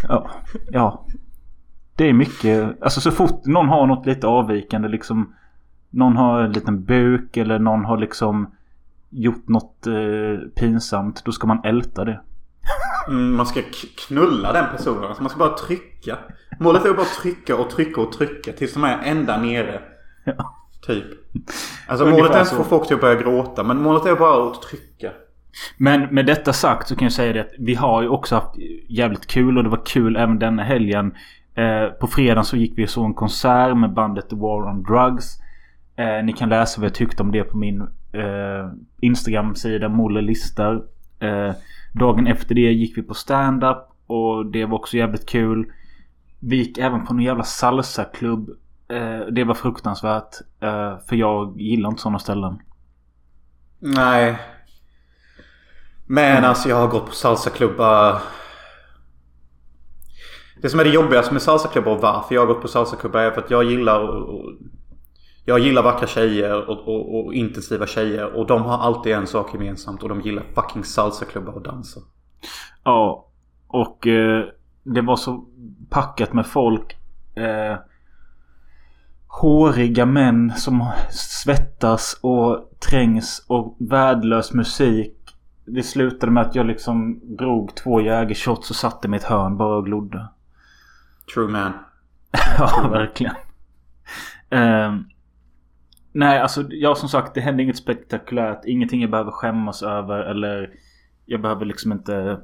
ja. 0.09 0.31
ja. 0.71 1.05
Det 1.97 2.05
är 2.05 2.13
mycket. 2.13 2.83
Alltså 2.83 3.01
så 3.01 3.11
fort 3.11 3.45
någon 3.45 3.69
har 3.69 3.87
något 3.87 4.07
lite 4.07 4.27
avvikande 4.27 4.89
liksom. 4.89 5.35
Någon 5.91 6.17
har 6.17 6.43
en 6.43 6.53
liten 6.53 6.85
buk. 6.85 7.37
Eller 7.37 7.59
någon 7.59 7.85
har 7.85 7.99
liksom 7.99 8.55
gjort 9.11 9.49
något 9.49 9.87
eh, 9.87 10.49
pinsamt. 10.55 11.25
Då 11.25 11.33
ska 11.33 11.47
man 11.47 11.65
älta 11.65 12.05
det. 12.05 12.21
Mm, 13.09 13.37
man 13.37 13.47
ska 13.47 13.61
knulla 14.09 14.53
den 14.53 14.67
personen. 14.77 15.05
Alltså 15.05 15.23
man 15.23 15.31
ska 15.31 15.39
bara 15.39 15.57
trycka. 15.57 16.19
Målet 16.59 16.85
är 16.85 16.91
att 16.91 16.97
bara 16.97 17.07
trycka 17.23 17.57
och 17.57 17.71
trycka 17.71 18.01
och 18.01 18.13
trycka 18.13 18.53
tills 18.53 18.75
de 18.75 18.85
är 18.85 18.99
ända 19.05 19.37
nere. 19.41 19.81
Ja. 20.25 20.57
Typ. 20.87 21.05
Alltså 21.87 22.05
Ungefär 22.05 22.23
målet 22.23 22.37
är 22.37 22.41
inte 22.41 22.51
att 22.51 22.57
få 22.57 22.65
folk 22.65 22.87
till 22.87 22.95
att 22.95 23.01
börja 23.01 23.23
gråta. 23.23 23.63
Men 23.63 23.83
målet 23.83 24.07
är 24.07 24.17
bara 24.17 24.51
att 24.51 24.63
trycka. 24.63 25.11
Men 25.77 26.15
med 26.15 26.27
detta 26.27 26.53
sagt 26.53 26.89
så 26.89 26.97
kan 26.97 27.05
jag 27.05 27.13
säga 27.13 27.33
det 27.33 27.41
att 27.41 27.53
vi 27.59 27.75
har 27.75 28.03
ju 28.03 28.09
också 28.09 28.35
haft 28.35 28.55
jävligt 28.89 29.27
kul 29.27 29.59
och 29.59 29.65
det 29.65 29.71
var 29.71 29.87
kul 29.87 30.17
även 30.17 30.39
denna 30.39 30.63
helgen. 30.63 31.15
Eh, 31.55 31.87
på 31.87 32.07
fredagen 32.07 32.45
så 32.45 32.57
gick 32.57 32.79
vi 32.79 32.85
och 32.85 32.91
såg 32.91 33.05
en 33.05 33.15
konsert 33.15 33.77
med 33.77 33.93
bandet 33.93 34.31
The 34.31 34.37
War 34.37 34.69
on 34.69 34.83
Drugs. 34.83 35.37
Eh, 35.97 36.25
ni 36.25 36.33
kan 36.33 36.49
läsa 36.49 36.81
vad 36.81 36.87
jag 36.87 36.95
tyckte 36.95 37.23
om 37.23 37.33
det 37.33 37.45
på 37.45 37.57
min 37.57 37.81
eh, 38.13 38.71
Instagram-sida 39.01 39.89
Molle 39.89 40.21
listar. 40.21 40.83
Eh, 41.21 41.55
dagen 41.93 42.27
efter 42.27 42.55
det 42.55 42.73
gick 42.73 42.99
vi 42.99 43.03
på 43.03 43.15
stand-up 43.15 43.79
och 44.07 44.47
det 44.47 44.65
var 44.65 44.79
också 44.79 44.97
jävligt 44.97 45.29
kul. 45.29 45.73
Vi 46.39 46.57
gick 46.57 46.79
även 46.79 47.07
på 47.07 47.15
en 47.15 47.21
jävla 47.21 47.45
salsa-klubb. 47.45 48.51
Eh, 48.91 49.27
det 49.27 49.45
var 49.45 49.55
fruktansvärt. 49.55 50.37
Eh, 50.61 50.99
för 51.09 51.17
jag 51.17 51.61
gillar 51.61 51.89
inte 51.89 52.03
sådana 52.03 52.19
ställen. 52.19 52.63
Nej. 53.79 54.39
Men 56.07 56.45
alltså 56.45 56.69
jag 56.69 56.77
har 56.77 56.89
gått 56.89 57.07
på 57.07 57.13
salsaklubbar. 57.13 58.23
Det 60.63 60.69
som 60.69 60.81
är 60.81 60.85
det 60.85 60.91
jobbigaste 60.91 61.33
med 61.33 61.43
salsaklubbar 61.43 61.93
och 61.93 62.01
varför 62.01 62.35
jag 62.35 62.43
har 62.43 62.47
gått 62.47 62.63
på 62.63 62.69
salsaklubbar 62.69 63.21
är 63.21 63.31
för 63.31 63.41
att 63.41 63.51
jag 63.51 63.65
gillar 63.65 64.25
Jag 65.45 65.59
gillar 65.59 65.83
vackra 65.83 66.07
tjejer 66.07 66.69
och, 66.69 66.79
och, 66.89 67.27
och 67.27 67.35
intensiva 67.35 67.87
tjejer. 67.87 68.37
Och 68.37 68.47
de 68.47 68.63
har 68.63 68.79
alltid 68.79 69.13
en 69.13 69.27
sak 69.27 69.55
gemensamt 69.55 70.03
och 70.03 70.09
de 70.09 70.21
gillar 70.21 70.45
fucking 70.55 70.85
salsaklubbar 70.85 71.53
och 71.53 71.63
dansa. 71.63 72.01
Ja. 72.85 73.27
Och 73.67 74.07
eh, 74.07 74.45
det 74.83 75.01
var 75.01 75.17
så 75.17 75.45
packat 75.91 76.33
med 76.33 76.47
folk. 76.47 76.97
Eh, 77.35 77.77
håriga 79.31 80.07
män 80.07 80.53
som 80.57 80.91
svettas 81.11 82.19
och 82.21 82.71
trängs 82.91 83.45
och 83.49 83.77
värdelös 83.79 84.53
musik. 84.53 85.17
Det 85.65 85.83
slutade 85.83 86.33
med 86.33 86.43
att 86.43 86.55
jag 86.55 86.67
liksom 86.67 87.21
drog 87.37 87.75
två 87.75 88.01
jägershots 88.01 88.71
och 88.71 88.77
satte 88.77 89.09
mig 89.09 89.17
i 89.17 89.21
ett 89.21 89.29
hörn 89.29 89.57
bara 89.57 89.77
och 89.77 89.85
glodde. 89.85 90.29
True 91.35 91.49
man. 91.49 91.73
ja, 92.59 92.89
verkligen. 92.93 93.35
Eh, 94.51 94.97
nej, 96.13 96.41
alltså 96.41 96.65
jag 96.71 96.97
som 96.97 97.09
sagt 97.09 97.35
det 97.35 97.41
hände 97.41 97.63
inget 97.63 97.77
spektakulärt. 97.77 98.65
Ingenting 98.65 99.01
jag 99.01 99.11
behöver 99.11 99.31
skämmas 99.31 99.83
över 99.83 100.19
eller 100.19 100.71
jag 101.27 101.43
behöver 101.43 101.65
liksom 101.65 101.93
inte... 101.93 102.41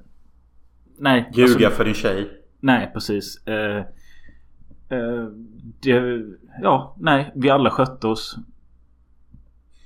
Nej. 0.98 1.30
Ljuga 1.34 1.66
alltså- 1.66 1.70
för 1.70 1.84
din 1.84 1.94
tjej. 1.94 2.30
Nej, 2.60 2.90
precis. 2.94 3.46
Eh, 3.46 3.84
eh, 4.88 5.24
det, 5.82 6.22
ja, 6.62 6.94
nej. 6.98 7.32
Vi 7.34 7.50
alla 7.50 7.70
skötte 7.70 8.06
oss. 8.06 8.36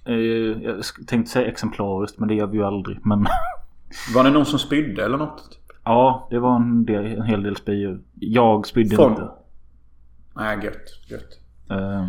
Eh, 0.05 0.15
jag 0.15 0.83
tänkte 1.07 1.33
säga 1.33 1.49
exemplariskt 1.49 2.19
men 2.19 2.29
det 2.29 2.35
gör 2.35 2.47
vi 2.47 2.59
ju 2.59 2.65
aldrig. 2.65 3.07
Men 3.07 3.27
Var 4.15 4.25
det 4.25 4.31
någon 4.31 4.47
som 4.47 4.59
spydde 4.59 5.05
eller 5.05 5.19
något? 5.19 5.57
ja, 5.85 6.29
det 6.31 6.39
var 6.39 6.57
en, 6.57 6.85
del, 6.85 7.05
en 7.07 7.23
hel 7.23 7.43
del 7.43 7.57
spyor. 7.57 8.01
Jag 8.15 8.67
spydde 8.67 8.97
Från- 8.97 9.11
inte. 9.11 9.29
Nej, 10.35 10.59
gött. 10.65 11.11
Gött. 11.11 11.41
Eh, 11.71 12.09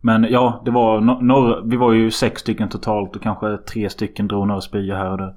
Men 0.00 0.24
ja, 0.30 0.62
det 0.64 0.70
var 0.70 1.00
no- 1.00 1.22
några, 1.22 1.60
vi 1.60 1.76
var 1.76 1.92
ju 1.92 2.10
sex 2.10 2.40
stycken 2.40 2.68
totalt 2.68 3.16
och 3.16 3.22
kanske 3.22 3.56
tre 3.58 3.90
stycken 3.90 4.28
drog 4.28 4.46
några 4.46 4.60
spyor 4.60 4.96
här 4.96 5.10
och 5.10 5.18
där. 5.18 5.34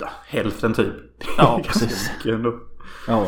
Ja, 0.00 0.08
hälften 0.28 0.74
typ. 0.74 0.92
Ja, 1.38 1.60
precis. 1.64 2.10
ändå. 2.26 2.54
Ja. 3.08 3.26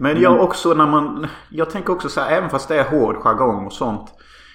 Men 0.00 0.20
jag 0.20 0.40
också 0.40 0.74
när 0.74 0.86
man... 0.86 1.26
Jag 1.50 1.70
tänker 1.70 1.92
också 1.92 2.08
så 2.08 2.20
här, 2.20 2.30
även 2.36 2.50
fast 2.50 2.68
det 2.68 2.80
är 2.80 2.84
hård 2.90 3.16
jargong 3.16 3.66
och 3.66 3.72
sånt. 3.72 4.12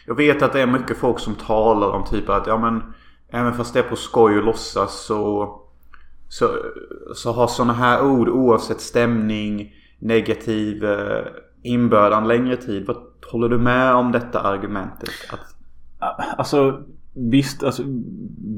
Jag 0.08 0.16
vet 0.16 0.42
att 0.42 0.54
det 0.54 0.62
är 0.62 0.68
mycket 0.68 0.98
folk 0.98 1.20
som 1.20 1.36
talar 1.36 1.88
om 1.90 2.04
typ 2.06 2.30
att 2.30 2.48
ja 2.48 2.58
men... 2.58 2.84
Även 3.30 3.54
fast 3.54 3.74
det 3.74 3.80
är 3.80 3.84
på 3.84 3.96
skoj 3.96 4.38
och 4.38 4.44
låtsas 4.44 5.06
så... 5.06 5.50
Så, 6.30 6.50
så 7.16 7.32
har 7.32 7.48
sådana 7.48 7.74
här 7.74 8.06
ord 8.06 8.30
oavsett 8.30 8.82
stämning, 8.82 9.74
negativ 10.00 10.86
eh, 10.86 11.26
inbördan 11.64 12.28
längre 12.28 12.56
tid. 12.58 12.88
Vad 12.88 12.98
håller 13.32 13.50
du 13.50 13.58
med 13.58 13.94
om 13.96 14.12
detta 14.12 14.40
argumentet? 14.42 15.10
Att, 15.32 15.40
Alltså 16.38 16.82
visst, 17.14 17.64
alltså, 17.64 17.84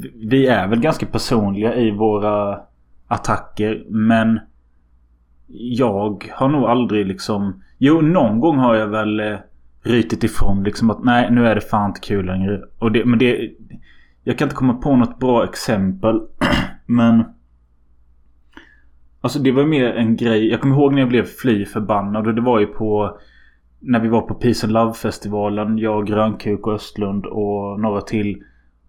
vi- 0.02 0.28
vi 0.30 0.48
är 0.48 0.68
väl 0.68 0.80
ganska 0.80 1.06
personliga 1.06 1.76
i 1.76 1.92
våra 1.92 2.60
attacker. 3.08 3.86
Men 3.90 4.40
jag 5.48 6.32
har 6.34 6.50
nog 6.50 6.64
aldrig 6.64 7.08
liksom... 7.08 7.64
Jo, 7.78 8.02
någon 8.02 8.40
gång 8.40 8.58
har 8.58 8.76
jag 8.76 8.88
väl 8.88 9.20
eh, 9.20 9.38
rytit 9.84 10.24
ifrån 10.24 10.64
liksom 10.64 10.90
att 10.90 11.04
nej, 11.04 11.32
nu 11.32 11.48
är 11.48 11.56
det 11.56 11.62
fan 11.62 11.90
inte 11.90 12.02
kul 12.02 12.26
längre. 12.26 12.62
Och 12.80 12.92
det, 12.92 13.06
men 13.06 13.20
det... 13.20 13.52
Jag 14.24 14.38
kan 14.38 14.46
inte 14.46 14.56
komma 14.56 14.74
på 14.74 14.96
något 14.96 15.20
bra 15.20 15.44
exempel. 15.44 16.22
men... 16.86 17.24
Alltså 19.22 19.40
det 19.40 19.52
var 19.52 19.66
mer 19.66 19.94
en 19.94 20.16
grej. 20.16 20.50
Jag 20.50 20.62
kommer 20.62 20.76
ihåg 20.76 20.94
när 20.94 21.00
jag 21.00 21.10
blev 21.10 21.24
fly 21.24 21.66
förbannad 21.66 22.28
och 22.28 22.36
det 22.36 22.42
var 22.42 22.60
ju 22.60 22.66
på... 22.66 23.20
När 23.80 24.00
vi 24.00 24.08
var 24.08 24.22
på 24.22 24.34
Peace 24.34 24.68
and 24.68 24.74
Love-festivalen. 24.74 25.78
Jag, 25.78 26.08
Grönkuk 26.08 26.68
och 26.68 26.74
Östlund 26.74 27.26
och 27.26 27.80
några 27.80 28.02
till. 28.02 28.44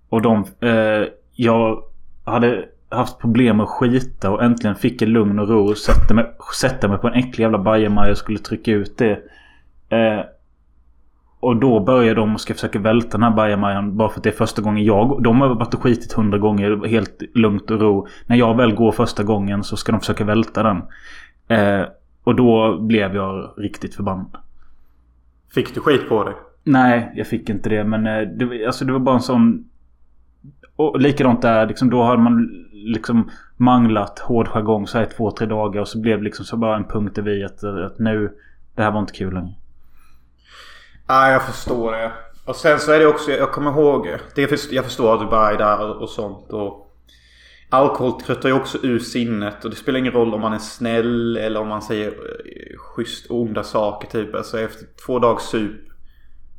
Och 0.08 0.22
de... 0.22 0.44
Eh, 0.60 1.08
jag 1.32 1.82
hade 2.24 2.64
haft 2.88 3.18
problem 3.18 3.56
med 3.56 3.64
att 3.64 3.70
skita 3.70 4.30
och 4.30 4.42
äntligen 4.42 4.76
fick 4.76 5.02
jag 5.02 5.08
lugn 5.08 5.38
och 5.38 5.48
ro 5.48 5.68
och 5.68 5.78
sätta 5.78 6.14
mig, 6.14 6.32
sätta 6.60 6.88
mig 6.88 6.98
på 6.98 7.08
en 7.08 7.14
äcklig 7.14 7.42
jävla 7.42 7.58
bajamaja 7.58 8.10
och 8.10 8.18
skulle 8.18 8.38
trycka 8.38 8.72
ut 8.72 8.98
det. 8.98 9.12
Eh, 9.88 10.24
och 11.40 11.56
då 11.56 11.80
börjar 11.80 12.14
de 12.14 12.34
och 12.34 12.40
ska 12.40 12.54
försöka 12.54 12.78
välta 12.78 13.08
den 13.10 13.22
här 13.22 13.30
bajamajan 13.30 13.96
bara 13.96 14.08
för 14.08 14.16
att 14.16 14.24
det 14.24 14.30
är 14.30 14.34
första 14.34 14.62
gången 14.62 14.84
jag... 14.84 15.22
De 15.22 15.40
har 15.40 15.48
varit 15.48 15.74
och 15.74 15.82
skitit 15.82 16.12
hundra 16.12 16.38
gånger 16.38 16.86
helt 16.86 17.22
lugnt 17.34 17.70
och 17.70 17.80
ro. 17.80 18.06
När 18.26 18.36
jag 18.36 18.56
väl 18.56 18.74
går 18.74 18.92
första 18.92 19.22
gången 19.22 19.64
så 19.64 19.76
ska 19.76 19.92
de 19.92 20.00
försöka 20.00 20.24
välta 20.24 20.62
den. 20.62 20.82
Eh, 21.48 21.86
och 22.24 22.34
då 22.34 22.78
blev 22.78 23.14
jag 23.14 23.54
riktigt 23.56 23.94
förbannad. 23.94 24.36
fick 25.54 25.74
du 25.74 25.80
skit 25.80 26.08
på 26.08 26.24
dig? 26.24 26.34
Nej, 26.64 27.12
jag 27.14 27.26
fick 27.26 27.48
inte 27.48 27.68
det. 27.68 27.84
Men 27.84 28.06
eh, 28.06 28.20
det, 28.20 28.66
alltså, 28.66 28.84
det 28.84 28.92
var 28.92 29.00
bara 29.00 29.14
en 29.14 29.20
sån... 29.20 29.64
Och 30.78 31.00
likadant 31.00 31.42
där. 31.42 31.66
Liksom, 31.66 31.90
då 31.90 32.02
hade 32.02 32.22
man 32.22 32.64
liksom 32.72 33.30
manglat 33.56 34.18
hård 34.18 34.48
jargong 34.48 34.86
så 34.86 34.98
här 34.98 35.04
i 35.04 35.08
två, 35.08 35.30
tre 35.30 35.46
dagar. 35.46 35.80
Och 35.80 35.88
så 35.88 36.00
blev 36.00 36.18
det 36.18 36.24
liksom 36.24 36.44
så 36.44 36.56
bara 36.56 36.76
en 36.76 36.84
punkt 36.84 37.18
över 37.18 37.30
i 37.30 37.44
att, 37.44 37.64
att 37.64 37.98
nu... 37.98 38.32
Det 38.74 38.82
här 38.82 38.90
var 38.90 39.00
inte 39.00 39.12
kul 39.12 39.34
längre. 39.34 39.54
Ja, 41.06 41.30
jag 41.30 41.42
förstår 41.42 41.92
det. 41.92 42.12
Och 42.44 42.56
sen 42.56 42.78
så 42.78 42.92
är 42.92 42.98
det 42.98 43.06
också, 43.06 43.30
jag 43.30 43.52
kommer 43.52 43.70
ihåg. 43.70 44.08
Det 44.34 44.70
jag 44.70 44.84
förstår 44.84 45.14
att 45.14 45.20
du 45.20 45.26
bara 45.26 45.50
är 45.50 45.58
där 45.58 45.90
och, 45.90 46.02
och 46.02 46.08
sånt. 46.08 46.52
Och 46.52 46.94
alkohol 47.68 48.20
tröttar 48.20 48.48
ju 48.48 48.54
också 48.54 48.78
ur 48.82 48.98
sinnet. 48.98 49.64
Och 49.64 49.70
det 49.70 49.76
spelar 49.76 49.98
ingen 49.98 50.12
roll 50.12 50.34
om 50.34 50.40
man 50.40 50.52
är 50.52 50.58
snäll 50.58 51.36
eller 51.36 51.60
om 51.60 51.68
man 51.68 51.82
säger 51.82 52.08
eh, 52.08 52.78
schysst 52.78 53.30
onda 53.30 53.62
saker 53.62 54.08
typ. 54.08 54.34
Alltså 54.34 54.60
efter 54.60 54.86
två 55.06 55.18
dagars 55.18 55.42
sup. 55.42 55.80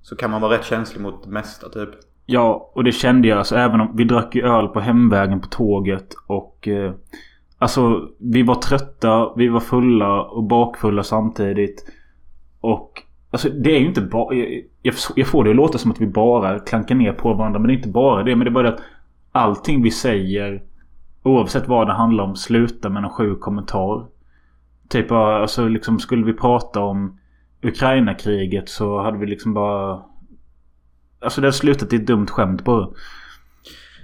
Så 0.01 0.15
kan 0.15 0.31
man 0.31 0.41
vara 0.41 0.53
rätt 0.53 0.65
känslig 0.65 1.01
mot 1.01 1.23
det 1.23 1.29
mesta 1.29 1.69
typ. 1.69 1.89
Ja, 2.31 2.71
och 2.73 2.83
det 2.83 2.91
kände 2.91 3.27
jag. 3.27 3.37
Alltså, 3.37 3.55
även 3.55 3.81
om 3.81 3.91
vi 3.95 4.03
drack 4.03 4.35
ju 4.35 4.41
öl 4.41 4.67
på 4.67 4.79
hemvägen 4.79 5.41
på 5.41 5.47
tåget. 5.47 6.15
Och... 6.27 6.67
Eh, 6.67 6.93
alltså, 7.57 8.09
vi 8.17 8.43
var 8.43 8.55
trötta, 8.55 9.33
vi 9.35 9.47
var 9.47 9.59
fulla 9.59 10.21
och 10.21 10.43
bakfulla 10.43 11.03
samtidigt. 11.03 11.91
Och... 12.61 13.03
Alltså 13.31 13.49
det 13.49 13.75
är 13.75 13.79
ju 13.79 13.87
inte 13.87 14.01
bara... 14.01 14.35
Jag, 14.35 14.63
jag, 14.81 14.95
jag 15.15 15.27
får 15.27 15.43
det 15.43 15.49
att 15.49 15.55
låta 15.55 15.77
som 15.77 15.91
att 15.91 16.01
vi 16.01 16.07
bara 16.07 16.59
klankar 16.59 16.95
ner 16.95 17.13
på 17.13 17.33
varandra. 17.33 17.59
Men 17.59 17.67
det 17.67 17.73
är 17.73 17.77
inte 17.77 17.89
bara 17.89 18.23
det. 18.23 18.35
Men 18.35 18.45
det 18.45 18.49
är 18.49 18.53
bara 18.53 18.63
det 18.63 18.73
att 18.73 18.83
allting 19.31 19.81
vi 19.81 19.91
säger... 19.91 20.63
Oavsett 21.23 21.67
vad 21.67 21.87
det 21.87 21.93
handlar 21.93 22.23
om 22.23 22.35
slutar 22.35 22.89
med 22.89 23.03
en 23.03 23.09
sjuk 23.09 23.39
kommentar. 23.39 24.05
Typ 24.89 25.11
alltså 25.11 25.67
liksom 25.67 25.99
skulle 25.99 26.25
vi 26.25 26.33
prata 26.33 26.79
om 26.79 27.19
Ukraina-kriget 27.61 28.69
så 28.69 29.01
hade 29.01 29.17
vi 29.17 29.25
liksom 29.25 29.53
bara... 29.53 30.01
Alltså 31.21 31.41
det 31.41 31.47
har 31.47 31.51
slutat 31.51 31.93
i 31.93 31.95
ett 31.95 32.07
dumt 32.07 32.27
skämt 32.27 32.63
bara. 32.63 32.87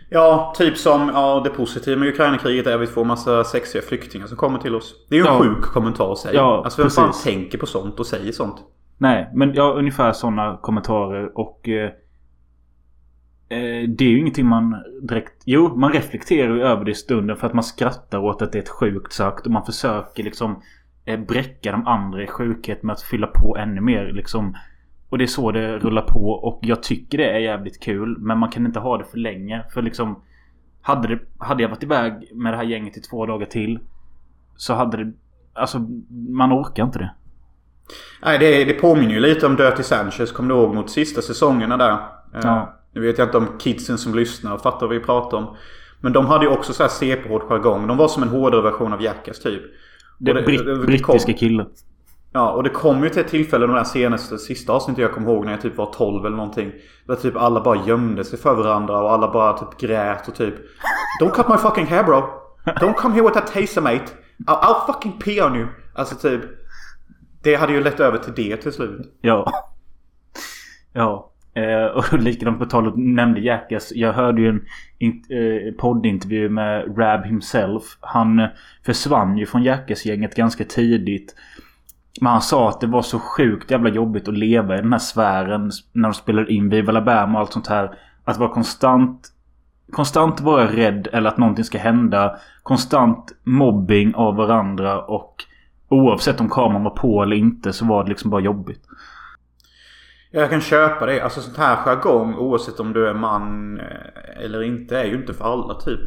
Ja, 0.10 0.54
typ 0.58 0.78
som 0.78 1.10
ja, 1.14 1.42
det 1.44 1.50
positiva 1.50 2.00
med 2.00 2.10
Ukraina-kriget 2.10 2.68
är 2.68 2.76
att 2.76 2.82
vi 2.82 2.88
får 2.88 3.06
massa 3.06 3.44
sexiga 3.44 3.82
flyktingar 3.82 4.28
som 4.28 4.38
kommer 4.38 4.60
till 4.60 4.76
oss. 4.76 4.96
Det 5.10 5.16
är 5.16 5.20
ju 5.20 5.26
en 5.28 5.34
Ja. 5.34 5.40
sjuk 5.40 5.62
kommentar 5.64 6.12
att 6.12 6.18
säga. 6.18 6.34
Ja, 6.34 6.62
alltså 6.64 6.82
vem 6.82 6.90
fan 6.90 7.08
precis. 7.08 7.24
tänker 7.24 7.58
på 7.58 7.66
sånt 7.66 8.00
och 8.00 8.08
säger 8.08 8.32
sånt? 8.32 8.56
Nej, 8.98 9.30
men 9.34 9.54
ja, 9.54 9.74
ungefär 9.74 10.12
sådana 10.12 10.58
kommentarer 10.62 11.38
och... 11.38 11.70
Eh, 11.70 11.90
eh, 13.50 13.90
det 13.90 14.06
är 14.06 14.10
ju 14.10 14.20
ingenting 14.20 14.46
man 14.46 14.76
direkt... 15.02 15.44
Jo, 15.46 15.76
man 15.76 15.92
reflekterar 15.94 16.56
ju 16.56 16.62
över 16.62 16.86
det 16.86 16.92
i 16.92 16.96
stunden 16.96 17.38
för 17.38 17.48
att 17.48 17.54
man 17.54 17.64
skrattar 17.64 18.20
åt 18.20 18.42
att 18.42 18.52
det 18.52 18.58
är 18.58 18.62
ett 18.64 18.70
sjukt 18.70 19.14
sagt 19.14 19.46
och 19.46 19.52
man 19.52 19.66
försöker 19.66 20.24
liksom 20.24 20.62
eh, 21.06 21.20
bräcka 21.20 21.72
de 21.72 21.88
andra 21.88 22.24
i 22.24 22.28
sjukhet 22.28 22.84
med 22.84 22.94
att 22.94 23.02
fylla 23.02 23.28
på 23.28 23.58
ännu 23.58 23.82
mer 23.82 24.12
liksom. 24.14 24.56
Och 25.10 25.18
det 25.18 25.24
är 25.24 25.28
så 25.28 25.52
det 25.52 25.78
rullar 25.80 26.02
på 26.02 26.30
och 26.30 26.60
jag 26.62 26.84
tycker 26.84 27.18
det 27.18 27.30
är 27.30 27.40
jävligt 27.40 27.80
kul 27.84 28.16
men 28.20 28.38
man 28.38 28.50
kan 28.50 28.66
inte 28.66 28.80
ha 28.80 28.98
det 28.98 29.06
för 29.06 29.18
länge 29.18 29.64
för 29.74 29.82
liksom... 29.82 30.22
Hade, 30.82 31.08
det, 31.08 31.20
hade 31.38 31.62
jag 31.64 31.70
varit 31.70 31.84
iväg 31.84 32.14
med 32.34 32.54
det 32.54 32.58
här 32.58 32.64
gänget 32.64 32.98
i 32.98 33.02
två 33.02 33.26
dagar 33.26 33.46
till 33.46 33.80
så 34.56 34.74
hade 34.74 34.98
det... 35.04 35.14
Alltså, 35.54 35.80
man 36.30 36.54
orkar 36.54 36.84
inte 36.84 37.00
det. 37.00 37.12
Nej, 38.22 38.40
det, 38.40 38.66
det 38.66 38.74
påminner 38.74 39.14
ju 39.14 39.20
lite 39.20 39.46
om 39.46 39.56
Dirty 39.56 39.84
Sanchez. 39.84 40.32
Kommer 40.32 40.50
du 40.56 40.62
ihåg 40.62 40.76
mot 40.76 40.90
sista 40.90 41.22
säsongerna 41.22 41.78
där? 41.78 41.92
Eh, 41.92 41.98
Ja. 42.44 42.72
Nu 42.94 43.02
vet 43.02 43.18
jag 43.18 43.28
inte 43.28 43.38
om 43.38 43.48
kidsen 43.60 43.98
som 43.98 44.16
lyssnar 44.16 44.58
fattar 44.58 44.88
vad 44.88 44.90
vi 44.90 45.00
pratar 45.00 45.38
om. 45.38 45.56
Men 46.02 46.14
de 46.14 46.26
hade 46.26 46.46
ju 46.46 46.52
också 46.52 46.74
så 46.74 46.84
här 46.84 46.90
CP-hård 46.90 47.42
jargong. 47.42 47.88
De 47.88 47.98
var 47.98 48.08
som 48.08 48.24
en 48.24 48.30
hårdare 48.30 48.62
version 48.62 48.94
av 48.94 49.02
Jackass 49.02 49.40
typ. 49.40 49.62
Det, 50.18 50.34
det- 50.34 50.42
britt, 50.42 50.66
det- 50.66 50.78
det 50.80 50.86
brittiska 50.86 51.34
killar. 51.34 51.68
Ja, 52.36 52.52
och 52.52 52.64
det 52.64 52.70
kom 52.70 53.04
ju 53.04 53.10
till 53.10 53.22
ett 53.22 53.28
tillfälle 53.28 53.68
de 53.68 53.76
där 53.76 53.84
senaste, 53.84 54.38
sista 54.38 54.74
avsnittet 54.74 55.02
jag 55.02 55.12
kommer 55.12 55.32
ihåg 55.32 55.46
när 55.46 55.52
jag 55.52 55.62
typ 55.62 55.78
var 55.78 55.94
12 55.94 56.26
eller 56.26 56.38
någonting. 56.38 56.72
Där 57.08 57.16
typ 57.16 57.36
alla 57.36 57.62
bara 57.62 57.86
gömde 57.88 58.24
sig 58.24 58.40
för 58.40 58.56
varandra 58.56 59.02
och 59.02 59.12
alla 59.12 59.32
bara 59.32 59.58
typ 59.58 59.80
grät 59.80 60.28
och 60.28 60.36
typ 60.36 60.56
Don't 61.22 61.30
cut 61.30 61.48
my 61.50 61.58
fucking 61.58 61.86
hair 61.86 62.04
bro! 62.04 62.24
Don't 62.66 62.94
come 62.94 63.16
here 63.16 63.24
with 63.24 63.34
that 63.34 63.48
taser 63.54 63.82
mate! 63.82 64.06
I'll, 64.48 64.60
I'll 64.62 64.86
fucking 64.94 65.12
pee 65.12 65.42
on 65.42 65.56
you! 65.56 65.68
Alltså 65.94 66.16
typ 66.16 66.42
Det 67.44 67.56
hade 67.56 67.74
ju 67.74 67.84
lett 67.84 68.00
över 68.00 68.18
till 68.18 68.34
det 68.36 68.58
till 68.58 68.74
slut. 68.74 69.18
Ja. 69.22 69.52
Ja. 70.94 71.32
Eh, 71.54 71.86
och 71.86 72.14
likadant 72.20 72.60
på 72.60 72.66
tal 72.66 72.88
om 72.88 73.16
nämnde 73.16 73.40
Jackass. 73.40 73.92
Jag 73.96 74.14
hörde 74.14 74.42
ju 74.42 74.50
en 74.50 74.66
in, 74.98 75.24
eh, 75.30 75.74
poddintervju 75.74 76.50
med 76.50 76.98
Rab 76.98 77.26
himself. 77.26 77.84
Han 78.00 78.40
eh, 78.40 78.48
försvann 78.86 79.38
ju 79.38 79.46
från 79.46 79.64
Jackass-gänget 79.64 80.36
ganska 80.36 80.64
tidigt. 80.64 81.36
Men 82.22 82.32
han 82.32 82.42
sa 82.42 82.70
att 82.70 82.82
det 82.82 82.88
var 82.88 83.02
så 83.02 83.20
sjukt 83.20 83.72
jävla 83.72 83.90
jobbigt 83.90 84.28
att 84.28 84.38
leva 84.38 84.78
i 84.78 84.82
den 84.82 84.92
här 84.92 85.00
sfären 85.00 85.72
när 85.94 86.10
de 86.10 86.14
spelade 86.14 86.54
in 86.54 86.70
Viva 86.70 86.92
La 86.92 87.02
Bam 87.02 87.36
och 87.36 87.42
allt 87.42 87.54
sånt 87.54 87.68
här. 87.68 87.98
Att 88.26 88.38
vara 88.38 88.54
konstant 88.54 89.32
Konstant 89.92 90.42
vara 90.42 90.68
rädd 90.68 91.08
eller 91.14 91.30
att 91.30 91.38
någonting 91.38 91.66
ska 91.66 91.78
hända. 91.78 92.40
Konstant 92.64 93.32
mobbing 93.44 94.16
av 94.16 94.36
varandra 94.36 95.02
och 95.02 95.44
oavsett 95.90 96.42
om 96.42 96.50
kameran 96.50 96.84
var 96.84 96.92
på 96.92 97.24
eller 97.24 97.36
inte 97.36 97.74
så 97.74 97.86
var 97.86 98.04
det 98.04 98.10
liksom 98.10 98.32
bara 98.32 98.42
jobbigt. 98.42 98.82
Jag 100.32 100.50
kan 100.50 100.62
köpa 100.62 101.06
det. 101.06 101.22
Alltså 101.22 101.42
sånt 101.42 101.58
här 101.58 101.76
jargong 101.76 102.36
oavsett 102.36 102.80
om 102.80 102.94
du 102.94 103.08
är 103.08 103.14
man 103.14 103.78
eh, 103.80 104.44
eller 104.44 104.64
inte 104.64 105.00
är 105.00 105.06
ju 105.06 105.16
inte 105.16 105.34
för 105.34 105.46
alla 105.46 105.74
typ. 105.74 106.00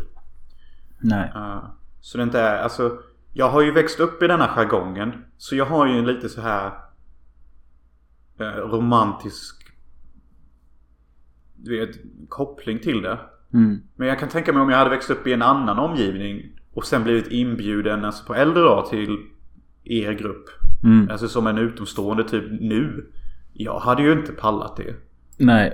Nej. 1.01 1.33
Uh, 1.37 1.65
så 2.01 2.19
det 2.19 2.25
inte 2.25 2.41
är, 2.41 2.63
alltså 2.63 2.99
Jag 3.33 3.51
har 3.51 3.63
ju 3.63 3.73
växt 3.73 4.01
upp 4.01 4.23
i 4.23 4.27
denna 4.27 4.49
jargongen. 4.49 5.13
Så 5.37 5.57
jag 5.57 5.67
har 5.67 5.87
ju 5.87 5.99
en 5.99 6.07
lite 6.07 6.29
så 6.29 6.41
här 6.41 6.73
eh, 8.39 8.45
romantisk 8.45 9.59
du 11.63 11.87
vet, 11.87 11.97
koppling 12.29 12.79
till 12.79 13.03
det. 13.03 13.19
Mm. 13.55 13.81
Men 13.97 14.09
jag 14.09 14.19
kan 14.19 14.29
tänka 14.29 14.53
mig 14.53 14.63
om 14.63 14.71
jag 14.71 14.79
hade 14.79 14.91
växt 14.91 15.11
upp 15.11 15.27
i 15.27 15.33
en 15.33 15.43
annan 15.43 15.79
omgivning 15.79 16.43
och 16.75 16.85
sen 16.85 17.05
blivit 17.05 17.29
inbjuden 17.29 18.05
alltså 18.05 18.25
på 18.25 18.35
äldre 18.35 18.63
dag 18.63 18.87
till 18.87 19.19
er 19.85 20.13
grupp. 20.13 20.45
Mm. 20.85 21.11
Alltså 21.11 21.29
som 21.29 21.47
en 21.47 21.59
utomstående 21.59 22.25
typ 22.25 22.45
nu. 22.61 23.07
Jag 23.53 23.79
hade 23.81 24.03
ju 24.03 24.13
inte 24.13 24.33
pallat 24.33 24.77
det. 24.77 24.95
Nej. 25.37 25.73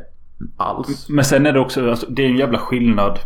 alls. 0.57 1.09
Men 1.09 1.24
sen 1.24 1.46
är 1.46 1.52
det 1.52 1.61
också, 1.61 1.90
alltså, 1.90 2.07
det 2.11 2.22
är 2.22 2.26
en 2.26 2.36
jävla 2.36 2.59
skillnad. 2.59 3.18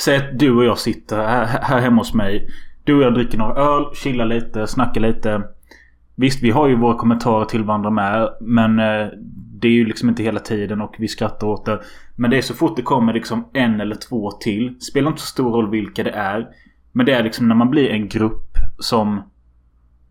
Säg 0.00 0.16
att 0.16 0.38
du 0.38 0.50
och 0.50 0.64
jag 0.64 0.78
sitter 0.78 1.16
här, 1.16 1.44
här 1.62 1.80
hemma 1.80 1.96
hos 1.96 2.14
mig. 2.14 2.50
Du 2.86 2.94
och 2.94 3.02
jag 3.02 3.14
dricker 3.14 3.38
några 3.38 3.54
öl, 3.54 3.84
chillar 3.94 4.26
lite, 4.26 4.66
snackar 4.66 5.00
lite. 5.00 5.42
Visst, 6.14 6.42
vi 6.42 6.50
har 6.50 6.68
ju 6.68 6.76
våra 6.76 6.96
kommentarer 6.96 7.44
till 7.44 7.64
varandra 7.64 7.90
med. 7.90 8.28
Men 8.40 8.78
eh, 8.78 9.08
det 9.60 9.68
är 9.68 9.72
ju 9.72 9.86
liksom 9.86 10.08
inte 10.08 10.22
hela 10.22 10.40
tiden 10.40 10.80
och 10.80 10.94
vi 10.98 11.08
skrattar 11.08 11.46
åt 11.46 11.64
det. 11.64 11.80
Men 12.16 12.30
det 12.30 12.36
är 12.36 12.42
så 12.42 12.54
fort 12.54 12.76
det 12.76 12.82
kommer 12.82 13.12
liksom 13.12 13.48
en 13.52 13.80
eller 13.80 13.94
två 13.94 14.30
till. 14.30 14.80
Spelar 14.80 15.08
inte 15.08 15.20
så 15.20 15.26
stor 15.26 15.52
roll 15.52 15.70
vilka 15.70 16.02
det 16.04 16.10
är. 16.10 16.46
Men 16.92 17.06
det 17.06 17.12
är 17.12 17.22
liksom 17.22 17.48
när 17.48 17.54
man 17.54 17.70
blir 17.70 17.90
en 17.90 18.08
grupp 18.08 18.56
som... 18.78 19.22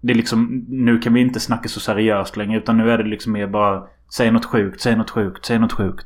Det 0.02 0.14
är 0.14 0.18
liksom... 0.18 0.66
Nu 0.70 1.00
kan 1.00 1.14
vi 1.14 1.22
inte 1.22 1.40
snacka 1.40 1.70
så 1.70 1.80
seriöst 1.80 2.38
längre. 2.38 2.58
Utan 2.58 2.78
nu 2.78 2.92
är 2.92 2.98
det 2.98 3.10
liksom 3.10 3.32
mer 3.34 3.48
bara... 3.48 3.84
Säg 4.14 4.32
något 4.32 4.46
sjukt, 4.46 4.82
säg 4.82 4.96
något 4.96 5.10
sjukt, 5.10 5.46
säg 5.46 5.60
något 5.60 5.74
sjukt. 5.74 6.06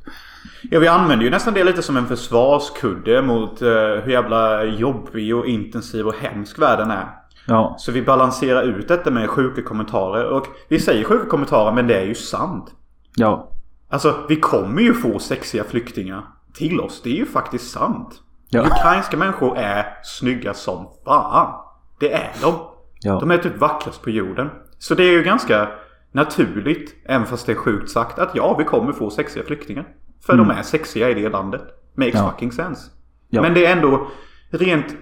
Ja, 0.61 0.79
vi 0.79 0.87
använder 0.87 1.25
ju 1.25 1.31
nästan 1.31 1.53
det 1.53 1.63
lite 1.63 1.81
som 1.81 1.97
en 1.97 2.07
försvarskudde 2.07 3.21
mot 3.21 3.61
uh, 3.61 3.69
hur 4.03 4.11
jävla 4.11 4.63
jobbig 4.63 5.35
och 5.35 5.45
intensiv 5.45 6.07
och 6.07 6.15
hemsk 6.15 6.59
världen 6.59 6.91
är. 6.91 7.07
Ja. 7.45 7.75
Så 7.77 7.91
vi 7.91 8.01
balanserar 8.01 8.63
ut 8.63 8.87
detta 8.87 9.11
med 9.11 9.29
sjuka 9.29 9.61
kommentarer. 9.61 10.25
Och 10.25 10.47
vi 10.67 10.79
säger 10.79 11.03
sjuka 11.03 11.25
kommentarer 11.25 11.71
men 11.71 11.87
det 11.87 11.95
är 11.99 12.05
ju 12.05 12.15
sant. 12.15 12.71
Ja. 13.15 13.51
Alltså 13.89 14.15
vi 14.29 14.35
kommer 14.35 14.81
ju 14.81 14.93
få 14.93 15.19
sexiga 15.19 15.63
flyktingar 15.63 16.23
till 16.53 16.79
oss. 16.79 17.01
Det 17.03 17.09
är 17.09 17.15
ju 17.15 17.25
faktiskt 17.25 17.71
sant. 17.71 18.21
Ja. 18.49 18.61
Ukrainska 18.61 19.17
människor 19.17 19.57
är 19.57 19.85
snygga 20.03 20.53
som 20.53 20.87
fan. 21.05 21.53
Det 21.99 22.13
är 22.13 22.31
de. 22.41 22.53
Ja. 23.01 23.19
De 23.19 23.31
är 23.31 23.37
typ 23.37 23.57
vackrast 23.57 24.01
på 24.01 24.09
jorden. 24.09 24.49
Så 24.77 24.95
det 24.95 25.03
är 25.03 25.11
ju 25.11 25.23
ganska 25.23 25.69
naturligt, 26.11 26.95
även 27.05 27.25
fast 27.27 27.45
det 27.45 27.51
är 27.51 27.55
sjukt 27.55 27.89
sagt, 27.89 28.19
att 28.19 28.31
ja, 28.35 28.55
vi 28.57 28.63
kommer 28.63 28.91
få 28.93 29.09
sexiga 29.09 29.43
flyktingar. 29.43 29.87
För 30.25 30.37
de 30.37 30.49
är 30.49 30.61
sexiga 30.61 31.09
i 31.09 31.13
det 31.13 31.29
landet. 31.29 31.61
Makes 31.95 32.13
Mm. 32.15 32.25
Ja. 32.25 32.31
fucking 32.31 32.51
sense. 32.51 32.91
Ja. 33.29 33.41
Men 33.41 33.53
det 33.53 33.65
är 33.65 33.75
ändå 33.75 34.07
rent 34.49 34.95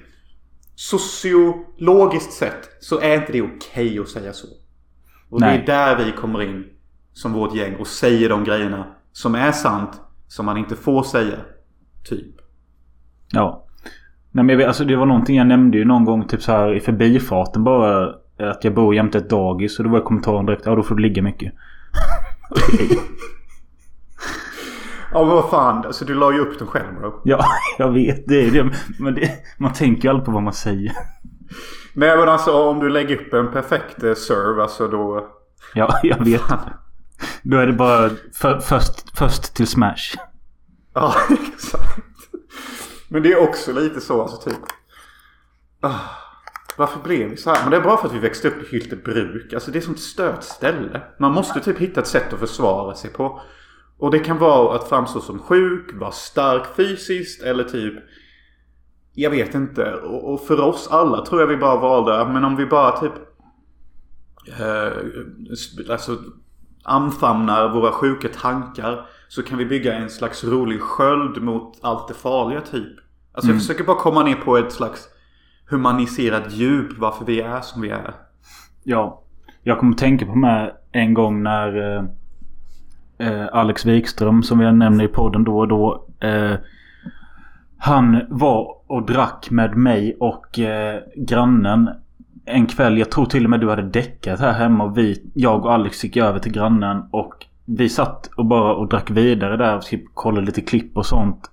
sociologiskt 0.76 2.34
sett 2.34 2.70
så 2.80 3.00
är 3.00 3.16
inte 3.16 3.32
det 3.32 3.42
okej 3.42 4.00
att 4.00 4.10
säga 4.10 4.34
så. 4.34 4.48
Och 5.30 5.40
Nej. 5.42 5.64
det 5.66 5.74
är 5.74 5.96
där 5.96 6.06
vi 6.06 6.12
kommer 6.12 6.42
in 6.42 6.66
som 7.14 7.34
vårt 7.34 7.56
gäng 7.56 7.76
och 7.76 7.88
säger 7.88 8.30
de 8.30 8.44
grejerna 8.44 8.86
som 9.12 9.36
är 9.36 9.52
sant 9.52 10.02
som 10.28 10.46
man 10.46 10.58
inte 10.58 10.76
får 10.76 11.04
säga. 11.04 11.38
Typ. 12.10 12.36
Ja. 13.32 13.66
Nej 14.32 14.44
men 14.44 14.50
jag 14.50 14.58
vet, 14.58 14.68
alltså 14.68 14.86
det 14.86 14.96
var 14.96 15.06
någonting 15.06 15.38
jag 15.38 15.48
nämnde 15.48 15.78
ju 15.78 15.86
någon 15.86 16.06
gång 16.06 16.28
typ 16.28 16.42
så 16.42 16.52
här 16.52 16.74
i 16.74 16.80
förbifarten 16.80 17.64
bara. 17.64 18.16
Att 18.40 18.64
jag 18.64 18.74
bor 18.74 18.96
jämte 18.96 19.18
ett 19.18 19.30
dagis. 19.30 19.80
Och 19.80 19.86
då 19.86 19.92
var 19.92 20.02
kommentaren 20.02 20.46
direkt. 20.46 20.66
Ja 20.66 20.76
då 20.76 20.84
får 20.84 20.96
du 20.96 21.02
ligga 21.02 21.22
mycket. 21.22 21.54
Ja 25.12 25.26
men 25.26 25.36
vad 25.36 25.50
fan, 25.50 25.86
alltså 25.86 26.06
du 26.06 26.14
la 26.14 26.32
ju 26.32 26.40
upp 26.40 26.60
den 26.60 26.68
själv 26.68 27.00
bro. 27.00 27.22
Ja, 27.24 27.46
jag 27.78 27.92
vet. 27.92 28.28
Det 28.28 28.46
är 28.46 28.52
det. 28.52 28.72
Men 29.00 29.16
det, 29.16 29.32
man 29.58 29.74
tänker 29.74 30.04
ju 30.04 30.10
aldrig 30.10 30.26
på 30.26 30.32
vad 30.32 30.44
man 30.44 30.54
säger. 30.54 30.92
Nej 31.94 32.18
men 32.18 32.30
alltså 32.30 32.70
om 32.70 32.80
du 32.80 32.90
lägger 32.90 33.16
upp 33.22 33.34
en 33.34 33.52
perfekt 33.52 34.04
eh, 34.04 34.14
serve 34.14 34.62
alltså 34.62 34.88
då... 34.88 35.28
Ja, 35.74 36.00
jag 36.04 36.26
vet. 36.26 36.42
Då 37.42 37.58
är 37.58 37.68
det 37.68 37.74
bara 37.74 38.10
för, 38.34 38.60
först, 38.60 39.18
först 39.18 39.54
till 39.54 39.68
smash. 39.68 40.16
Ja 40.94 41.14
exakt. 41.54 42.00
Men 43.08 43.24
det 43.24 43.32
är 43.32 43.44
också 43.50 43.72
lite 43.74 44.02
så 44.02 44.22
alltså 44.22 44.50
typ. 44.50 44.60
Ah, 45.82 46.00
varför 46.78 47.00
blev 47.00 47.30
vi 47.30 47.38
så 47.38 47.50
här? 47.50 47.62
Men 47.62 47.72
det 47.72 47.78
är 47.78 47.82
bara 47.82 47.98
för 47.98 48.08
att 48.08 48.14
vi 48.14 48.20
växte 48.20 48.48
upp 48.48 48.64
i 48.64 48.76
Hyltebruk. 48.76 49.54
Alltså 49.54 49.72
det 49.72 49.80
är 49.80 49.82
sånt 49.82 50.00
stört 50.00 50.44
ställe. 50.44 51.02
Man 51.20 51.32
måste 51.32 51.60
typ 51.60 51.78
hitta 51.78 52.02
ett 52.02 52.08
sätt 52.08 52.34
att 52.34 52.40
försvara 52.40 52.96
sig 52.96 53.10
på. 53.10 53.42
Och 53.98 54.12
det 54.12 54.20
kan 54.20 54.38
vara 54.38 54.76
att 54.76 54.90
framstå 54.90 55.22
som 55.22 55.40
sjuk, 55.40 55.94
vara 55.94 56.12
stark 56.12 56.76
fysiskt 56.76 57.44
eller 57.44 57.64
typ... 57.64 57.94
Jag 59.14 59.30
vet 59.30 59.56
inte. 59.56 59.94
Och, 59.94 60.42
för 60.48 60.60
oss 60.60 60.88
alla 60.92 61.26
tror 61.26 61.42
jag 61.42 61.48
vi 61.48 61.58
bara 61.58 61.80
valde, 61.80 62.34
men 62.34 62.46
om 62.46 62.56
vi 62.56 62.66
bara 62.66 63.00
typ... 63.00 63.14
Eh, 64.60 65.92
alltså 65.92 66.18
anfamnar 66.84 67.70
våra 67.70 67.92
sjuka 67.92 68.28
tankar. 68.30 69.10
Så 69.28 69.44
kan 69.44 69.58
vi 69.58 69.66
bygga 69.66 69.94
en 69.94 70.10
slags 70.10 70.44
rolig 70.44 70.82
sköld 70.82 71.42
mot 71.42 71.80
allt 71.82 72.08
det 72.08 72.14
farliga 72.14 72.62
typ. 72.62 72.98
Alltså 73.34 73.52
jag 73.52 73.62
försöker 73.62 73.84
bara 73.84 73.98
komma 73.98 74.24
ner 74.24 74.36
på 74.36 74.58
ett 74.58 74.72
slags 74.72 75.08
humaniserat 75.70 76.52
djup 76.52 76.98
varför 76.98 77.26
vi 77.26 77.42
är 77.42 77.62
som 77.62 77.82
vi 77.82 77.90
är. 77.90 78.14
Ja. 78.84 79.22
Jag 79.64 79.80
kommer 79.80 79.96
tänka 79.96 80.26
på 80.26 80.36
mig 80.36 80.74
en 80.92 81.14
gång 81.14 81.44
när 81.44 81.98
eh, 81.98 82.04
eh, 83.18 83.48
Alex 83.52 83.86
Wikström 83.86 84.44
som 84.44 84.60
jag 84.60 84.76
nämner 84.76 85.04
i 85.04 85.08
podden 85.08 85.44
då 85.44 85.60
och 85.60 85.68
då. 85.68 86.08
Eh, 86.20 86.56
han 87.78 88.22
var 88.30 88.76
och 88.88 89.06
drack 89.06 89.48
med 89.50 89.78
mig 89.78 90.18
och 90.20 90.60
eh, 90.60 91.02
grannen 91.16 91.90
en 92.46 92.66
kväll. 92.66 92.98
Jag 92.98 93.12
tror 93.12 93.26
till 93.26 93.44
och 93.44 93.50
med 93.50 93.60
du 93.60 93.70
hade 93.70 93.84
däckat 93.84 94.40
här 94.40 94.54
hemma. 94.54 94.84
Och 94.84 94.98
vi, 94.98 95.32
jag 95.34 95.66
och 95.66 95.74
Alex 95.74 96.04
gick 96.04 96.18
över 96.18 96.40
till 96.40 96.52
grannen. 96.52 97.04
Och 97.12 97.34
vi 97.66 97.90
satt 97.90 98.28
och 98.28 98.46
bara 98.46 98.74
och 98.74 98.90
drack 98.90 99.12
vidare 99.12 99.58
där. 99.58 99.78
Och 99.78 99.84
typ 99.84 100.04
kollade 100.14 100.46
lite 100.46 100.62
klipp 100.62 100.98
och 100.98 101.06
sånt. 101.06 101.52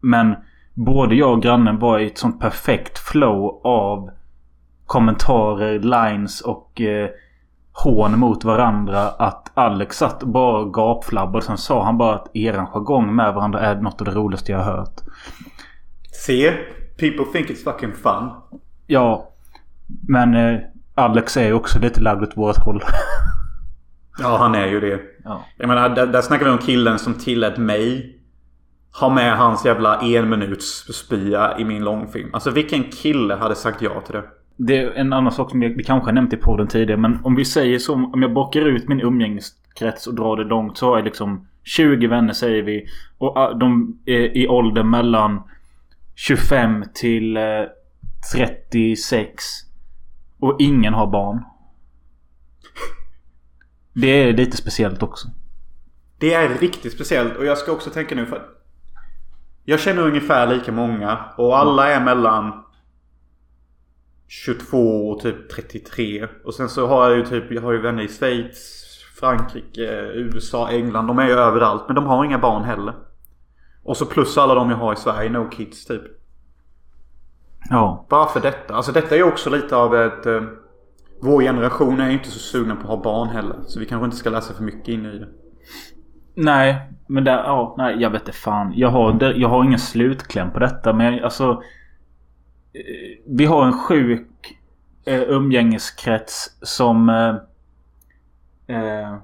Men 0.00 0.34
både 0.78 1.14
jag 1.14 1.32
och 1.32 1.42
grannen 1.42 1.78
var 1.78 1.98
i 1.98 2.06
ett 2.06 2.18
sånt 2.18 2.40
perfekt 2.40 2.98
flow 2.98 3.60
av 3.64 4.10
kommentarer, 4.86 5.78
lines 5.78 6.40
och 6.40 6.80
eh, 6.80 7.08
hån 7.72 8.18
mot 8.18 8.44
varandra. 8.44 9.08
Att 9.08 9.50
Alex 9.54 9.96
satt 9.96 10.22
och 10.22 10.28
bara 10.28 10.64
gapflabbade. 10.64 11.44
Sen 11.44 11.58
sa 11.58 11.84
han 11.84 11.98
bara 11.98 12.14
att 12.14 12.36
eran 12.36 12.66
jargong 12.66 13.14
med 13.16 13.34
varandra 13.34 13.60
är 13.60 13.76
något 13.76 14.00
av 14.00 14.04
det 14.04 14.14
roligaste 14.14 14.52
jag 14.52 14.58
har 14.58 14.76
hört. 14.76 15.00
Se, 16.26 16.52
people 16.98 17.24
think 17.32 17.50
it's 17.50 17.64
fucking 17.64 17.92
fun. 17.92 18.30
Ja. 18.86 19.28
Men 20.08 20.34
eh, 20.34 20.60
Alex 20.94 21.36
är 21.36 21.46
ju 21.46 21.52
också 21.52 21.78
lite 21.78 22.00
lagd 22.00 22.22
åt 22.22 22.36
vårt 22.36 22.64
håll. 22.64 22.82
Ja, 24.20 24.36
han 24.36 24.54
är 24.54 24.66
ju 24.66 24.80
det. 24.80 25.00
Ja. 25.24 25.44
Jag 25.56 25.68
menar, 25.68 25.88
där, 25.88 26.06
där 26.06 26.20
snackar 26.20 26.44
vi 26.44 26.50
om 26.50 26.58
killen 26.58 26.98
som 26.98 27.14
tillät 27.14 27.58
mig 27.58 28.17
ha 28.92 29.08
med 29.08 29.36
hans 29.36 29.64
jävla 29.64 30.00
en 30.00 30.28
minuts 30.28 30.94
spya 30.94 31.58
i 31.58 31.64
min 31.64 31.84
långfilm. 31.84 32.30
Alltså 32.32 32.50
vilken 32.50 32.84
kille 32.84 33.34
hade 33.34 33.54
sagt 33.54 33.82
ja 33.82 34.00
till 34.00 34.14
det? 34.14 34.24
Det 34.56 34.78
är 34.78 34.90
en 34.90 35.12
annan 35.12 35.32
sak 35.32 35.50
som 35.50 35.60
vi 35.60 35.84
kanske 35.84 36.08
har 36.08 36.12
nämnt 36.12 36.32
i 36.32 36.36
podden 36.36 36.68
tidigare. 36.68 37.00
Men 37.00 37.24
om 37.24 37.34
vi 37.34 37.44
säger 37.44 37.78
som 37.78 38.14
om 38.14 38.22
jag 38.22 38.32
bockar 38.32 38.60
ut 38.60 38.88
min 38.88 39.00
umgängeskrets 39.00 40.06
och 40.06 40.14
drar 40.14 40.36
det 40.36 40.44
långt. 40.44 40.78
Så 40.78 40.86
har 40.86 40.96
jag 40.96 41.04
liksom 41.04 41.46
20 41.64 42.06
vänner 42.06 42.32
säger 42.32 42.62
vi. 42.62 42.86
Och 43.18 43.36
ah, 43.36 43.52
de 43.52 43.98
är 44.06 44.36
i 44.36 44.48
ålder 44.48 44.82
mellan 44.82 45.42
25 46.14 46.84
till 46.94 47.36
eh, 47.36 47.42
36. 48.34 49.44
Och 50.40 50.56
ingen 50.58 50.94
har 50.94 51.06
barn. 51.06 51.42
Det 53.92 54.08
är 54.08 54.32
lite 54.32 54.56
speciellt 54.56 55.02
också. 55.02 55.28
Det 56.18 56.34
är 56.34 56.48
riktigt 56.48 56.92
speciellt 56.92 57.36
och 57.36 57.44
jag 57.44 57.58
ska 57.58 57.72
också 57.72 57.90
tänka 57.90 58.14
nu 58.14 58.26
för 58.26 58.57
Jag 59.70 59.80
känner 59.80 60.02
ungefär 60.02 60.46
lika 60.46 60.72
många 60.72 61.18
och 61.36 61.58
alla 61.58 61.88
är 61.88 62.04
mellan 62.04 62.64
22 64.26 65.10
och 65.10 65.20
typ 65.20 65.50
33. 65.50 66.28
Och 66.44 66.54
sen 66.54 66.68
så 66.68 66.86
har 66.86 67.08
jag 67.08 67.18
ju 67.18 67.24
typ, 67.24 67.52
jag 67.52 67.62
har 67.62 67.72
ju 67.72 67.80
vänner 67.80 68.02
i 68.02 68.08
Schweiz, 68.08 68.84
Frankrike, 69.20 69.82
USA, 70.14 70.70
England. 70.70 71.06
De 71.06 71.18
är 71.18 71.26
ju 71.26 71.32
överallt 71.32 71.82
men 71.86 71.94
de 71.94 72.06
har 72.06 72.24
inga 72.24 72.38
barn 72.38 72.64
heller. 72.64 72.94
Och 73.82 73.96
så 73.96 74.06
plus 74.06 74.38
alla 74.38 74.54
de 74.54 74.70
jag 74.70 74.76
har 74.76 74.92
i 74.92 74.96
Sverige, 74.96 75.30
no 75.30 75.50
kids 75.50 75.84
typ. 75.84 76.02
Ja. 77.70 78.06
Varför 78.08 78.40
detta? 78.40 78.74
Alltså 78.74 78.92
detta 78.92 79.14
är 79.14 79.18
ju 79.18 79.24
också 79.24 79.50
lite 79.50 79.76
av 79.76 79.96
ett... 79.96 80.26
Eh, 80.26 80.42
vår 81.20 81.42
generation 81.42 82.00
är 82.00 82.06
ju 82.06 82.12
inte 82.12 82.30
så 82.30 82.38
sugna 82.38 82.76
på 82.76 82.82
att 82.82 82.88
ha 82.88 83.02
barn 83.02 83.28
heller. 83.28 83.56
Så 83.66 83.80
vi 83.80 83.86
kanske 83.86 84.04
inte 84.04 84.16
ska 84.16 84.30
läsa 84.30 84.54
för 84.54 84.62
mycket 84.62 84.88
in 84.88 85.06
i 85.06 85.18
det. 85.18 85.28
Nej, 86.34 86.92
men 87.10 87.24
där, 87.24 87.36
ja, 87.36 87.74
nej, 87.78 87.96
jag 87.98 88.10
vet 88.10 88.22
inte 88.22 88.32
fan. 88.32 88.72
Jag 88.76 88.88
har, 88.88 89.32
jag 89.36 89.48
har 89.48 89.64
ingen 89.64 89.78
slutkläm 89.78 90.50
på 90.50 90.58
detta, 90.58 90.92
men 90.92 91.14
jag, 91.14 91.24
alltså... 91.24 91.62
Eh, 92.72 93.18
vi 93.26 93.44
har 93.44 93.66
en 93.66 93.72
sjuk 93.72 94.58
eh, 95.04 95.22
umgängeskrets 95.22 96.58
som... 96.62 97.08
Eh, 97.08 98.76
eh, 98.76 99.16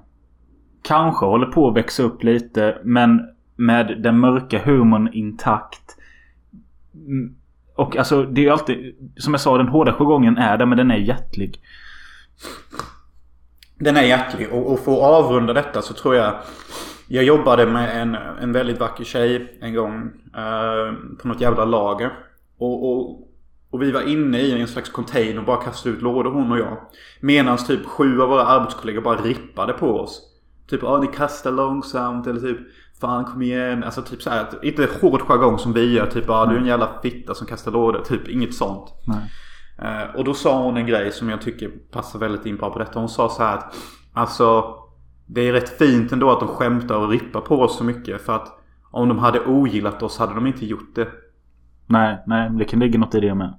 kanske 0.83 1.25
håller 1.25 1.45
på 1.45 1.67
att 1.67 1.75
växa 1.75 2.03
upp 2.03 2.23
lite, 2.23 2.77
men 2.83 3.21
med 3.55 4.01
den 4.01 4.19
mörka 4.19 4.63
humorn 4.65 5.09
intakt. 5.13 5.97
Mm, 6.93 7.35
och 7.75 7.97
alltså, 7.97 8.23
det 8.23 8.41
är 8.41 8.43
ju 8.43 8.49
alltid... 8.49 8.95
Som 9.17 9.33
jag 9.33 9.41
sa, 9.41 9.57
den 9.57 9.67
hårda 9.67 9.93
jargongen 9.93 10.37
är 10.37 10.57
där, 10.57 10.65
men 10.65 10.77
den 10.77 10.91
är 10.91 10.97
hjärtlig. 10.97 11.61
Den 13.79 13.97
är 13.97 14.01
hjärtlig 14.01 14.49
och, 14.51 14.71
och 14.71 14.79
för 14.79 14.91
att 14.91 15.25
avrunda 15.25 15.53
detta 15.53 15.81
så 15.81 15.93
tror 15.93 16.15
jag 16.15 16.35
jag 17.07 17.23
jobbade 17.23 17.65
med 17.65 18.01
en, 18.01 18.15
en 18.15 18.51
väldigt 18.51 18.79
vacker 18.79 19.03
tjej 19.03 19.57
en 19.61 19.73
gång 19.73 20.11
eh, 20.35 20.93
På 21.21 21.27
något 21.27 21.41
jävla 21.41 21.65
lager 21.65 22.11
och, 22.57 22.91
och, 22.91 23.27
och 23.69 23.81
vi 23.81 23.91
var 23.91 24.01
inne 24.01 24.39
i 24.39 24.61
en 24.61 24.67
slags 24.67 24.89
container 24.89 25.39
och 25.39 25.45
bara 25.45 25.63
kastade 25.63 25.95
ut 25.95 26.01
lådor 26.01 26.31
hon 26.31 26.51
och 26.51 26.59
jag 26.59 26.77
Medan 27.19 27.57
typ 27.57 27.85
sju 27.85 28.21
av 28.21 28.29
våra 28.29 28.45
arbetskollegor 28.45 29.01
bara 29.01 29.21
rippade 29.21 29.73
på 29.73 29.99
oss 29.99 30.31
Typ 30.69 30.79
ja 30.83 30.97
ni 30.97 31.07
kastar 31.07 31.51
långsamt 31.51 32.27
eller 32.27 32.39
typ 32.39 32.59
Fan 33.01 33.25
kom 33.25 33.41
igen. 33.41 33.83
Alltså 33.83 34.01
typ 34.01 34.21
så 34.21 34.29
här, 34.29 34.47
Inte 34.61 34.89
hård 35.01 35.21
jargong 35.21 35.57
som 35.57 35.73
vi 35.73 35.93
gör. 35.93 36.05
Typ 36.05 36.23
ja 36.27 36.45
du 36.45 36.55
är 36.55 36.59
en 36.59 36.65
jävla 36.65 36.89
fitta 37.01 37.33
som 37.35 37.47
kastar 37.47 37.71
lådor. 37.71 38.03
Typ 38.03 38.27
inget 38.27 38.55
sånt. 38.55 38.93
Eh, 39.81 40.15
och 40.15 40.23
då 40.23 40.33
sa 40.33 40.63
hon 40.63 40.77
en 40.77 40.85
grej 40.85 41.11
som 41.11 41.29
jag 41.29 41.41
tycker 41.41 41.71
passar 41.91 42.19
väldigt 42.19 42.45
in 42.45 42.57
bra 42.57 42.69
på 42.69 42.79
detta. 42.79 42.99
Hon 42.99 43.09
sa 43.09 43.29
så 43.29 43.43
här 43.43 43.57
att 43.57 43.75
Alltså 44.13 44.75
Det 45.25 45.41
är 45.41 45.53
rätt 45.53 45.77
fint 45.77 46.11
ändå 46.11 46.31
att 46.31 46.39
de 46.39 46.47
skämtar 46.49 46.95
och 46.95 47.09
rippar 47.09 47.41
på 47.41 47.61
oss 47.61 47.77
så 47.77 47.83
mycket. 47.83 48.21
För 48.21 48.35
att 48.35 48.59
om 48.91 49.09
de 49.09 49.19
hade 49.19 49.45
ogillat 49.45 50.03
oss 50.03 50.17
hade 50.17 50.33
de 50.33 50.47
inte 50.47 50.65
gjort 50.65 50.95
det. 50.95 51.07
Nej, 51.85 52.17
nej. 52.27 52.49
Det 52.49 52.65
kan 52.65 52.79
ligga 52.79 52.99
något 52.99 53.15
i 53.15 53.19
det 53.19 53.35
med. 53.35 53.53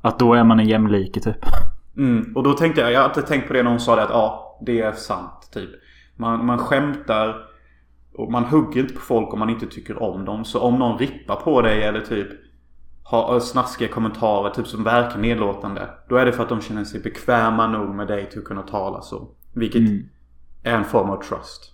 Att 0.00 0.18
då 0.18 0.34
är 0.34 0.44
man 0.44 0.60
en 0.60 0.68
jämlike 0.68 1.20
typ. 1.20 1.36
Mm, 1.96 2.36
och 2.36 2.42
då 2.42 2.52
tänkte 2.52 2.80
jag, 2.80 2.92
jag 2.92 3.00
har 3.00 3.08
alltid 3.08 3.26
tänkt 3.26 3.46
på 3.46 3.52
det 3.52 3.62
när 3.62 3.70
hon 3.70 3.80
sa 3.80 3.96
det 3.96 4.02
att 4.02 4.10
ja, 4.10 4.58
det 4.66 4.80
är 4.80 4.92
sant 4.92 5.50
typ. 5.52 5.70
Man, 6.16 6.46
man 6.46 6.58
skämtar 6.58 7.46
och 8.14 8.32
man 8.32 8.44
hugger 8.44 8.80
inte 8.80 8.94
på 8.94 9.00
folk 9.00 9.32
om 9.32 9.38
man 9.38 9.50
inte 9.50 9.66
tycker 9.66 10.02
om 10.02 10.24
dem. 10.24 10.44
Så 10.44 10.60
om 10.60 10.78
någon 10.78 10.98
rippar 10.98 11.36
på 11.36 11.62
dig 11.62 11.82
eller 11.82 12.00
typ 12.00 12.28
har 13.02 13.40
snaskiga 13.40 13.88
kommentarer 13.88 14.50
typ 14.50 14.66
som 14.66 14.84
verkar 14.84 15.18
nedlåtande. 15.18 15.88
Då 16.08 16.16
är 16.16 16.26
det 16.26 16.32
för 16.32 16.42
att 16.42 16.48
de 16.48 16.60
känner 16.60 16.84
sig 16.84 17.00
bekväma 17.00 17.66
nog 17.66 17.94
med 17.94 18.08
dig 18.08 18.30
till 18.30 18.38
att 18.38 18.44
kunna 18.44 18.62
tala 18.62 19.00
så. 19.00 19.28
Vilket 19.52 19.80
Mm. 19.80 20.08
Är 20.62 20.74
en 20.74 20.84
form 20.84 21.10
av 21.10 21.22
trust. 21.22 21.72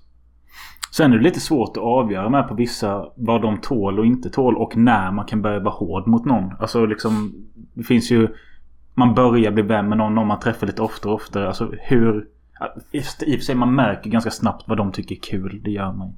Sen 0.96 1.12
är 1.12 1.16
det 1.16 1.22
lite 1.22 1.40
svårt 1.40 1.76
att 1.76 1.82
avgöra 1.82 2.28
med 2.28 2.48
på 2.48 2.54
vissa 2.54 3.06
vad 3.16 3.42
de 3.42 3.60
tål 3.60 3.98
och 3.98 4.06
inte 4.06 4.30
tål 4.30 4.56
och 4.56 4.76
när 4.76 5.10
man 5.10 5.24
kan 5.24 5.42
börja 5.42 5.60
vara 5.60 5.74
hård 5.74 6.06
mot 6.06 6.24
någon. 6.24 6.52
Alltså 6.60 6.86
liksom 6.86 7.34
Det 7.74 7.82
finns 7.82 8.10
ju 8.10 8.28
Man 8.94 9.14
börjar 9.14 9.50
bli 9.50 9.62
vän 9.62 9.88
med 9.88 9.98
någon 9.98 10.18
om 10.18 10.28
man 10.28 10.40
träffar 10.40 10.66
lite 10.66 10.82
oftare 10.82 11.12
och 11.12 11.20
oftare. 11.20 11.48
Alltså 11.48 11.72
hur 11.80 12.26
I 12.90 13.00
och 13.00 13.04
för 13.38 13.38
sig 13.38 13.54
man 13.54 13.74
märker 13.74 14.10
ganska 14.10 14.30
snabbt 14.30 14.64
vad 14.68 14.78
de 14.78 14.92
tycker 14.92 15.14
är 15.14 15.20
kul. 15.20 15.60
Det 15.64 15.70
gör 15.70 15.92
man. 15.92 16.14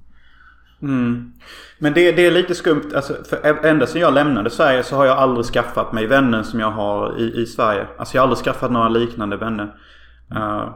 Mm. 0.83 1.33
Men 1.79 1.93
det, 1.93 2.13
det 2.13 2.27
är 2.27 2.31
lite 2.31 2.55
skumt. 2.55 2.93
Alltså, 2.95 3.15
för 3.31 3.67
ända 3.67 3.87
sedan 3.87 4.01
jag 4.01 4.15
lämnade 4.15 4.51
Sverige 4.51 4.83
så 4.83 4.97
har 4.97 5.07
jag 5.07 5.19
aldrig 5.19 5.47
skaffat 5.47 5.93
mig 5.93 6.07
vänner 6.07 6.43
som 6.43 6.61
jag 6.61 6.71
har 6.71 7.21
i, 7.21 7.43
i 7.43 7.47
Sverige. 7.47 7.87
Alltså 7.99 8.17
jag 8.17 8.23
har 8.23 8.29
aldrig 8.29 8.45
skaffat 8.45 8.71
några 8.71 8.89
liknande 8.89 9.37
vänner. 9.37 9.75
Uh, 10.37 10.69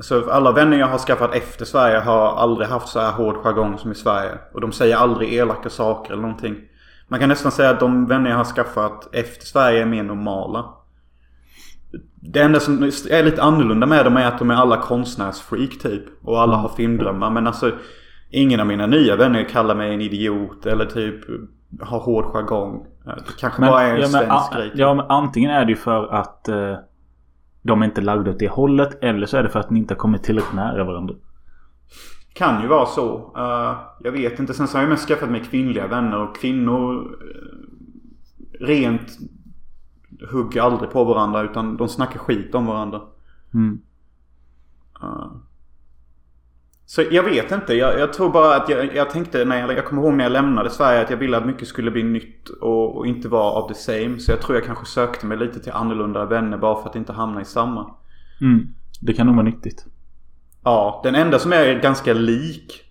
så 0.00 0.30
alla 0.30 0.52
vänner 0.52 0.78
jag 0.78 0.86
har 0.86 0.98
skaffat 0.98 1.34
efter 1.34 1.64
Sverige 1.64 1.98
har 1.98 2.36
aldrig 2.36 2.68
haft 2.68 2.88
så 2.88 3.00
här 3.00 3.12
hård 3.12 3.36
jargong 3.36 3.78
som 3.78 3.92
i 3.92 3.94
Sverige. 3.94 4.38
Och 4.54 4.60
de 4.60 4.72
säger 4.72 4.96
aldrig 4.96 5.34
elaka 5.34 5.70
saker 5.70 6.12
eller 6.12 6.22
någonting. 6.22 6.56
Man 7.08 7.20
kan 7.20 7.28
nästan 7.28 7.52
säga 7.52 7.70
att 7.70 7.80
de 7.80 8.06
vänner 8.06 8.30
jag 8.30 8.36
har 8.36 8.44
skaffat 8.44 9.14
efter 9.14 9.46
Sverige 9.46 9.82
är 9.82 9.86
mer 9.86 10.02
normala. 10.02 10.64
Det 12.22 12.40
enda 12.40 12.60
som 12.60 12.82
är 12.82 13.22
lite 13.22 13.42
annorlunda 13.42 13.86
med 13.86 14.04
dem 14.04 14.16
är 14.16 14.26
att 14.26 14.38
de 14.38 14.50
är 14.50 14.54
alla 14.54 14.76
konstnärsfreak 14.76 15.78
typ. 15.82 16.04
Och 16.22 16.40
alla 16.40 16.56
har 16.56 16.68
filmdrömmar. 16.68 17.30
Men 17.30 17.46
alltså 17.46 17.72
ingen 18.30 18.60
av 18.60 18.66
mina 18.66 18.86
nya 18.86 19.16
vänner 19.16 19.44
kallar 19.44 19.74
mig 19.74 19.94
en 19.94 20.00
idiot 20.00 20.66
eller 20.66 20.86
typ 20.86 21.20
har 21.80 22.00
hård 22.00 22.24
jargong. 22.24 22.86
Det 23.04 23.40
kanske 23.40 23.60
bara 23.60 23.82
är 23.82 23.94
en 23.94 24.00
ja, 24.00 24.08
men, 24.12 24.26
svensk 24.26 24.52
grej. 24.52 24.70
typ. 24.70 24.78
ja 24.78 24.94
men 24.94 25.06
antingen 25.08 25.50
är 25.50 25.64
det 25.64 25.70
ju 25.70 25.76
för 25.76 26.14
att 26.14 26.48
eh, 26.48 26.76
de 27.62 27.82
är 27.82 27.86
inte 27.86 28.00
lagda 28.00 28.30
åt 28.30 28.38
det 28.38 28.48
hållet. 28.48 29.04
Eller 29.04 29.26
så 29.26 29.36
är 29.36 29.42
det 29.42 29.48
för 29.48 29.60
att 29.60 29.70
ni 29.70 29.78
inte 29.78 29.94
har 29.94 29.98
kommit 29.98 30.22
tillräckligt 30.22 30.54
nära 30.54 30.84
varandra. 30.84 31.14
Kan 32.32 32.62
ju 32.62 32.68
vara 32.68 32.86
så. 32.86 33.32
Eh, 33.36 33.78
jag 34.00 34.12
vet 34.12 34.40
inte. 34.40 34.54
Sen 34.54 34.68
så 34.68 34.76
har 34.76 34.82
jag 34.82 34.90
mest 34.90 35.08
skaffat 35.08 35.30
mig 35.30 35.44
kvinnliga 35.44 35.86
vänner 35.86 36.22
och 36.22 36.36
kvinnor 36.36 37.16
eh, 37.20 38.66
rent 38.66 39.18
hugger 40.30 40.62
aldrig 40.62 40.90
på 40.90 41.04
varandra 41.04 41.42
utan 41.42 41.76
de 41.76 41.88
snackar 41.88 42.18
skit 42.18 42.54
om 42.54 42.66
varandra. 42.66 43.00
Mm. 43.54 43.80
Eh, 45.02 45.26
så 46.90 47.02
jag 47.10 47.22
vet 47.22 47.52
inte. 47.52 47.74
Jag, 47.74 47.98
jag 47.98 48.12
tror 48.12 48.30
bara 48.30 48.56
att 48.56 48.68
jag, 48.68 48.96
jag 48.96 49.10
tänkte 49.10 49.44
när 49.44 49.60
jag, 49.60 49.72
jag 49.72 49.86
kommer 49.86 50.02
ihåg 50.02 50.14
när 50.14 50.24
jag 50.24 50.32
lämnade 50.32 50.70
Sverige 50.70 51.00
att 51.00 51.10
jag 51.10 51.16
ville 51.16 51.36
att 51.36 51.46
mycket 51.46 51.68
skulle 51.68 51.90
bli 51.90 52.02
nytt 52.02 52.48
och, 52.48 52.96
och 52.96 53.06
inte 53.06 53.28
vara 53.28 53.62
of 53.62 53.68
the 53.68 53.74
same. 53.74 54.18
Så 54.18 54.32
jag 54.32 54.40
tror 54.40 54.58
jag 54.58 54.66
kanske 54.66 54.86
sökte 54.86 55.26
mig 55.26 55.38
lite 55.38 55.60
till 55.60 55.72
annorlunda 55.72 56.24
vänner 56.24 56.58
bara 56.58 56.82
för 56.82 56.88
att 56.88 56.96
inte 56.96 57.12
hamna 57.12 57.40
i 57.40 57.44
samma. 57.44 57.94
Mm. 58.40 58.74
Det 59.00 59.12
kan 59.12 59.26
nog 59.26 59.36
vara 59.36 59.44
nyttigt. 59.46 59.86
Ja, 60.64 61.00
den 61.04 61.14
enda 61.14 61.38
som 61.38 61.52
är 61.52 61.80
ganska 61.80 62.12
lik 62.12 62.82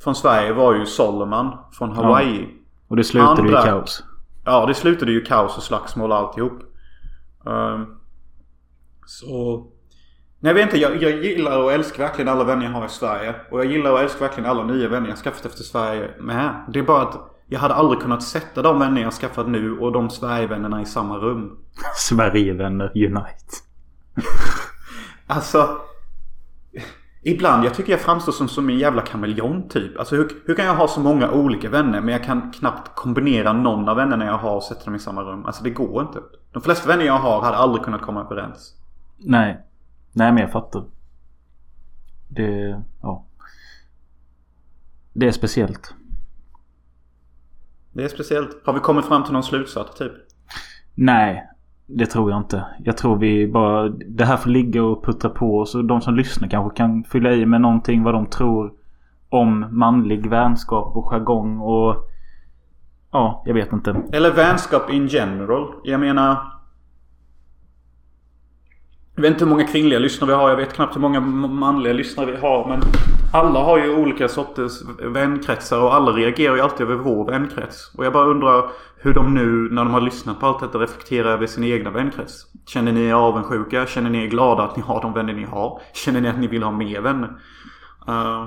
från 0.00 0.14
Sverige 0.14 0.52
var 0.52 0.74
ju 0.74 0.86
Solomon 0.86 1.56
från 1.72 1.92
Hawaii. 1.92 2.48
Och 2.88 2.96
det 2.96 3.04
slutade 3.04 3.42
ju 3.42 3.48
i 3.48 3.56
Andra- 3.56 3.70
kaos. 3.70 4.04
Ja, 4.44 4.66
det 4.66 4.74
slutade 4.74 5.12
ju 5.12 5.22
i 5.22 5.24
kaos 5.24 5.56
och 5.56 5.62
slagsmål 5.62 6.12
och 6.12 6.18
alltihop. 6.18 6.62
Um, 7.44 7.98
så... 9.06 9.66
Nej, 10.40 10.50
jag 10.50 10.54
vet 10.54 10.62
inte. 10.62 10.78
Jag, 10.78 11.02
jag 11.02 11.24
gillar 11.24 11.62
och 11.62 11.72
älskar 11.72 12.04
verkligen 12.04 12.28
alla 12.28 12.44
vänner 12.44 12.64
jag 12.64 12.72
har 12.72 12.86
i 12.86 12.88
Sverige. 12.88 13.34
Och 13.50 13.58
jag 13.58 13.66
gillar 13.72 13.92
och 13.92 14.00
älskar 14.00 14.20
verkligen 14.20 14.50
alla 14.50 14.64
nya 14.64 14.88
vänner 14.88 15.08
jag 15.08 15.18
skaffat 15.18 15.46
efter 15.46 15.62
Sverige 15.62 16.10
med. 16.20 16.64
Det 16.72 16.78
är 16.78 16.82
bara 16.82 17.02
att 17.02 17.20
jag 17.46 17.60
hade 17.60 17.74
aldrig 17.74 18.02
kunnat 18.02 18.22
sätta 18.22 18.62
de 18.62 18.78
vänner 18.78 19.02
jag 19.02 19.12
skaffat 19.12 19.48
nu 19.48 19.78
och 19.78 19.92
de 19.92 20.10
Sverigevännerna 20.10 20.82
i 20.82 20.86
samma 20.86 21.16
rum. 21.16 21.58
Sverigevänner 21.96 22.92
Unite. 22.94 23.54
Alltså... 25.30 25.80
Ibland, 27.22 27.64
jag 27.64 27.74
tycker 27.74 27.92
jag 27.92 28.00
framstår 28.00 28.32
som, 28.32 28.48
som 28.48 28.68
en 28.68 28.78
jävla 28.78 29.02
kameleont 29.02 29.70
typ. 29.70 29.98
Alltså 29.98 30.16
hur, 30.16 30.30
hur 30.46 30.54
kan 30.54 30.64
jag 30.64 30.74
ha 30.74 30.88
så 30.88 31.00
många 31.00 31.30
olika 31.30 31.70
vänner 31.70 32.00
men 32.00 32.12
jag 32.12 32.24
kan 32.24 32.52
knappt 32.52 32.94
kombinera 32.94 33.52
någon 33.52 33.88
av 33.88 33.96
vännerna 33.96 34.24
jag 34.24 34.38
har 34.38 34.56
och 34.56 34.62
sätta 34.62 34.84
dem 34.84 34.94
i 34.94 34.98
samma 34.98 35.22
rum. 35.22 35.46
Alltså 35.46 35.64
det 35.64 35.70
går 35.70 36.02
inte. 36.02 36.18
De 36.52 36.62
flesta 36.62 36.88
vänner 36.88 37.04
jag 37.04 37.18
har 37.18 37.42
hade 37.42 37.56
aldrig 37.56 37.84
kunnat 37.84 38.02
komma 38.02 38.20
överens. 38.20 38.74
Nej. 39.18 39.67
Nej 40.12 40.32
men 40.32 40.42
jag 40.42 40.52
fattar. 40.52 40.84
Det... 42.28 42.82
Ja. 43.02 43.24
Det 45.12 45.26
är 45.26 45.32
speciellt. 45.32 45.94
Det 47.92 48.04
är 48.04 48.08
speciellt. 48.08 48.66
Har 48.66 48.72
vi 48.72 48.80
kommit 48.80 49.04
fram 49.04 49.24
till 49.24 49.32
någon 49.32 49.42
slutsats 49.42 49.98
typ? 49.98 50.12
Nej. 50.94 51.44
Det 51.86 52.06
tror 52.06 52.30
jag 52.30 52.40
inte. 52.40 52.64
Jag 52.78 52.96
tror 52.96 53.16
vi 53.16 53.46
bara... 53.48 53.88
Det 53.88 54.24
här 54.24 54.36
får 54.36 54.50
ligga 54.50 54.82
och 54.84 55.04
puttra 55.04 55.30
på. 55.30 55.66
Så 55.66 55.82
de 55.82 56.00
som 56.00 56.14
lyssnar 56.14 56.48
kanske 56.48 56.76
kan 56.76 57.04
fylla 57.04 57.32
i 57.32 57.46
med 57.46 57.60
någonting 57.60 58.02
vad 58.02 58.14
de 58.14 58.26
tror 58.26 58.72
om 59.28 59.66
manlig 59.70 60.30
vänskap 60.30 60.96
och 60.96 61.04
jargong 61.04 61.58
och... 61.58 62.10
Ja, 63.10 63.42
jag 63.46 63.54
vet 63.54 63.72
inte. 63.72 64.02
Eller 64.12 64.32
vänskap 64.32 64.90
in 64.90 65.06
general. 65.06 65.74
Jag 65.84 66.00
menar... 66.00 66.57
Jag 69.18 69.22
vet 69.22 69.30
inte 69.30 69.44
hur 69.44 69.50
många 69.50 69.66
kvinnliga 69.66 69.98
lyssnare 69.98 70.30
vi 70.30 70.36
har. 70.36 70.50
Jag 70.50 70.56
vet 70.56 70.72
knappt 70.72 70.96
hur 70.96 71.00
många 71.00 71.20
manliga 71.20 71.92
lyssnare 71.92 72.30
vi 72.30 72.36
har. 72.36 72.68
Men 72.68 72.80
alla 73.32 73.60
har 73.64 73.78
ju 73.78 73.96
olika 73.96 74.28
sorters 74.28 74.72
vänkretsar 75.02 75.80
och 75.82 75.94
alla 75.94 76.12
reagerar 76.12 76.54
ju 76.54 76.60
alltid 76.60 76.86
över 76.86 76.94
vår 76.94 77.26
vänkrets. 77.30 77.94
Och 77.96 78.04
jag 78.04 78.12
bara 78.12 78.24
undrar 78.26 78.70
hur 78.96 79.14
de 79.14 79.34
nu 79.34 79.68
när 79.74 79.84
de 79.84 79.94
har 79.94 80.00
lyssnat 80.00 80.40
på 80.40 80.46
allt 80.46 80.60
detta 80.60 80.78
reflekterar 80.78 81.30
över 81.30 81.46
sin 81.46 81.64
egna 81.64 81.90
vänkrets. 81.90 82.46
Känner 82.66 82.92
ni 82.92 83.04
er 83.04 83.12
avundsjuka? 83.14 83.86
Känner 83.86 84.10
ni 84.10 84.24
er 84.24 84.28
glada 84.28 84.62
att 84.62 84.76
ni 84.76 84.82
har 84.82 85.02
de 85.02 85.12
vänner 85.12 85.32
ni 85.32 85.44
har? 85.44 85.80
Känner 85.94 86.20
ni 86.20 86.28
att 86.28 86.38
ni 86.38 86.46
vill 86.46 86.62
ha 86.62 86.72
mer 86.72 87.00
vänner? 87.00 87.30
Eh, 88.08 88.46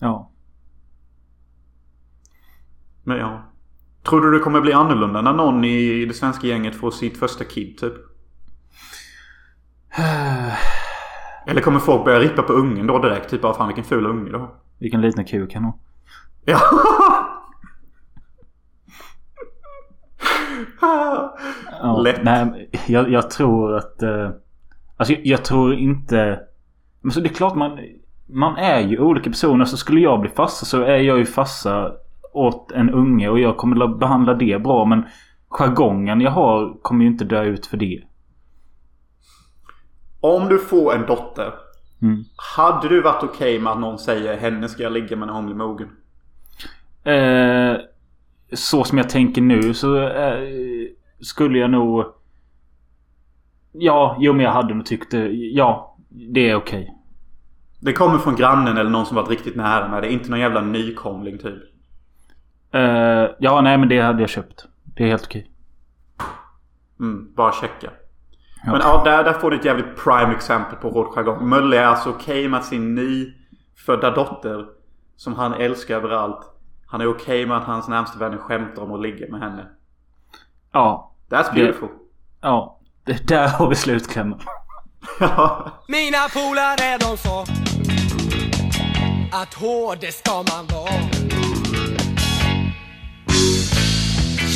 Ja. 0.00 0.30
men 3.04 3.18
ja. 3.18 3.42
Tror 4.08 4.20
du 4.20 4.30
det 4.30 4.38
kommer 4.38 4.60
bli 4.60 4.72
annorlunda 4.72 5.20
när 5.20 5.32
någon 5.32 5.64
i 5.64 6.04
det 6.04 6.14
svenska 6.14 6.46
gänget 6.46 6.74
får 6.76 6.90
sitt 6.90 7.18
första 7.18 7.44
kid 7.44 7.78
typ? 7.78 7.94
Eller 11.46 11.60
kommer 11.60 11.78
folk 11.78 12.04
börja 12.04 12.20
rippa 12.20 12.42
på 12.42 12.52
ungen 12.52 12.86
då 12.86 12.98
direkt? 12.98 13.30
Typ, 13.30 13.44
ah, 13.44 13.54
fan 13.54 13.66
vilken 13.66 13.84
ful 13.84 14.06
unge 14.06 14.38
har. 14.38 14.50
Vilken 14.78 15.00
liten 15.00 15.24
kuk 15.24 15.54
han 15.54 15.64
har. 15.64 15.74
Ja. 16.44 16.58
Ja, 21.80 22.00
Lätt. 22.02 22.22
Nej, 22.22 22.70
jag, 22.86 23.10
jag 23.10 23.30
tror 23.30 23.76
att... 23.76 24.02
Eh, 24.02 24.30
alltså 24.96 25.14
jag, 25.14 25.26
jag 25.26 25.44
tror 25.44 25.74
inte... 25.74 26.40
Men 27.00 27.10
så 27.10 27.20
det 27.20 27.28
är 27.28 27.34
klart 27.34 27.54
man... 27.54 27.78
Man 28.26 28.56
är 28.56 28.80
ju 28.80 28.98
olika 28.98 29.30
personer. 29.30 29.64
Så 29.64 29.76
skulle 29.76 30.00
jag 30.00 30.20
bli 30.20 30.30
farsa 30.30 30.66
så 30.66 30.82
är 30.82 30.96
jag 30.96 31.18
ju 31.18 31.24
farsa 31.24 31.92
åt 32.32 32.72
en 32.72 32.90
unge. 32.90 33.28
Och 33.28 33.38
jag 33.38 33.56
kommer 33.56 33.98
behandla 33.98 34.34
det 34.34 34.62
bra. 34.62 34.84
Men 34.84 35.04
jargongen 35.48 36.20
jag 36.20 36.30
har 36.30 36.82
kommer 36.82 37.04
ju 37.04 37.10
inte 37.10 37.24
dö 37.24 37.42
ut 37.42 37.66
för 37.66 37.76
det. 37.76 38.02
Om 40.28 40.48
du 40.48 40.58
får 40.58 40.94
en 40.94 41.06
dotter. 41.06 41.54
Mm. 42.02 42.24
Hade 42.56 42.88
du 42.88 43.00
varit 43.00 43.22
okej 43.22 43.58
med 43.58 43.72
att 43.72 43.80
någon 43.80 43.98
säger 43.98 44.36
henne 44.36 44.68
ska 44.68 44.82
jag 44.82 44.92
ligga 44.92 45.16
med 45.16 45.28
när 45.28 45.34
hon 45.34 45.46
blir 45.46 45.56
mogen? 45.56 45.88
Eh, 47.04 47.76
så 48.52 48.84
som 48.84 48.98
jag 48.98 49.08
tänker 49.08 49.42
nu 49.42 49.74
så 49.74 50.08
eh, 50.08 50.48
skulle 51.20 51.58
jag 51.58 51.70
nog... 51.70 52.04
Ja, 53.72 54.16
jo 54.20 54.32
men 54.32 54.44
jag 54.44 54.52
hade 54.52 54.74
nog 54.74 54.86
tyckt 54.86 55.10
det. 55.10 55.28
Ja, 55.32 55.96
det 56.08 56.50
är 56.50 56.54
okej. 56.54 56.94
Det 57.80 57.92
kommer 57.92 58.18
från 58.18 58.36
grannen 58.36 58.76
eller 58.76 58.90
någon 58.90 59.06
som 59.06 59.16
varit 59.16 59.30
riktigt 59.30 59.56
nära 59.56 59.88
med 59.88 60.02
det. 60.02 60.12
Inte 60.12 60.30
någon 60.30 60.40
jävla 60.40 60.60
nykomling 60.60 61.38
typ. 61.38 61.62
Eh, 62.72 63.26
ja, 63.38 63.60
nej 63.60 63.78
men 63.78 63.88
det 63.88 64.00
hade 64.00 64.20
jag 64.20 64.30
köpt. 64.30 64.66
Det 64.84 65.04
är 65.04 65.08
helt 65.08 65.24
okej. 65.24 65.50
Mm, 67.00 67.34
bara 67.34 67.52
checka. 67.52 67.90
Ja. 68.64 68.72
Men 68.72 68.80
ja, 68.80 69.02
där, 69.04 69.24
där 69.24 69.32
får 69.32 69.50
du 69.50 69.56
ett 69.56 69.64
jävligt 69.64 69.96
prime 69.96 70.34
exempel 70.34 70.78
på 70.78 70.90
hård 70.90 71.14
jargong. 71.14 71.48
Mölle 71.48 71.78
är 71.78 71.84
alltså 71.84 72.10
okej 72.10 72.48
med 72.48 72.60
att 72.60 72.66
sin 72.66 72.94
ny 72.94 73.32
födda 73.86 74.10
dotter 74.10 74.66
som 75.16 75.34
han 75.34 75.54
älskar 75.54 75.96
överallt. 75.96 76.40
Han 76.86 77.00
är 77.00 77.06
okej 77.06 77.46
med 77.46 77.56
att 77.56 77.64
hans 77.64 77.88
närmsta 77.88 78.18
vänner 78.18 78.38
skämtar 78.38 78.82
om 78.82 78.92
att 78.92 79.00
ligga 79.00 79.26
med 79.30 79.40
henne. 79.40 79.66
Ja. 80.72 81.12
That's 81.30 81.54
beautiful. 81.54 81.88
Ja. 82.40 82.78
Det, 83.04 83.28
där 83.28 83.48
har 83.48 83.68
vi 83.68 83.74
slutklämmen. 83.74 84.38
Ja. 85.20 85.70
Mina 85.88 86.28
polare 86.34 86.98
de 87.00 87.16
sa 87.16 87.42
att 89.32 89.54
hård 89.54 89.98
det 90.00 90.12
ska 90.12 90.32
man 90.32 90.66
vara. 90.66 91.00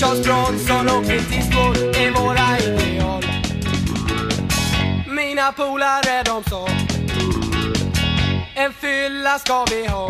Charles 0.00 0.26
Bronson 0.26 0.86
och 0.98 1.04
Clint 1.04 1.32
Eastwood 1.32 1.76
är 1.76 2.10
våra. 2.10 2.61
Mina 5.32 5.52
polare 5.52 6.22
de 6.24 6.42
sa 6.50 6.66
en 8.54 8.72
fylla 8.72 9.38
ska 9.38 9.64
vi 9.70 9.86
ha. 9.86 10.08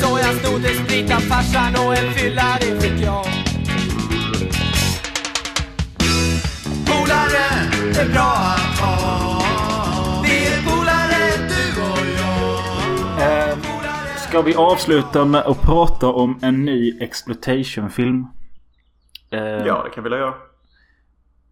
Så 0.00 0.18
jag 0.18 0.34
snodde 0.34 0.68
sprit 0.68 1.10
av 1.10 1.20
farsan 1.20 1.86
och 1.86 1.96
en 1.96 2.12
fylla 2.12 2.58
det 2.60 2.80
fick 2.80 3.00
jag. 3.04 3.24
Polare 6.86 7.46
är 8.00 8.12
bra 8.12 8.32
att 8.56 8.78
ha. 8.80 9.42
Vi 10.22 10.46
är 10.46 10.62
polare 10.62 11.48
du 11.48 11.82
och 11.82 12.06
jag. 12.18 13.48
Eh, 13.48 13.56
ska 14.16 14.42
vi 14.42 14.54
avsluta 14.54 15.24
med 15.24 15.40
att 15.40 15.62
prata 15.62 16.06
om 16.06 16.38
en 16.42 16.64
ny 16.64 16.98
exploitation-film? 17.00 18.26
Eh, 19.30 19.40
ja, 19.40 19.82
det 19.84 19.90
kan 19.90 20.04
vi 20.04 20.10
väl 20.10 20.18
göra. 20.18 20.34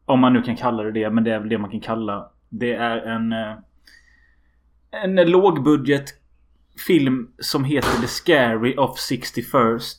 Om 0.06 0.20
man 0.20 0.32
nu 0.32 0.42
kan 0.42 0.56
kalla 0.56 0.82
det 0.82 0.92
det. 0.92 1.10
Men 1.10 1.24
det 1.24 1.30
är 1.34 1.38
väl 1.38 1.48
det 1.48 1.58
man 1.58 1.70
kan 1.70 1.80
kalla. 1.80 2.30
Det 2.48 2.72
är 2.74 2.96
en... 2.96 3.32
eh, 3.32 3.54
En 5.04 5.14
lågbudget 5.30 6.04
film 6.86 7.28
som 7.38 7.64
heter 7.64 8.00
The 8.00 8.06
Scary 8.08 8.76
of 8.76 8.98
61st. 8.98 9.96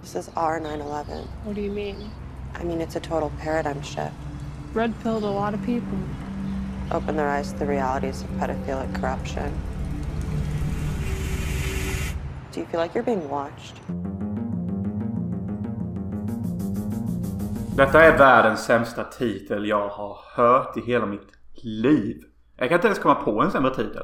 This 0.00 0.16
is 0.16 0.30
our 0.36 0.60
9 0.60 0.72
11. 0.80 1.04
What 1.44 1.54
do 1.56 1.60
you 1.60 1.72
mean? 1.72 1.96
I 2.60 2.64
mean, 2.64 2.80
it's 2.80 2.96
a 2.96 3.00
total 3.00 3.30
paradigm 3.42 3.82
shift. 3.82 4.12
Red 4.74 4.92
pilled 5.02 5.24
a 5.24 5.30
lot 5.30 5.54
of 5.54 5.60
people. 5.66 5.98
Open 6.92 7.16
their 7.16 7.38
eyes 7.38 7.52
to 7.52 7.58
the 7.58 7.66
realities 7.66 8.22
of 8.22 8.28
pedophilic 8.40 8.94
corruption. 9.00 9.50
Do 12.52 12.60
you 12.60 12.66
feel 12.66 12.80
like 12.80 12.94
you're 12.94 13.02
being 13.14 13.28
watched? 13.28 13.80
Detta 17.76 18.02
är 18.02 18.18
världens 18.18 18.64
sämsta 18.64 19.04
titel 19.04 19.66
jag 19.66 19.88
har 19.88 20.18
hört 20.36 20.76
i 20.76 20.80
hela 20.80 21.06
mitt 21.06 21.28
liv. 21.64 22.22
Jag 22.56 22.68
kan 22.68 22.74
inte 22.74 22.86
ens 22.86 22.98
komma 22.98 23.14
på 23.14 23.42
en 23.42 23.50
sämre 23.50 23.74
titel. 23.74 24.02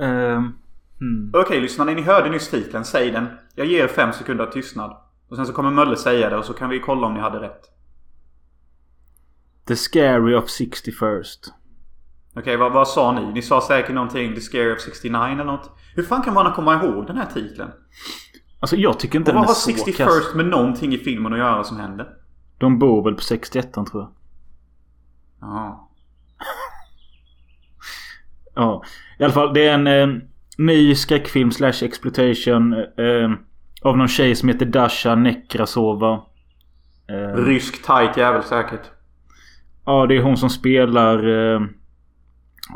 Ehm, 0.00 0.52
hmm. 0.98 1.32
Okej 1.34 1.60
lyssnarna, 1.60 1.92
ni 1.92 2.02
hörde 2.02 2.30
nyss 2.30 2.50
titeln. 2.50 2.84
Säg 2.84 3.10
den. 3.10 3.26
Jag 3.54 3.66
ger 3.66 3.84
er 3.84 3.88
fem 3.88 4.12
sekunder 4.12 4.46
av 4.46 4.50
tystnad. 4.50 4.96
Och 5.28 5.36
sen 5.36 5.46
så 5.46 5.52
kommer 5.52 5.70
Mölle 5.70 5.96
säga 5.96 6.30
det 6.30 6.36
och 6.36 6.44
så 6.44 6.52
kan 6.52 6.70
vi 6.70 6.80
kolla 6.80 7.06
om 7.06 7.14
ni 7.14 7.20
hade 7.20 7.40
rätt. 7.40 7.62
The 9.68 9.76
Scary 9.76 10.34
of 10.34 10.44
61st. 10.44 11.48
Okej, 12.36 12.56
vad, 12.56 12.72
vad 12.72 12.88
sa 12.88 13.12
ni? 13.12 13.32
Ni 13.32 13.42
sa 13.42 13.60
säkert 13.60 13.94
någonting 13.94 14.34
The 14.34 14.40
Scare 14.40 14.72
of 14.72 14.80
69 14.80 15.20
eller 15.20 15.44
något. 15.44 15.70
Hur 15.94 16.02
fan 16.02 16.22
kan 16.22 16.34
man 16.34 16.52
komma 16.52 16.74
ihåg 16.74 17.06
den 17.06 17.16
här 17.16 17.26
titeln? 17.34 17.70
Alltså 18.60 18.76
jag 18.76 18.98
tycker 18.98 19.18
inte 19.18 19.30
Och 19.30 19.34
den 19.34 19.40
vad 19.40 19.44
är 19.44 19.48
har 19.48 19.54
så 19.54 19.70
61st 19.70 19.96
kass. 19.96 20.34
med 20.34 20.46
någonting 20.46 20.94
i 20.94 20.98
filmen 20.98 21.32
att 21.32 21.38
göra 21.38 21.64
som 21.64 21.76
händer? 21.76 22.19
De 22.60 22.78
bor 22.78 23.04
väl 23.04 23.14
på 23.14 23.22
61 23.22 23.72
tror 23.72 23.86
jag. 23.92 24.08
Ja. 25.40 25.88
Ja. 28.54 28.82
I 29.18 29.24
alla 29.24 29.32
fall 29.32 29.54
det 29.54 29.68
är 29.68 29.74
en 29.74 29.86
eh, 29.86 30.22
ny 30.58 30.94
skräckfilm 30.94 31.50
slash 31.50 31.82
exploitation. 31.82 32.72
Eh, 32.72 33.30
av 33.82 33.96
någon 33.96 34.08
tjej 34.08 34.34
som 34.34 34.48
heter 34.48 34.66
Dasha 34.66 35.14
Nekrasova. 35.14 36.22
Eh, 37.08 37.44
Rysk 37.44 37.86
tight 37.86 38.16
jävel 38.16 38.42
säkert. 38.42 38.90
ja 39.86 40.06
det 40.06 40.16
är 40.16 40.22
hon 40.22 40.36
som 40.36 40.50
spelar... 40.50 41.28
Eh, 41.54 41.60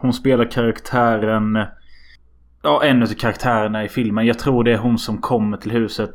hon 0.00 0.12
spelar 0.12 0.50
karaktären... 0.50 1.58
Ja 2.62 2.84
en 2.84 3.02
av 3.02 3.06
karaktärerna 3.06 3.84
i 3.84 3.88
filmen. 3.88 4.26
Jag 4.26 4.38
tror 4.38 4.64
det 4.64 4.72
är 4.72 4.78
hon 4.78 4.98
som 4.98 5.18
kommer 5.18 5.56
till 5.56 5.70
huset. 5.70 6.10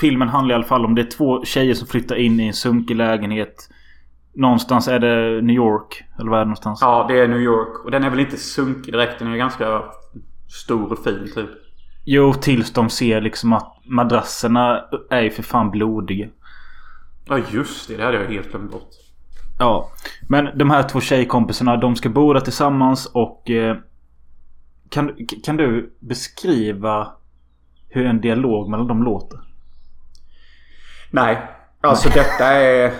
Filmen 0.00 0.28
handlar 0.28 0.54
i 0.54 0.56
alla 0.56 0.64
fall 0.64 0.84
om 0.84 0.94
det 0.94 1.02
är 1.02 1.10
två 1.10 1.44
tjejer 1.44 1.74
som 1.74 1.88
flyttar 1.88 2.16
in 2.16 2.40
i 2.40 2.46
en 2.46 2.52
sunkig 2.52 2.96
lägenhet. 2.96 3.68
Någonstans 4.34 4.88
är 4.88 4.98
det 4.98 5.42
New 5.42 5.56
York. 5.56 6.04
Eller 6.18 6.30
vad 6.30 6.38
är 6.38 6.44
det 6.44 6.48
någonstans? 6.48 6.78
Ja, 6.82 7.06
det 7.08 7.20
är 7.20 7.28
New 7.28 7.40
York. 7.40 7.84
Och 7.84 7.90
den 7.90 8.04
är 8.04 8.10
väl 8.10 8.20
inte 8.20 8.36
sunkig 8.36 8.94
direkt. 8.94 9.18
Den 9.18 9.32
är 9.32 9.36
ganska 9.36 9.82
stor 10.64 10.92
och 10.92 11.04
fin 11.04 11.30
typ. 11.34 11.50
Jo, 12.04 12.32
tills 12.32 12.72
de 12.72 12.90
ser 12.90 13.20
liksom 13.20 13.52
att 13.52 13.76
madrasserna 13.84 14.84
är 15.10 15.22
ju 15.22 15.30
för 15.30 15.42
fan 15.42 15.70
blodiga. 15.70 16.28
Ja 17.28 17.38
just 17.50 17.88
det, 17.88 17.96
det 17.96 18.04
hade 18.04 18.16
jag 18.16 18.30
helt 18.30 18.50
glömt 18.50 18.72
bort. 18.72 18.90
Ja. 19.58 19.90
Men 20.28 20.58
de 20.58 20.70
här 20.70 20.82
två 20.82 21.00
tjejkompisarna 21.00 21.76
de 21.76 21.96
ska 21.96 22.08
bo 22.08 22.32
där 22.32 22.40
tillsammans 22.40 23.06
och... 23.06 23.50
Eh, 23.50 23.76
kan, 24.88 25.12
kan 25.44 25.56
du 25.56 25.96
beskriva 26.00 27.08
hur 27.88 28.06
en 28.06 28.20
dialog 28.20 28.70
mellan 28.70 28.86
dem 28.86 29.02
låter? 29.02 29.45
Nej. 31.10 31.38
Alltså 31.80 32.08
detta 32.08 32.44
är... 32.44 32.92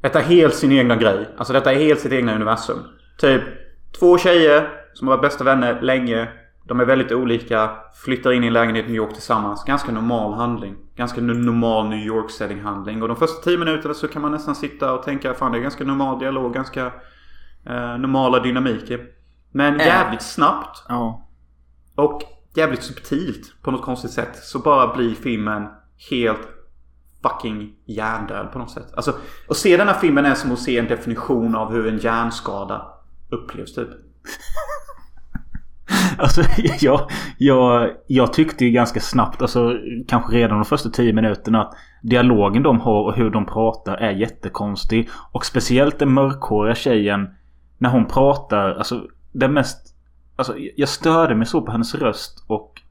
Detta 0.00 0.18
är 0.18 0.24
helt 0.24 0.54
sin 0.54 0.72
egna 0.72 0.96
grej. 0.96 1.28
Alltså 1.38 1.52
detta 1.52 1.72
är 1.72 1.76
helt 1.76 2.00
sitt 2.00 2.12
egna 2.12 2.34
universum. 2.34 2.78
Typ 3.18 3.42
två 3.98 4.18
tjejer 4.18 4.68
som 4.94 5.08
har 5.08 5.16
varit 5.16 5.22
bästa 5.22 5.44
vänner 5.44 5.80
länge. 5.80 6.28
De 6.64 6.80
är 6.80 6.84
väldigt 6.84 7.12
olika. 7.12 7.70
Flyttar 8.04 8.32
in 8.32 8.44
i 8.44 8.46
en 8.46 8.52
lägenhet 8.52 8.84
i 8.84 8.88
New 8.88 8.96
York 8.96 9.12
tillsammans. 9.12 9.64
Ganska 9.64 9.92
normal 9.92 10.34
handling. 10.34 10.76
Ganska 10.96 11.20
normal 11.20 11.88
New 11.88 12.06
York 12.06 12.30
setting 12.30 12.60
handling. 12.60 13.02
Och 13.02 13.08
de 13.08 13.16
första 13.16 13.42
tio 13.42 13.58
minuterna 13.58 13.94
så 13.94 14.08
kan 14.08 14.22
man 14.22 14.32
nästan 14.32 14.54
sitta 14.54 14.92
och 14.92 15.02
tänka 15.02 15.34
fan 15.34 15.52
det 15.52 15.58
är 15.58 15.62
ganska 15.62 15.84
normal 15.84 16.18
dialog. 16.18 16.54
Ganska 16.54 16.86
eh, 17.66 17.98
normala 17.98 18.38
dynamiker. 18.40 19.06
Men 19.52 19.78
jävligt 19.78 20.22
snabbt 20.22 20.84
Ja. 20.88 21.28
och 21.94 22.22
jävligt 22.54 22.82
subtilt 22.82 23.62
på 23.62 23.70
något 23.70 23.82
konstigt 23.82 24.10
sätt 24.10 24.36
så 24.36 24.58
bara 24.58 24.96
blir 24.96 25.14
filmen 25.14 25.66
helt 26.10 26.48
fucking 27.22 27.72
hjärndöd 27.86 28.52
på 28.52 28.58
något 28.58 28.70
sätt. 28.70 28.94
Alltså, 28.94 29.14
att 29.48 29.56
se 29.56 29.76
den 29.76 29.88
här 29.88 29.98
filmen 29.98 30.24
är 30.24 30.34
som 30.34 30.52
att 30.52 30.58
se 30.58 30.78
en 30.78 30.88
definition 30.88 31.54
av 31.54 31.72
hur 31.72 31.86
en 31.88 31.98
hjärnskada 31.98 32.86
upplevs 33.30 33.74
typ. 33.74 33.88
Alltså 36.18 36.42
jag, 36.80 37.10
jag, 37.38 37.90
jag 38.06 38.32
tyckte 38.32 38.64
ju 38.64 38.70
ganska 38.70 39.00
snabbt, 39.00 39.42
alltså 39.42 39.76
kanske 40.08 40.36
redan 40.36 40.58
de 40.58 40.64
första 40.64 40.90
tio 40.90 41.12
minuterna 41.12 41.62
att 41.62 41.74
dialogen 42.02 42.62
de 42.62 42.80
har 42.80 43.02
och 43.02 43.14
hur 43.16 43.30
de 43.30 43.46
pratar 43.46 43.96
är 43.96 44.10
jättekonstig. 44.10 45.08
Och 45.32 45.46
speciellt 45.46 45.98
den 45.98 46.12
mörkhåriga 46.12 46.74
tjejen 46.74 47.28
när 47.78 47.90
hon 47.90 48.06
pratar, 48.06 48.74
alltså 48.74 49.06
det 49.32 49.48
mest... 49.48 49.94
Alltså 50.36 50.54
jag 50.76 50.88
störde 50.88 51.34
mig 51.34 51.46
så 51.46 51.62
på 51.62 51.72
hennes 51.72 51.94
röst 51.94 52.44
och 52.46 52.82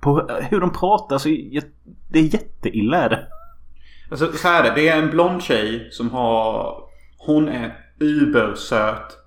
på 0.00 0.28
hur 0.50 0.60
de 0.60 0.72
pratar. 0.72 1.14
Alltså, 1.14 1.28
jag, 1.28 1.64
det 2.08 2.18
är 2.18 2.34
jätteilla 2.34 2.96
är 2.96 3.08
det. 3.08 3.26
Alltså 4.12 4.32
så 4.32 4.48
här 4.48 4.64
är 4.64 4.68
det. 4.68 4.74
Det 4.74 4.88
är 4.88 5.02
en 5.02 5.10
blond 5.10 5.42
tjej 5.42 5.88
som 5.90 6.10
har... 6.10 6.76
Hon 7.18 7.48
är 7.48 7.76
ubersöt. 8.00 9.18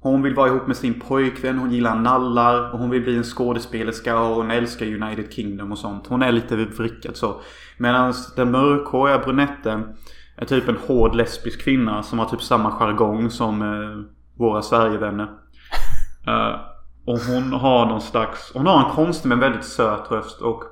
Hon 0.00 0.22
vill 0.22 0.34
vara 0.34 0.48
ihop 0.48 0.66
med 0.66 0.76
sin 0.76 1.00
pojkvän. 1.00 1.58
Hon 1.58 1.70
gillar 1.70 1.94
nallar. 1.94 2.72
Och 2.72 2.78
hon 2.78 2.90
vill 2.90 3.02
bli 3.02 3.16
en 3.16 3.24
skådespelerska. 3.24 4.18
Och 4.18 4.36
hon 4.36 4.50
älskar 4.50 4.86
United 4.86 5.32
Kingdom 5.32 5.72
och 5.72 5.78
sånt. 5.78 6.06
Hon 6.06 6.22
är 6.22 6.32
lite 6.32 6.56
vrickad 6.56 7.16
så. 7.16 7.40
Medan 7.78 8.14
den 8.36 8.50
mörkhåriga 8.50 9.18
brunetten 9.18 9.96
är 10.36 10.46
typ 10.46 10.68
en 10.68 10.78
hård 10.86 11.14
lesbisk 11.14 11.64
kvinna. 11.64 12.02
Som 12.02 12.18
har 12.18 12.26
typ 12.26 12.42
samma 12.42 12.70
jargong 12.70 13.30
som 13.30 13.62
eh, 13.62 14.12
våra 14.38 14.62
Sverigevänner. 14.62 15.28
Eh, 16.26 16.60
och 17.06 17.18
hon 17.18 17.52
har 17.52 17.86
någon 17.86 18.00
slags... 18.00 18.52
Hon 18.54 18.66
har 18.66 18.84
en 18.84 18.90
konstig 18.90 19.28
men 19.28 19.40
väldigt 19.40 19.64
söt 19.64 20.10
röst. 20.10 20.40
Och... 20.40 20.62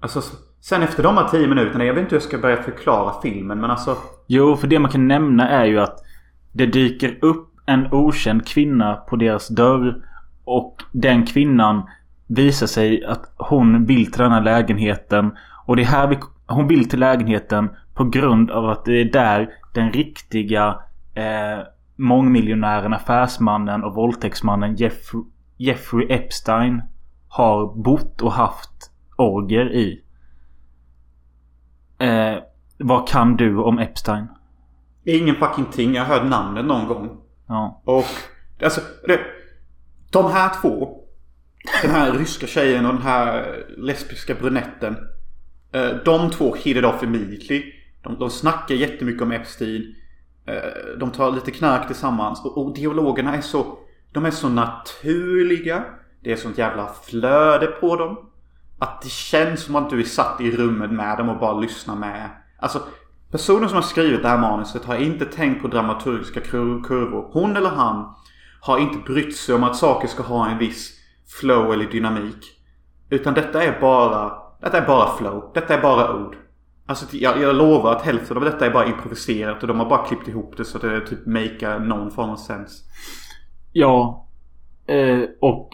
Alltså 0.00 0.22
sen 0.60 0.82
efter 0.82 1.02
de 1.02 1.16
här 1.16 1.28
tio 1.28 1.48
minuterna. 1.48 1.84
Jag 1.84 1.94
vet 1.94 2.00
inte 2.00 2.10
hur 2.10 2.16
jag 2.16 2.28
ska 2.28 2.38
börja 2.38 2.62
förklara 2.62 3.20
filmen 3.22 3.60
men 3.60 3.70
alltså. 3.70 3.96
Jo, 4.26 4.56
för 4.56 4.66
det 4.66 4.78
man 4.78 4.90
kan 4.90 5.08
nämna 5.08 5.48
är 5.48 5.64
ju 5.64 5.80
att 5.80 5.98
det 6.52 6.66
dyker 6.66 7.18
upp 7.20 7.48
en 7.66 7.92
okänd 7.92 8.46
kvinna 8.46 8.94
på 8.94 9.16
deras 9.16 9.48
dörr. 9.48 10.04
Och 10.44 10.82
den 10.92 11.26
kvinnan 11.26 11.82
visar 12.26 12.66
sig 12.66 13.04
att 13.04 13.34
hon 13.36 13.86
vill 13.86 14.12
till 14.12 14.22
den 14.22 14.32
här 14.32 14.42
lägenheten. 14.42 15.36
Och 15.66 15.76
det 15.76 15.82
är 15.82 15.86
här 15.86 16.08
vi, 16.08 16.18
hon 16.46 16.68
vill 16.68 16.88
till 16.88 17.00
lägenheten 17.00 17.70
på 17.94 18.04
grund 18.04 18.50
av 18.50 18.68
att 18.68 18.84
det 18.84 19.00
är 19.00 19.12
där 19.12 19.48
den 19.74 19.92
riktiga 19.92 20.78
eh, 21.14 21.64
mångmiljonären, 21.96 22.94
affärsmannen 22.94 23.84
och 23.84 23.94
våldtäktsmannen 23.94 24.76
Jeff, 24.76 25.12
Jeffrey 25.56 26.06
Epstein 26.10 26.82
har 27.28 27.82
bott 27.82 28.22
och 28.22 28.32
haft 28.32 28.90
orger 29.16 29.72
i. 29.72 30.02
Eh, 31.98 32.38
vad 32.78 33.08
kan 33.08 33.36
du 33.36 33.56
om 33.58 33.78
Epstein? 33.78 34.26
Ingen 35.04 35.34
fucking 35.34 35.64
ting. 35.64 35.94
Jag 35.94 36.04
hört 36.04 36.24
namnet 36.24 36.64
någon 36.64 36.86
gång. 36.88 37.20
Ja. 37.46 37.82
Och 37.84 38.04
Alltså, 38.62 38.80
det, 39.06 39.20
de 40.10 40.32
här 40.32 40.52
två. 40.62 40.98
Den 41.82 41.90
här 41.90 42.12
ryska 42.12 42.46
tjejen 42.46 42.86
och 42.86 42.92
den 42.94 43.02
här 43.02 43.56
lesbiska 43.76 44.34
brunetten. 44.34 44.96
eh, 45.72 45.90
De 46.04 46.30
två 46.30 46.54
hit 46.54 46.76
it 46.76 46.84
off 46.84 47.02
immediately. 47.02 47.62
De, 48.02 48.18
de 48.18 48.30
snackar 48.30 48.74
jättemycket 48.74 49.22
om 49.22 49.32
Epstein. 49.32 49.94
Eh, 50.46 50.98
De 51.00 51.10
tar 51.10 51.30
lite 51.32 51.50
knark 51.50 51.86
tillsammans. 51.86 52.44
Och, 52.44 52.58
och 52.66 52.74
dialogerna 52.74 53.36
är 53.36 53.40
så... 53.40 53.78
De 54.12 54.24
är 54.24 54.30
så 54.30 54.48
naturliga. 54.48 55.84
Det 56.20 56.32
är 56.32 56.36
sånt 56.36 56.58
jävla 56.58 56.86
flöde 57.04 57.66
på 57.66 57.96
dem. 57.96 58.27
Att 58.78 59.02
det 59.02 59.08
känns 59.08 59.60
som 59.62 59.76
att 59.76 59.90
du 59.90 60.00
är 60.00 60.04
satt 60.04 60.40
i 60.40 60.56
rummet 60.56 60.90
med 60.92 61.18
dem 61.18 61.28
och 61.28 61.38
bara 61.38 61.60
lyssnar 61.60 61.96
med. 61.96 62.30
Alltså, 62.58 62.82
personen 63.30 63.68
som 63.68 63.76
har 63.76 63.82
skrivit 63.82 64.22
det 64.22 64.28
här 64.28 64.38
manuset 64.38 64.84
har 64.84 64.96
inte 64.96 65.24
tänkt 65.24 65.62
på 65.62 65.68
dramaturgiska 65.68 66.40
kur- 66.40 66.84
kurvor. 66.84 67.30
Hon 67.32 67.56
eller 67.56 67.70
han 67.70 68.14
har 68.60 68.78
inte 68.78 68.98
brytt 68.98 69.36
sig 69.36 69.54
om 69.54 69.64
att 69.64 69.76
saker 69.76 70.08
ska 70.08 70.22
ha 70.22 70.48
en 70.48 70.58
viss 70.58 70.92
flow 71.40 71.72
eller 71.72 71.84
dynamik. 71.84 72.60
Utan 73.10 73.34
detta 73.34 73.62
är 73.62 73.80
bara, 73.80 74.32
detta 74.60 74.78
är 74.78 74.86
bara 74.86 75.16
flow. 75.16 75.50
Detta 75.54 75.74
är 75.74 75.82
bara 75.82 76.16
ord. 76.16 76.36
Alltså 76.86 77.16
jag, 77.16 77.42
jag 77.42 77.56
lovar 77.56 77.92
att 77.92 78.02
hälften 78.02 78.36
av 78.36 78.44
detta 78.44 78.66
är 78.66 78.70
bara 78.70 78.86
improviserat 78.86 79.62
och 79.62 79.68
de 79.68 79.78
har 79.78 79.88
bara 79.88 80.06
klippt 80.06 80.28
ihop 80.28 80.56
det 80.56 80.64
så 80.64 80.76
att 80.76 80.82
det 80.82 81.06
typ 81.06 81.26
makear 81.26 81.78
någon 81.78 82.10
form 82.10 82.30
av 82.30 82.36
sens. 82.36 82.84
Ja. 83.72 84.26
Eh, 84.86 85.20
och... 85.40 85.70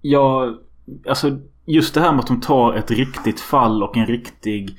Jag 0.00 0.58
alltså 1.08 1.38
just 1.66 1.94
det 1.94 2.00
här 2.00 2.12
med 2.12 2.20
att 2.20 2.26
de 2.26 2.40
tar 2.40 2.74
ett 2.74 2.90
riktigt 2.90 3.40
fall 3.40 3.82
och 3.82 3.96
en 3.96 4.06
riktig 4.06 4.78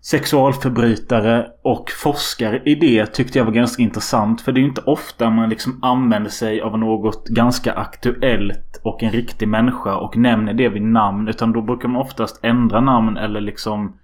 sexualförbrytare 0.00 1.46
och 1.62 1.90
forskar 1.90 2.68
i 2.68 2.74
det 2.74 3.06
tyckte 3.06 3.38
jag 3.38 3.44
var 3.44 3.52
ganska 3.52 3.82
intressant. 3.82 4.40
För 4.40 4.52
det 4.52 4.58
är 4.58 4.62
ju 4.62 4.68
inte 4.68 4.80
ofta 4.80 5.30
man 5.30 5.48
liksom 5.48 5.78
använder 5.82 6.30
sig 6.30 6.60
av 6.60 6.78
något 6.78 7.28
ganska 7.28 7.72
aktuellt 7.72 8.80
och 8.82 9.02
en 9.02 9.10
riktig 9.10 9.48
människa 9.48 9.96
och 9.96 10.16
nämner 10.16 10.54
det 10.54 10.68
vid 10.68 10.82
namn. 10.82 11.28
Utan 11.28 11.52
då 11.52 11.62
brukar 11.62 11.88
man 11.88 12.02
oftast 12.02 12.44
ändra 12.44 12.80
namn 12.80 13.16
eller 13.16 13.40
liksom... 13.40 13.96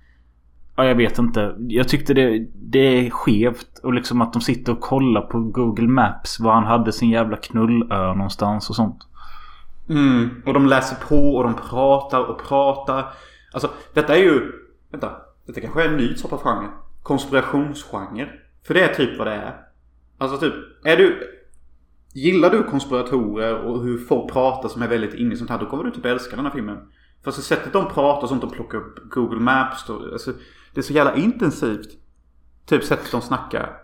Ja, 0.77 0.85
jag 0.85 0.95
vet 0.95 1.19
inte. 1.19 1.55
Jag 1.69 1.89
tyckte 1.89 2.15
det, 2.15 2.47
det 2.55 3.07
är 3.07 3.11
skevt. 3.11 3.81
Och 3.83 3.95
liksom 3.95 4.21
att 4.21 4.33
de 4.33 4.43
sitter 4.43 4.73
och 4.73 4.81
kollar 4.81 5.21
på 5.21 5.41
Google 5.41 5.89
Maps 5.89 6.41
var 6.41 6.53
han 6.53 6.65
hade 6.65 6.93
sin 6.93 7.11
jävla 7.11 7.37
knullö 7.37 8.15
någonstans 8.15 8.71
och 8.71 8.77
sånt. 8.77 8.99
Mm, 9.89 10.43
och 10.47 10.55
de 10.55 10.67
läser 10.67 10.97
på 11.09 11.37
och 11.37 11.45
de 11.45 11.55
pratar 11.55 12.21
och 12.21 12.43
pratar. 12.43 13.13
Alltså 13.53 13.71
detta 13.95 14.17
är 14.17 14.21
ju... 14.21 14.53
Vänta. 14.91 15.17
Detta 15.47 15.61
kanske 15.61 15.83
är 15.83 15.89
en 15.89 15.97
ny 15.97 16.15
typ 16.15 16.33
av 16.33 16.39
genre. 16.39 16.69
Konspirationsgenre. 17.03 18.31
För 18.67 18.75
det 18.75 18.81
är 18.81 18.95
typ 18.95 19.19
vad 19.19 19.27
det 19.27 19.33
är. 19.33 19.61
Alltså 20.19 20.39
typ, 20.39 20.55
är 20.85 20.97
du... 20.97 21.33
Gillar 22.13 22.51
du 22.51 22.63
konspiratorer 22.63 23.55
och 23.55 23.83
hur 23.83 23.99
folk 23.99 24.33
pratar 24.33 24.69
som 24.69 24.83
är 24.83 24.89
väldigt 24.89 25.15
inne 25.15 25.35
i 25.35 25.37
sånt 25.37 25.51
här, 25.51 25.59
då 25.59 25.67
kommer 25.67 25.85
du 25.85 25.91
typ 25.91 26.05
älska 26.05 26.37
den 26.37 26.45
här 26.45 26.53
filmen. 26.53 26.79
För 27.25 27.31
så 27.31 27.43
sättet 27.43 27.73
de 27.73 27.89
pratar 27.89 28.23
och 28.23 28.29
sånt, 28.29 28.41
de 28.41 28.51
plockar 28.51 28.79
upp 28.79 29.11
Google 29.11 29.41
Maps. 29.41 29.87
Då, 29.87 30.13
alltså, 30.13 30.33
det 30.75 30.81
är 30.81 30.83
så 30.83 30.93
jävla 30.93 31.17
intensivt. 31.17 31.89
Typ 32.67 32.85
sättet 32.85 33.13
de 33.13 33.21
snackar. 33.21 33.77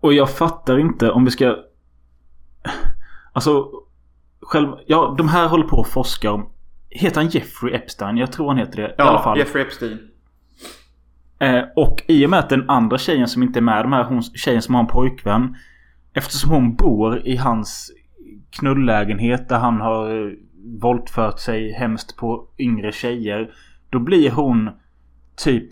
Och 0.00 0.12
jag 0.12 0.30
fattar 0.30 0.78
inte 0.78 1.10
om 1.10 1.24
vi 1.24 1.30
ska... 1.30 1.56
Alltså... 3.32 3.70
Själv... 4.42 4.68
Ja, 4.86 5.14
de 5.18 5.28
här 5.28 5.48
håller 5.48 5.64
på 5.64 5.80
att 5.80 5.88
forska 5.88 6.32
om... 6.32 6.48
Heter 6.90 7.20
han 7.20 7.30
Jeffrey 7.30 7.74
Epstein? 7.74 8.16
Jag 8.16 8.32
tror 8.32 8.48
han 8.48 8.58
heter 8.58 8.82
det. 8.82 8.94
Ja, 8.98 9.04
I 9.04 9.08
alla 9.08 9.22
fall. 9.22 9.38
Jeffrey 9.38 9.64
Epstein. 9.64 9.98
Eh, 11.38 11.64
och 11.76 12.02
i 12.08 12.26
och 12.26 12.30
med 12.30 12.38
att 12.38 12.48
den 12.48 12.70
andra 12.70 12.98
tjejen 12.98 13.28
som 13.28 13.42
inte 13.42 13.58
är 13.58 13.60
med, 13.60 13.84
de 13.84 13.92
här 13.92 14.04
hon, 14.04 14.22
tjejen 14.22 14.62
som 14.62 14.74
har 14.74 14.82
en 14.82 14.88
pojkvän. 14.88 15.56
Eftersom 16.14 16.50
hon 16.50 16.74
bor 16.74 17.26
i 17.26 17.36
hans 17.36 17.92
knulllägenhet 18.50 19.48
där 19.48 19.58
han 19.58 19.80
har 19.80 20.26
eh, 20.26 20.32
våldfört 20.80 21.40
sig 21.40 21.72
hemskt 21.72 22.16
på 22.16 22.46
yngre 22.58 22.92
tjejer. 22.92 23.50
Då 23.90 23.98
blir 23.98 24.30
hon 24.30 24.70
typ 25.36 25.68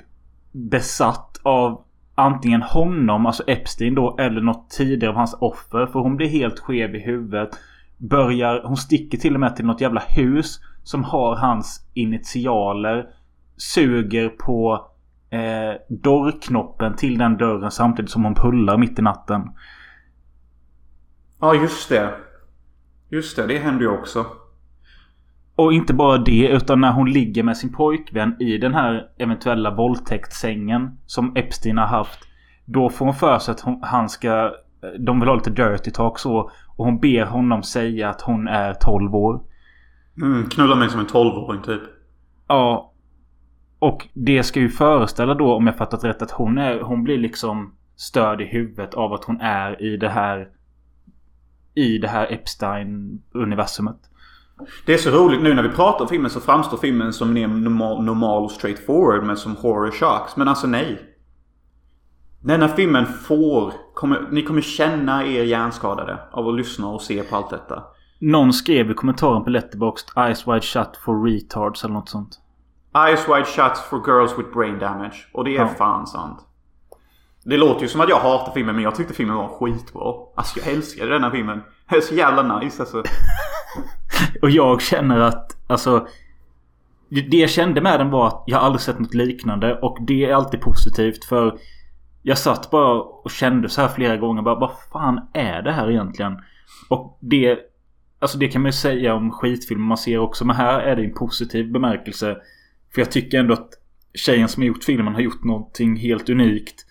besatt 0.53 1.41
av 1.43 1.85
antingen 2.15 2.63
honom, 2.63 3.27
alltså 3.27 3.43
Epstein 3.47 3.95
då, 3.95 4.17
eller 4.19 4.41
något 4.41 4.71
tidigare 4.71 5.11
av 5.11 5.17
hans 5.17 5.37
offer. 5.41 5.87
För 5.87 6.01
hon 6.01 6.17
blir 6.17 6.29
helt 6.29 6.59
skev 6.59 6.95
i 6.95 6.99
huvudet. 6.99 7.51
Börjar, 8.01 8.63
hon 8.65 8.77
sticker 8.77 9.19
till 9.19 9.35
och 9.35 9.41
med 9.41 9.57
till 9.57 9.67
något 9.67 9.81
jävla 9.81 10.01
hus 10.01 10.61
som 10.83 11.05
har 11.05 11.37
hans 11.37 11.91
initialer. 11.95 13.07
Suger 13.57 14.29
på 14.29 14.87
eh, 15.31 15.81
dörrknoppen 15.89 16.97
till 16.97 17.19
den 17.19 17.37
dörren 17.37 17.71
samtidigt 17.71 18.11
som 18.11 18.25
hon 18.25 18.35
pullar 18.35 18.79
mitt 18.79 18.99
i 18.99 19.03
natten. 19.03 19.43
Ja, 21.41 21.55
just 21.55 21.89
det. 21.89 22.15
Just 23.09 23.37
det, 23.37 23.47
det 23.47 23.59
händer 23.59 23.83
ju 23.83 23.89
också. 23.89 24.27
Och 25.55 25.73
inte 25.73 25.95
bara 25.95 26.19
det 26.19 26.49
utan 26.49 26.81
när 26.81 26.93
hon 26.93 27.11
ligger 27.11 27.43
med 27.43 27.57
sin 27.57 27.73
pojkvän 27.73 28.43
i 28.43 28.59
den 28.59 28.75
här 28.75 29.09
eventuella 29.19 29.75
våldtäktssängen 29.75 30.99
som 31.07 31.37
Epstein 31.37 31.79
har 31.79 31.87
haft. 31.87 32.19
Då 32.65 32.91
får 32.91 33.05
hon 33.05 33.15
för 33.15 33.39
sig 33.39 33.53
att 33.53 33.61
hon, 33.61 33.81
han 33.83 34.09
ska... 34.09 34.53
De 34.99 35.21
vill 35.21 35.29
ha 35.29 35.37
lite 35.37 35.51
dirty 35.51 35.91
talk 35.91 36.19
så. 36.19 36.51
Och 36.81 36.87
hon 36.87 37.01
ber 37.01 37.25
honom 37.25 37.63
säga 37.63 38.11
att 38.11 38.21
hon 38.21 38.49
är 38.49 38.75
12 38.75 39.15
år. 39.15 39.41
Mm, 40.23 40.49
knulla 40.49 40.75
mig 40.75 40.91
som 40.91 41.01
en 41.01 41.07
12-åring 41.07 41.63
typ. 41.63 41.81
Ja. 42.49 42.93
Och 43.79 44.09
det 44.15 44.43
ska 44.43 44.61
ju 44.61 44.69
föreställa 44.69 45.35
då 45.35 45.55
om 45.55 45.67
jag 45.67 45.77
fattat 45.77 46.05
rätt 46.05 46.23
att 46.23 46.31
hon 46.31 46.59
är... 46.59 46.81
Hon 46.81 47.05
blir 47.05 47.19
liksom 47.19 47.75
störd 47.97 48.41
i 48.41 48.45
huvudet 48.45 48.95
av 48.95 49.13
att 49.13 49.25
hon 49.25 49.41
är 49.41 49.83
i 49.83 49.97
det 49.97 50.09
här... 50.09 50.49
I 51.75 51.99
det 51.99 52.09
här 52.09 52.33
Epstein-universumet. 52.33 54.01
Det 54.87 54.95
är 54.95 54.99
så 54.99 55.11
roligt 55.11 55.43
nu 55.43 55.55
när 55.55 55.63
vi 55.63 55.69
pratar 55.69 56.05
om 56.05 56.09
filmen 56.09 56.31
så 56.31 56.41
framstår 56.41 56.77
filmen 56.77 57.13
som 57.13 57.35
normal, 57.35 58.05
normal 58.05 58.45
och 58.45 58.51
straightforward 58.51 59.25
men 59.25 59.37
som 59.37 59.57
horror 59.57 59.91
shocks. 59.91 60.37
Men 60.37 60.49
alltså 60.49 60.67
nej. 60.67 61.03
Denna 62.41 62.69
filmen 62.69 63.07
får... 63.07 63.73
Kommer, 64.01 64.29
ni 64.31 64.43
kommer 64.43 64.61
känna 64.61 65.25
er 65.27 65.45
hjärnskadade 65.45 66.19
av 66.33 66.49
att 66.49 66.55
lyssna 66.55 66.89
och 66.89 67.03
se 67.03 67.23
på 67.23 67.37
allt 67.37 67.51
detta. 67.51 67.83
Någon 68.19 68.53
skrev 68.53 68.91
i 68.91 68.95
kommentaren 68.95 69.45
på 69.45 69.51
Letterboxd 69.51 70.09
Eyes 70.19 70.49
wide 70.49 70.61
shut 70.61 70.97
for 71.05 71.25
retards 71.25 71.85
eller 71.85 71.95
något 71.95 72.09
sånt. 72.09 72.41
Eyes 73.07 73.29
wide 73.29 73.45
shut 73.45 73.79
for 73.91 73.99
girls 74.07 74.39
with 74.39 74.51
brain 74.55 74.79
damage. 74.79 75.27
Och 75.33 75.45
det 75.45 75.57
är 75.57 75.61
Ja. 75.61 75.69
fan 75.69 76.07
sant. 76.07 76.39
Det 77.45 77.57
låter 77.57 77.83
ju 77.83 77.89
som 77.89 78.01
att 78.01 78.09
jag 78.09 78.21
hatar 78.21 78.53
filmen 78.53 78.75
men 78.75 78.85
jag 78.85 78.95
tyckte 78.95 79.15
filmen 79.15 79.37
var 79.37 79.49
skitbra. 79.49 80.15
Alltså 80.37 80.59
jag 80.61 80.69
älskade 80.69 81.11
denna 81.11 81.31
filmen. 81.31 81.63
Det 81.91 81.97
är 81.97 82.01
så 82.01 82.15
jävla 82.15 82.59
nice 82.59 82.83
alltså. 82.83 83.03
Och 84.43 84.51
jag 84.51 84.83
känner 84.83 85.21
att, 85.21 85.57
alltså... 85.67 86.07
Det 87.09 87.37
jag 87.37 87.51
kände 87.51 87.81
med 87.81 88.01
den 88.01 88.11
var 88.11 88.27
att 88.27 88.43
jag 88.47 88.61
aldrig 88.63 88.81
sett 88.81 88.99
något 88.99 89.15
liknande 89.15 89.79
och 89.83 89.99
det 90.01 90.25
är 90.25 90.35
alltid 90.35 90.61
positivt 90.61 91.25
för... 91.25 91.59
Jag 92.23 92.39
satt 92.39 92.71
bara 92.71 93.01
och 93.01 93.31
kände 93.31 93.69
så 93.69 93.81
här 93.81 93.89
flera 93.89 94.17
gånger 94.17 94.43
bara 94.43 94.59
vad 94.59 94.71
fan 94.93 95.21
är 95.33 95.63
det 95.63 95.73
här 95.73 95.91
egentligen? 95.91 96.39
Och 96.89 97.19
det... 97.21 97.59
Alltså 98.19 98.39
det 98.39 98.49
kan 98.49 98.63
man 98.63 98.69
ju 98.69 98.73
säga 98.73 99.15
om 99.15 99.31
skitfilmer 99.31 99.85
man 99.85 99.99
ser 99.99 100.19
också 100.19 100.45
men 100.45 100.57
här 100.57 100.81
är 100.81 100.97
det 100.97 101.05
en 101.05 101.15
positiv 101.15 101.73
bemärkelse. 101.73 102.37
För 102.95 103.01
jag 103.01 103.11
tycker 103.11 103.39
ändå 103.39 103.53
att 103.53 103.69
tjejen 104.15 104.49
som 104.49 104.63
har 104.63 104.69
gjort 104.69 104.85
filmen 104.85 105.15
har 105.15 105.21
gjort 105.21 105.45
någonting 105.45 105.97
helt 105.97 106.29
unikt. 106.29 106.87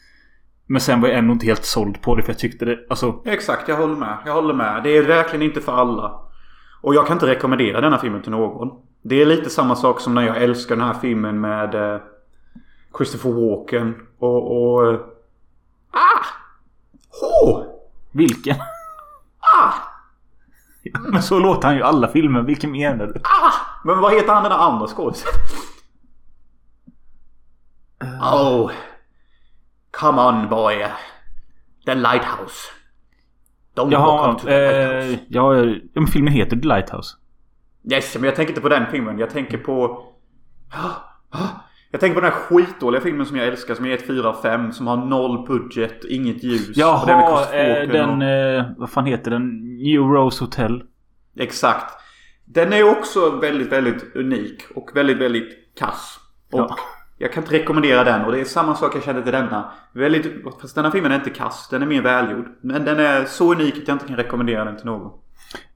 Men 0.66 0.82
sen 0.82 1.02
var 1.02 1.10
jag 1.10 1.18
ändå 1.18 1.34
inte 1.34 1.46
helt 1.46 1.66
såld 1.66 2.02
på 2.02 2.16
det 2.16 2.24
för 2.24 2.30
jag 2.30 2.40
tyckte 2.40 2.66
det, 2.66 2.80
alltså... 2.90 3.22
Exakt, 3.26 3.68
jag 3.68 3.78
håller 3.78 3.96
med. 3.96 4.18
Jag 4.26 4.34
håller 4.34 4.54
med. 4.54 4.84
Det 4.84 4.98
är 4.98 5.04
verkligen 5.04 5.46
inte 5.46 5.62
för 5.62 5.72
alla. 5.72 6.22
Och 6.82 6.96
jag 6.96 7.08
kan 7.08 7.16
inte 7.16 7.28
rekommendera 7.28 7.82
denna 7.82 7.98
filmen 7.98 8.22
till 8.22 8.32
någon. 8.32 8.70
Det 9.02 9.22
är 9.22 9.26
lite 9.26 9.50
samma 9.50 9.76
sak 9.76 10.00
som 10.00 10.16
när 10.16 10.22
jag 10.22 10.44
älskar 10.44 10.76
den 10.76 10.86
här 10.86 10.94
filmen 10.94 11.42
med 11.42 11.76
eh, 11.76 12.02
Christopher 12.98 13.32
Walken 13.32 13.96
och... 14.20 14.74
och 14.74 14.88
eh, 14.88 15.00
ah! 15.92 16.26
H! 17.22 17.66
Vilken? 18.12 18.56
Ah! 19.40 19.74
Men 21.12 21.24
så 21.24 21.40
låter 21.40 21.68
han 21.68 21.76
ju 21.76 21.82
i 21.82 21.84
alla 21.84 22.08
filmer. 22.08 22.42
Vilken 22.42 22.72
menar 22.72 23.08
du? 23.08 23.22
Ah! 23.24 23.52
Men 23.84 24.00
vad 24.00 24.14
heter 24.14 24.34
han 24.34 24.44
den 24.44 24.52
där 24.52 24.60
andra 24.60 24.88
skådisen? 24.88 25.32
Oh. 28.22 28.72
Come 29.92 30.22
on 30.22 30.50
boy. 30.50 30.86
The 31.86 31.96
Lighthouse. 31.96 32.72
Don't 33.76 33.84
walk 33.84 33.94
Jaha, 33.94 34.32
up 34.32 34.40
to 34.40 34.46
the 34.46 34.52
lighthouse. 34.52 35.14
eh, 35.14 35.20
ja, 35.30 35.56
ja, 35.56 35.76
men 35.94 36.08
filmen 36.08 36.34
heter 36.34 36.58
The 36.58 36.68
Lighthouse. 36.68 37.16
Yes, 37.92 38.16
men 38.16 38.24
jag 38.24 38.36
tänker 38.36 38.52
inte 38.52 38.62
på 38.62 38.70
den 38.70 38.92
filmen. 38.92 39.20
Jag 39.20 39.30
tänker 39.30 39.58
på... 39.58 40.06
Jag 41.92 42.02
tänker 42.02 42.16
på 42.16 42.22
den 42.22 42.32
här 42.32 42.40
skitdåliga 42.40 43.02
filmen 43.02 43.26
som 43.26 43.38
jag 43.38 43.48
älskar 43.48 43.76
som 43.76 43.86
är 43.86 43.94
ett 43.94 44.08
4 44.08 44.30
av 44.30 44.42
5 44.42 44.72
som 44.72 44.88
har 44.88 44.98
noll 44.98 45.48
budget, 45.48 46.06
inget 46.06 46.44
ljus. 46.44 46.78
och 47.02 47.08
den 47.08 47.18
med 47.18 47.26
Jaha, 47.26 47.38
Christopher 47.38 47.84
eh, 47.84 48.08
den... 48.08 48.22
Eh, 48.22 48.66
vad 48.78 48.90
fan 48.90 49.06
heter 49.06 49.32
den? 49.32 49.76
New 49.78 50.02
Rose 50.02 50.44
Hotel. 50.44 50.84
Exakt. 51.40 51.94
Den 52.46 52.74
är 52.74 52.98
också 53.00 53.30
väldigt, 53.30 53.72
väldigt 53.72 54.16
unik 54.16 54.64
och 54.76 54.92
väldigt, 54.96 55.18
väldigt 55.18 55.50
kass. 55.80 56.20
Och 56.52 56.60
Ja. 56.60 56.76
Jag 57.22 57.34
kan 57.34 57.44
inte 57.44 57.56
rekommendera 57.56 58.04
den 58.04 58.26
och 58.26 58.32
det 58.32 58.40
är 58.40 58.46
samma 58.46 58.76
sak 58.76 58.96
jag 58.96 59.04
kände 59.04 59.24
till 59.24 59.32
denna. 59.32 59.72
Väldigt, 59.94 60.44
fast 60.62 60.76
denna 60.76 60.92
filmen 60.92 61.12
är 61.12 61.16
inte 61.16 61.30
kass. 61.30 61.68
Den 61.70 61.82
är 61.82 61.86
mer 61.86 62.02
välgjord. 62.02 62.46
Men 62.62 62.86
den 62.86 63.00
är 63.00 63.26
så 63.26 63.54
unik 63.54 63.78
att 63.78 63.88
jag 63.88 63.96
inte 63.96 64.08
kan 64.08 64.16
rekommendera 64.16 64.66
den 64.66 64.78
till 64.78 64.86
någon. 64.86 65.12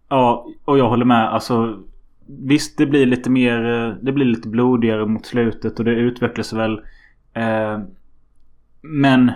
Ja, 0.09 0.47
och 0.65 0.77
jag 0.77 0.89
håller 0.89 1.05
med. 1.05 1.33
Alltså 1.33 1.79
Visst, 2.27 2.77
det 2.77 2.85
blir 2.85 3.05
lite 3.05 3.29
mer... 3.29 3.65
eh, 3.65 3.95
Det 4.01 4.11
blir 4.11 4.25
lite 4.25 4.47
blodigare 4.47 5.05
mot 5.05 5.25
slutet 5.25 5.79
och 5.79 5.85
det 5.85 5.91
utvecklas 5.91 6.53
väl. 6.53 6.81
Eh, 7.33 7.79
men... 8.81 9.31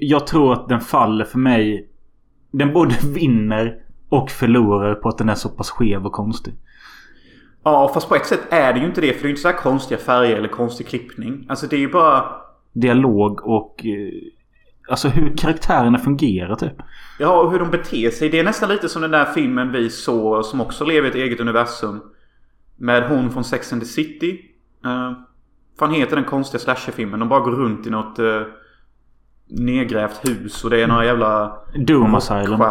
Jag 0.00 0.26
tror 0.26 0.52
att 0.52 0.68
den 0.68 0.80
faller 0.80 1.24
för 1.24 1.38
mig. 1.38 1.88
Den 2.50 2.72
både 2.72 2.94
vinner 3.14 3.78
och 4.08 4.30
förlorar 4.30 4.94
på 4.94 5.08
att 5.08 5.18
den 5.18 5.28
är 5.28 5.34
så 5.34 5.48
pass 5.48 5.70
skev 5.70 6.06
och 6.06 6.12
konstig. 6.12 6.54
Ja, 7.64 7.90
fast 7.94 8.08
på 8.08 8.14
ett 8.14 8.26
sätt 8.26 8.40
är 8.50 8.72
det 8.72 8.80
ju 8.80 8.86
inte 8.86 9.00
det. 9.00 9.12
För 9.12 9.18
det 9.22 9.24
är 9.24 9.24
ju 9.24 9.30
inte 9.30 9.42
så 9.42 9.48
här 9.48 9.56
konstiga 9.56 10.00
färger 10.00 10.36
eller 10.36 10.48
konstig 10.48 10.86
klippning. 10.86 11.46
Alltså 11.48 11.66
det 11.66 11.76
är 11.76 11.80
ju 11.80 11.90
bara... 11.92 12.24
Dialog 12.72 13.46
och... 13.46 13.86
Alltså 14.88 15.08
hur 15.08 15.36
karaktärerna 15.36 15.98
fungerar 15.98 16.54
typ. 16.54 16.82
Ja, 17.18 17.40
och 17.40 17.52
hur 17.52 17.58
de 17.58 17.70
beter 17.70 18.10
sig. 18.10 18.28
Det 18.28 18.38
är 18.38 18.44
nästan 18.44 18.68
lite 18.68 18.88
som 18.88 19.02
den 19.02 19.10
där 19.10 19.24
filmen 19.24 19.72
vi 19.72 19.90
såg 19.90 20.44
som 20.44 20.60
också 20.60 20.84
lever 20.84 21.06
i 21.06 21.10
ett 21.10 21.16
eget 21.16 21.40
universum. 21.40 22.02
Med 22.76 23.08
hon 23.08 23.30
från 23.30 23.44
Sex 23.44 23.72
and 23.72 23.82
the 23.82 23.88
City. 23.88 24.40
Uh, 24.86 25.12
fan 25.78 25.90
heter 25.90 26.16
den 26.16 26.24
konstiga 26.24 26.60
slasherfilmen? 26.60 27.20
De 27.20 27.28
bara 27.28 27.40
går 27.40 27.50
runt 27.50 27.86
i 27.86 27.90
något 27.90 28.18
uh, 28.18 28.42
nedgrävt 29.46 30.28
hus 30.28 30.64
och 30.64 30.70
det 30.70 30.82
är 30.82 30.86
några 30.86 31.04
jävla... 31.04 31.58
Doom 31.74 32.14
Asylum. 32.14 32.62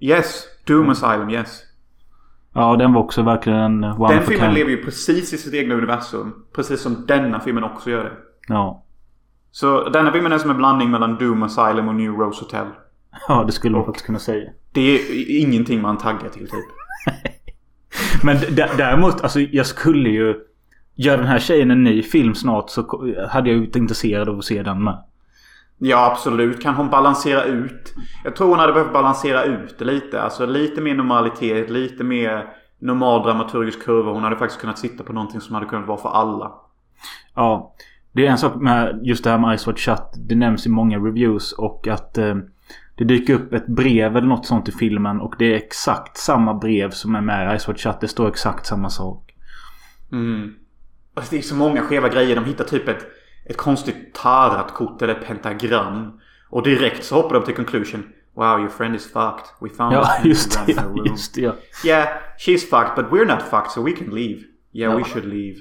Yes, 0.00 0.44
Doom 0.64 0.90
Asylum, 0.90 1.30
yes. 1.30 1.62
Ja, 2.54 2.76
den 2.76 2.92
var 2.92 3.02
också 3.02 3.22
verkligen 3.22 3.58
en 3.58 3.84
one 3.84 4.14
Den 4.14 4.22
filmen 4.22 4.54
lever 4.54 4.70
ju 4.70 4.84
precis 4.84 5.32
i 5.32 5.38
sitt 5.38 5.54
egna 5.54 5.74
universum. 5.74 6.34
Precis 6.54 6.80
som 6.80 7.06
denna 7.06 7.40
filmen 7.40 7.64
också 7.64 7.90
gör 7.90 8.04
det. 8.04 8.12
Ja. 8.48 8.84
Så 9.52 9.88
denna 9.88 10.12
filmen 10.12 10.32
är 10.32 10.38
som 10.38 10.50
en 10.50 10.56
blandning 10.56 10.90
mellan 10.90 11.16
Doom 11.16 11.42
Asylum 11.42 11.88
och 11.88 11.94
New 11.94 12.12
Rose 12.12 12.44
Hotel. 12.44 12.66
Ja, 13.28 13.44
det 13.44 13.52
skulle 13.52 13.76
man 13.76 13.84
faktiskt 13.84 14.06
kunna 14.06 14.18
säga. 14.18 14.50
Det 14.72 14.80
är 14.80 15.40
ingenting 15.40 15.82
man 15.82 15.98
taggar 15.98 16.28
till 16.28 16.48
typ. 16.48 16.64
Men 18.22 18.36
däremot, 18.76 19.20
alltså 19.20 19.40
jag 19.40 19.66
skulle 19.66 20.08
ju... 20.08 20.34
Gör 20.94 21.16
den 21.16 21.26
här 21.26 21.38
tjejen 21.38 21.70
en 21.70 21.84
ny 21.84 22.02
film 22.02 22.34
snart 22.34 22.70
så 22.70 22.82
hade 23.30 23.48
jag 23.48 23.58
ju 23.58 23.66
varit 23.66 23.76
intresserad 23.76 24.28
av 24.28 24.38
att 24.38 24.44
se 24.44 24.62
den 24.62 24.84
med. 24.84 25.04
Ja, 25.78 26.10
absolut. 26.10 26.62
Kan 26.62 26.74
hon 26.74 26.90
balansera 26.90 27.44
ut? 27.44 27.94
Jag 28.24 28.36
tror 28.36 28.48
hon 28.48 28.58
hade 28.58 28.72
behövt 28.72 28.92
balansera 28.92 29.44
ut 29.44 29.78
det 29.78 29.84
lite. 29.84 30.22
Alltså 30.22 30.46
lite 30.46 30.80
mer 30.80 30.94
normalitet, 30.94 31.70
lite 31.70 32.04
mer 32.04 32.46
normal 32.78 33.22
dramaturgisk 33.22 33.84
kurva. 33.84 34.12
Hon 34.12 34.22
hade 34.22 34.36
faktiskt 34.36 34.60
kunnat 34.60 34.78
sitta 34.78 35.04
på 35.04 35.12
någonting 35.12 35.40
som 35.40 35.54
hade 35.54 35.66
kunnat 35.66 35.88
vara 35.88 35.98
för 35.98 36.08
alla. 36.08 36.52
Ja. 37.34 37.74
Det 38.12 38.26
är 38.26 38.30
en 38.30 38.38
sak 38.38 38.54
med 38.60 39.00
just 39.02 39.24
det 39.24 39.30
här 39.30 39.38
med 39.38 39.60
Ice 39.60 39.66
Watch 39.66 39.84
Shut. 39.84 40.02
Det 40.16 40.34
nämns 40.34 40.66
i 40.66 40.68
många 40.68 40.98
reviews 40.98 41.52
och 41.52 41.88
att 41.88 42.18
eh, 42.18 42.36
det 42.94 43.04
dyker 43.04 43.34
upp 43.34 43.52
ett 43.52 43.66
brev 43.66 44.16
eller 44.16 44.28
något 44.28 44.46
sånt 44.46 44.68
i 44.68 44.72
filmen 44.72 45.20
och 45.20 45.34
det 45.38 45.52
är 45.52 45.56
exakt 45.56 46.16
samma 46.16 46.54
brev 46.54 46.90
som 46.90 47.14
är 47.14 47.20
med 47.20 47.54
i 47.54 47.58
Ice 47.58 47.68
Watch 47.68 47.82
Shut. 47.82 48.00
Det 48.00 48.08
står 48.08 48.28
exakt 48.28 48.66
samma 48.66 48.90
sak. 48.90 49.34
Mm. 50.12 50.54
Alltså, 51.14 51.30
det 51.34 51.38
är 51.38 51.42
så 51.42 51.54
många 51.54 51.82
skeva 51.82 52.08
grejer. 52.08 52.36
De 52.36 52.44
hittar 52.44 52.64
typ 52.64 52.88
ett, 52.88 53.06
ett 53.46 53.56
konstigt 53.56 54.14
tarotkort 54.14 55.02
eller 55.02 55.14
pentagram. 55.14 56.20
Och 56.50 56.62
direkt 56.62 57.04
så 57.04 57.14
hoppar 57.14 57.34
de 57.34 57.44
till 57.44 57.54
conclusion. 57.54 58.02
Wow, 58.34 58.58
your 58.60 58.68
friend 58.68 58.94
is 58.96 59.06
fucked. 59.12 59.44
We 59.60 59.68
found 59.68 59.92
Ja, 59.94 60.08
just 60.24 60.66
det. 60.66 60.72
Ja, 60.72 60.80
her 60.82 60.88
room." 60.88 61.06
just 61.06 61.34
det. 61.34 61.40
Ja. 61.40 61.54
Yeah, 61.84 62.08
she's 62.38 62.58
fucked, 62.70 62.96
but 62.96 63.06
we're 63.12 63.26
not 63.26 63.42
fucked, 63.42 63.70
so 63.70 63.82
we 63.84 63.92
can 63.92 64.06
leave. 64.14 64.40
Yeah, 64.72 64.94
we 64.94 65.00
Ja. 65.00 65.04
should 65.04 65.24
leave. 65.26 65.56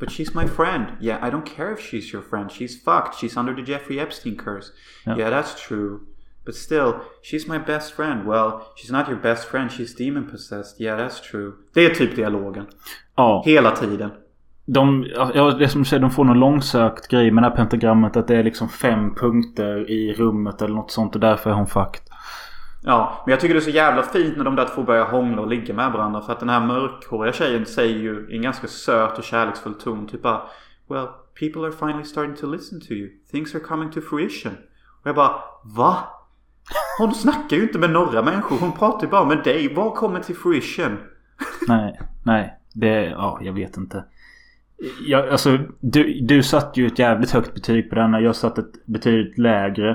But 0.00 0.10
she's 0.10 0.34
my 0.34 0.46
friend. 0.46 0.86
Yeah, 1.00 1.18
I 1.26 1.30
don't 1.30 1.46
care 1.56 1.72
if 1.72 1.80
she's 1.80 2.12
your 2.12 2.22
friend. 2.22 2.50
She's 2.50 2.76
fucked. 2.84 3.14
She's 3.20 3.36
under 3.36 3.54
the 3.54 3.62
Jeffrey 3.62 4.00
Epstein 4.00 4.36
curse. 4.36 4.72
Ja. 5.04 5.16
Yeah, 5.18 5.30
that's 5.30 5.68
true. 5.68 6.00
But 6.44 6.54
still, 6.54 6.94
she's 7.22 7.48
my 7.48 7.58
best 7.58 7.94
friend. 7.94 8.26
Well, 8.26 8.50
she's 8.76 8.92
not 8.92 9.08
your 9.08 9.18
best 9.18 9.48
friend. 9.48 9.70
She's 9.70 9.94
demon 9.94 10.30
possessed. 10.30 10.80
Yeah, 10.80 10.98
that's 10.98 11.30
true. 11.30 11.52
Det 11.74 11.86
är 11.86 11.94
typ 11.94 12.16
dialogen. 12.16 12.66
ja. 13.16 13.42
Hela 13.46 13.70
tiden. 13.70 14.10
De, 14.68 15.06
ja, 15.34 15.50
det 15.58 15.68
som 15.68 15.82
du 15.82 15.88
säger, 15.88 16.00
de 16.00 16.10
får 16.10 16.24
någon 16.24 16.38
långsökt 16.38 17.08
grej 17.08 17.30
med 17.30 17.42
det 17.42 17.48
här 17.48 17.56
pentagrammet. 17.56 18.16
Att 18.16 18.28
det 18.28 18.36
är 18.36 18.42
liksom 18.42 18.68
fem 18.68 19.14
punkter 19.14 19.90
i 19.90 20.14
rummet 20.14 20.62
eller 20.62 20.74
något 20.74 20.90
sånt. 20.90 21.14
Och 21.14 21.20
därför 21.20 21.50
är 21.50 21.54
hon 21.54 21.66
fucked. 21.66 22.00
Ja, 22.88 23.22
men 23.24 23.30
jag 23.30 23.40
tycker 23.40 23.54
det 23.54 23.58
är 23.58 23.62
så 23.62 23.70
jävla 23.70 24.02
fint 24.02 24.36
när 24.36 24.44
de 24.44 24.56
där 24.56 24.68
två 24.74 24.82
börjar 24.82 25.04
hångla 25.04 25.42
och 25.42 25.48
ligga 25.48 25.74
med 25.74 25.92
varandra. 25.92 26.20
För 26.20 26.32
att 26.32 26.40
den 26.40 26.48
här 26.48 26.66
mörkhåriga 26.66 27.32
tjejen 27.32 27.66
säger 27.66 27.98
ju 27.98 28.28
i 28.30 28.36
en 28.36 28.42
ganska 28.42 28.66
söt 28.66 29.18
och 29.18 29.24
kärleksfull 29.24 29.74
ton 29.74 30.06
typ 30.06 30.22
bara 30.22 30.42
Well, 30.88 31.06
people 31.40 31.62
are 31.62 31.72
finally 31.72 32.04
starting 32.04 32.36
to 32.36 32.46
listen 32.46 32.80
to 32.80 32.92
you. 32.92 33.10
Things 33.30 33.54
are 33.54 33.60
coming 33.60 33.90
to 33.90 34.00
fruition. 34.00 34.52
Och 35.02 35.06
jag 35.06 35.14
bara 35.14 35.32
Va? 35.64 35.96
Hon 36.98 37.14
snackar 37.14 37.56
ju 37.56 37.62
inte 37.62 37.78
med 37.78 37.90
några 37.90 38.22
människor. 38.22 38.58
Hon 38.58 38.72
pratar 38.72 39.06
ju 39.06 39.10
bara 39.10 39.24
med 39.24 39.44
dig. 39.44 39.74
Vad 39.74 39.94
kommer 39.94 40.20
till 40.20 40.36
fruition? 40.36 40.96
Nej, 41.68 42.00
nej. 42.24 42.58
Det, 42.74 43.04
ja, 43.04 43.38
jag 43.42 43.52
vet 43.52 43.76
inte. 43.76 44.04
Jag, 45.06 45.28
alltså, 45.28 45.58
du, 45.80 46.20
du 46.20 46.42
satt 46.42 46.76
ju 46.76 46.86
ett 46.86 46.98
jävligt 46.98 47.30
högt 47.30 47.54
betyg 47.54 47.88
på 47.88 47.94
denna. 47.94 48.20
Jag 48.20 48.36
satt 48.36 48.58
ett 48.58 48.86
betydligt 48.86 49.38
lägre. 49.38 49.90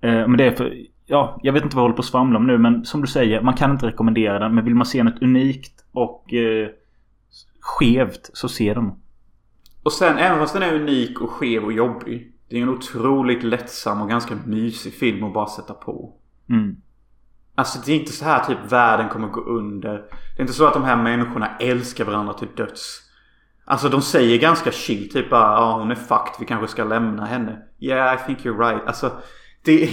Eh, 0.00 0.28
men 0.28 0.36
det 0.36 0.44
är 0.44 0.50
för... 0.50 0.91
Ja, 1.06 1.40
jag 1.42 1.52
vet 1.52 1.64
inte 1.64 1.76
vad 1.76 1.80
jag 1.80 1.84
håller 1.84 1.96
på 1.96 2.02
att 2.02 2.06
svamla 2.06 2.38
om 2.38 2.46
nu. 2.46 2.58
Men 2.58 2.84
som 2.84 3.00
du 3.00 3.06
säger, 3.06 3.40
man 3.40 3.54
kan 3.54 3.70
inte 3.70 3.86
rekommendera 3.86 4.38
den. 4.38 4.54
Men 4.54 4.64
vill 4.64 4.74
man 4.74 4.86
se 4.86 5.02
något 5.02 5.22
unikt 5.22 5.84
och 5.92 6.34
eh, 6.34 6.68
skevt 7.60 8.30
så 8.32 8.48
se 8.48 8.74
den. 8.74 8.92
Och 9.82 9.92
sen 9.92 10.18
även 10.18 10.38
fast 10.38 10.54
den 10.54 10.62
är 10.62 10.74
unik 10.74 11.20
och 11.20 11.30
skev 11.30 11.64
och 11.64 11.72
jobbig. 11.72 12.32
Det 12.48 12.58
är 12.58 12.62
en 12.62 12.68
otroligt 12.68 13.42
lättsam 13.42 14.02
och 14.02 14.08
ganska 14.08 14.34
mysig 14.46 14.94
film 14.94 15.24
att 15.24 15.34
bara 15.34 15.46
sätta 15.46 15.74
på. 15.74 16.14
Mm. 16.48 16.76
Alltså 17.54 17.78
det 17.86 17.92
är 17.92 17.96
inte 17.96 18.12
så 18.12 18.24
här 18.24 18.44
typ 18.44 18.72
världen 18.72 19.08
kommer 19.08 19.28
gå 19.28 19.40
under. 19.40 19.92
Det 20.36 20.38
är 20.38 20.40
inte 20.40 20.52
så 20.52 20.66
att 20.66 20.74
de 20.74 20.84
här 20.84 20.96
människorna 20.96 21.56
älskar 21.60 22.04
varandra 22.04 22.32
till 22.32 22.48
döds. 22.56 23.00
Alltså 23.64 23.88
de 23.88 24.02
säger 24.02 24.38
ganska 24.38 24.72
chill 24.72 25.10
typ 25.10 25.30
bara 25.30 25.60
ja 25.60 25.78
hon 25.78 25.90
är 25.90 25.94
fucked 25.94 26.34
vi 26.40 26.46
kanske 26.46 26.68
ska 26.68 26.84
lämna 26.84 27.24
henne. 27.24 27.62
Yeah 27.80 28.14
I 28.14 28.26
think 28.26 28.38
you're 28.38 28.70
right. 28.70 28.86
Alltså 28.86 29.10
det, 29.64 29.90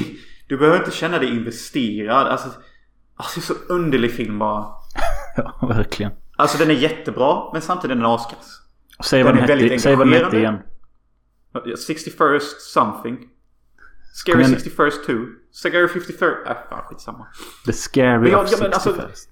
du 0.49 0.57
behöver 0.57 0.77
inte 0.77 0.91
känna 0.91 1.19
dig 1.19 1.29
investerad. 1.29 2.27
Alltså, 2.27 2.49
alltså 3.15 3.39
det 3.39 3.43
är 3.43 3.55
så 3.67 3.73
underlig 3.73 4.11
film 4.13 4.39
bara. 4.39 4.65
Ja, 5.37 5.67
verkligen. 5.67 6.11
Alltså 6.37 6.57
den 6.57 6.69
är 6.69 6.73
jättebra 6.75 7.49
men 7.53 7.61
samtidigt 7.61 7.91
är 7.91 7.95
den 7.95 8.05
askass. 8.05 8.61
Säg 9.05 9.23
vad 9.23 9.35
Den 9.35 9.47
den 9.47 9.59
hette, 9.59 9.79
säg 9.79 9.95
vad 9.95 10.07
den 10.07 10.23
hette 10.23 10.37
igen. 10.37 10.57
61st 11.87 12.39
something. 12.59 13.17
Scary 14.13 14.33
Kom 14.33 14.41
igen. 14.41 14.55
61st 14.59 15.05
2. 15.05 15.13
Scary 15.51 15.87
53rd. 15.87 16.47
Äh 16.51 16.55
fan 16.69 16.83
skitsamma. 16.89 17.27
The 17.65 17.73
Scary 17.73 18.17
Men 18.19 18.31
jag- 18.31 18.43
of 18.43 18.51
ja, 18.51 18.57
men 18.61 18.73
alltså- 18.73 18.89
61st. 18.89 19.27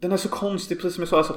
Den 0.00 0.12
är 0.12 0.16
så 0.16 0.28
konstig 0.28 0.76
precis 0.80 0.94
som 0.94 1.02
jag 1.02 1.08
sa. 1.08 1.16
Alltså, 1.18 1.34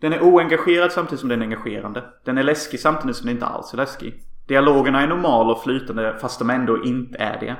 den 0.00 0.12
är 0.12 0.22
oengagerad 0.22 0.92
samtidigt 0.92 1.20
som 1.20 1.28
den 1.28 1.42
är 1.42 1.46
engagerande. 1.46 2.04
Den 2.24 2.38
är 2.38 2.42
läskig 2.42 2.80
samtidigt 2.80 3.16
som 3.16 3.26
den 3.26 3.34
inte 3.36 3.46
alls 3.46 3.72
är 3.72 3.76
läskig. 3.76 4.22
Dialogerna 4.48 5.00
är 5.02 5.06
normala 5.06 5.52
och 5.52 5.62
flytande 5.62 6.18
fast 6.20 6.38
de 6.38 6.50
ändå 6.50 6.84
inte 6.84 7.18
är 7.18 7.40
det. 7.40 7.56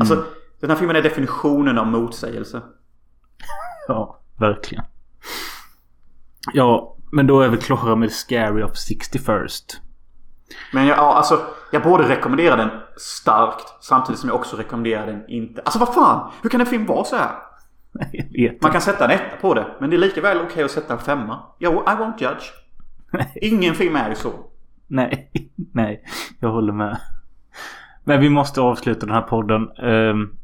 Alltså 0.00 0.24
den 0.60 0.70
här 0.70 0.76
filmen 0.76 0.96
är 0.96 1.02
definitionen 1.02 1.78
av 1.78 1.86
motsägelse. 1.86 2.62
Ja, 3.88 4.20
verkligen. 4.38 4.84
Ja, 6.52 6.96
men 7.12 7.26
då 7.26 7.40
är 7.40 7.48
vi 7.48 7.56
klara 7.56 7.96
med 7.96 8.12
Scary 8.12 8.62
of 8.62 8.72
61st. 8.72 9.76
Men 10.72 10.86
jag, 10.86 10.98
ja, 10.98 11.14
alltså, 11.14 11.40
jag 11.72 11.82
borde 11.82 12.08
rekommendera 12.08 12.56
den 12.56 12.70
starkt 12.96 13.84
samtidigt 13.84 14.20
som 14.20 14.28
jag 14.28 14.38
också 14.38 14.56
rekommenderar 14.56 15.06
den 15.06 15.28
inte. 15.28 15.62
Alltså 15.62 15.78
vad 15.78 15.94
fan! 15.94 16.32
Hur 16.42 16.50
kan 16.50 16.60
en 16.60 16.66
film 16.66 16.86
vara 16.86 17.04
så 17.04 17.16
här? 17.16 17.30
Jag 18.12 18.50
vet 18.50 18.62
Man 18.62 18.72
kan 18.72 18.80
sätta 18.80 19.04
en 19.04 19.10
etta 19.10 19.36
på 19.40 19.54
det. 19.54 19.66
Men 19.80 19.90
det 19.90 19.96
är 19.96 19.98
lika 19.98 20.20
väl 20.20 20.40
okej 20.40 20.64
att 20.64 20.70
sätta 20.70 20.92
en 20.92 20.98
femma. 20.98 21.42
Jo, 21.58 21.72
I 21.72 21.90
won't 21.90 22.22
judge. 22.22 22.44
Ingen 23.34 23.74
film 23.74 23.96
är 23.96 24.08
ju 24.08 24.14
så. 24.14 24.32
Nej, 24.86 25.30
nej. 25.72 26.04
Jag 26.40 26.48
håller 26.48 26.72
med. 26.72 27.00
Men 28.04 28.20
vi 28.20 28.30
måste 28.30 28.60
avsluta 28.60 29.06
den 29.06 29.14
här 29.14 29.22
podden. 29.22 29.70
Um, 29.78 30.39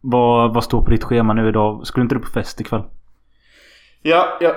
vad, 0.00 0.54
vad 0.54 0.64
står 0.64 0.82
på 0.82 0.90
ditt 0.90 1.04
schema 1.04 1.32
nu 1.32 1.48
idag? 1.48 1.86
Skulle 1.86 2.02
inte 2.02 2.14
du 2.14 2.20
på 2.20 2.30
fest 2.30 2.60
ikväll? 2.60 2.82
Ja, 4.02 4.38
ja. 4.40 4.54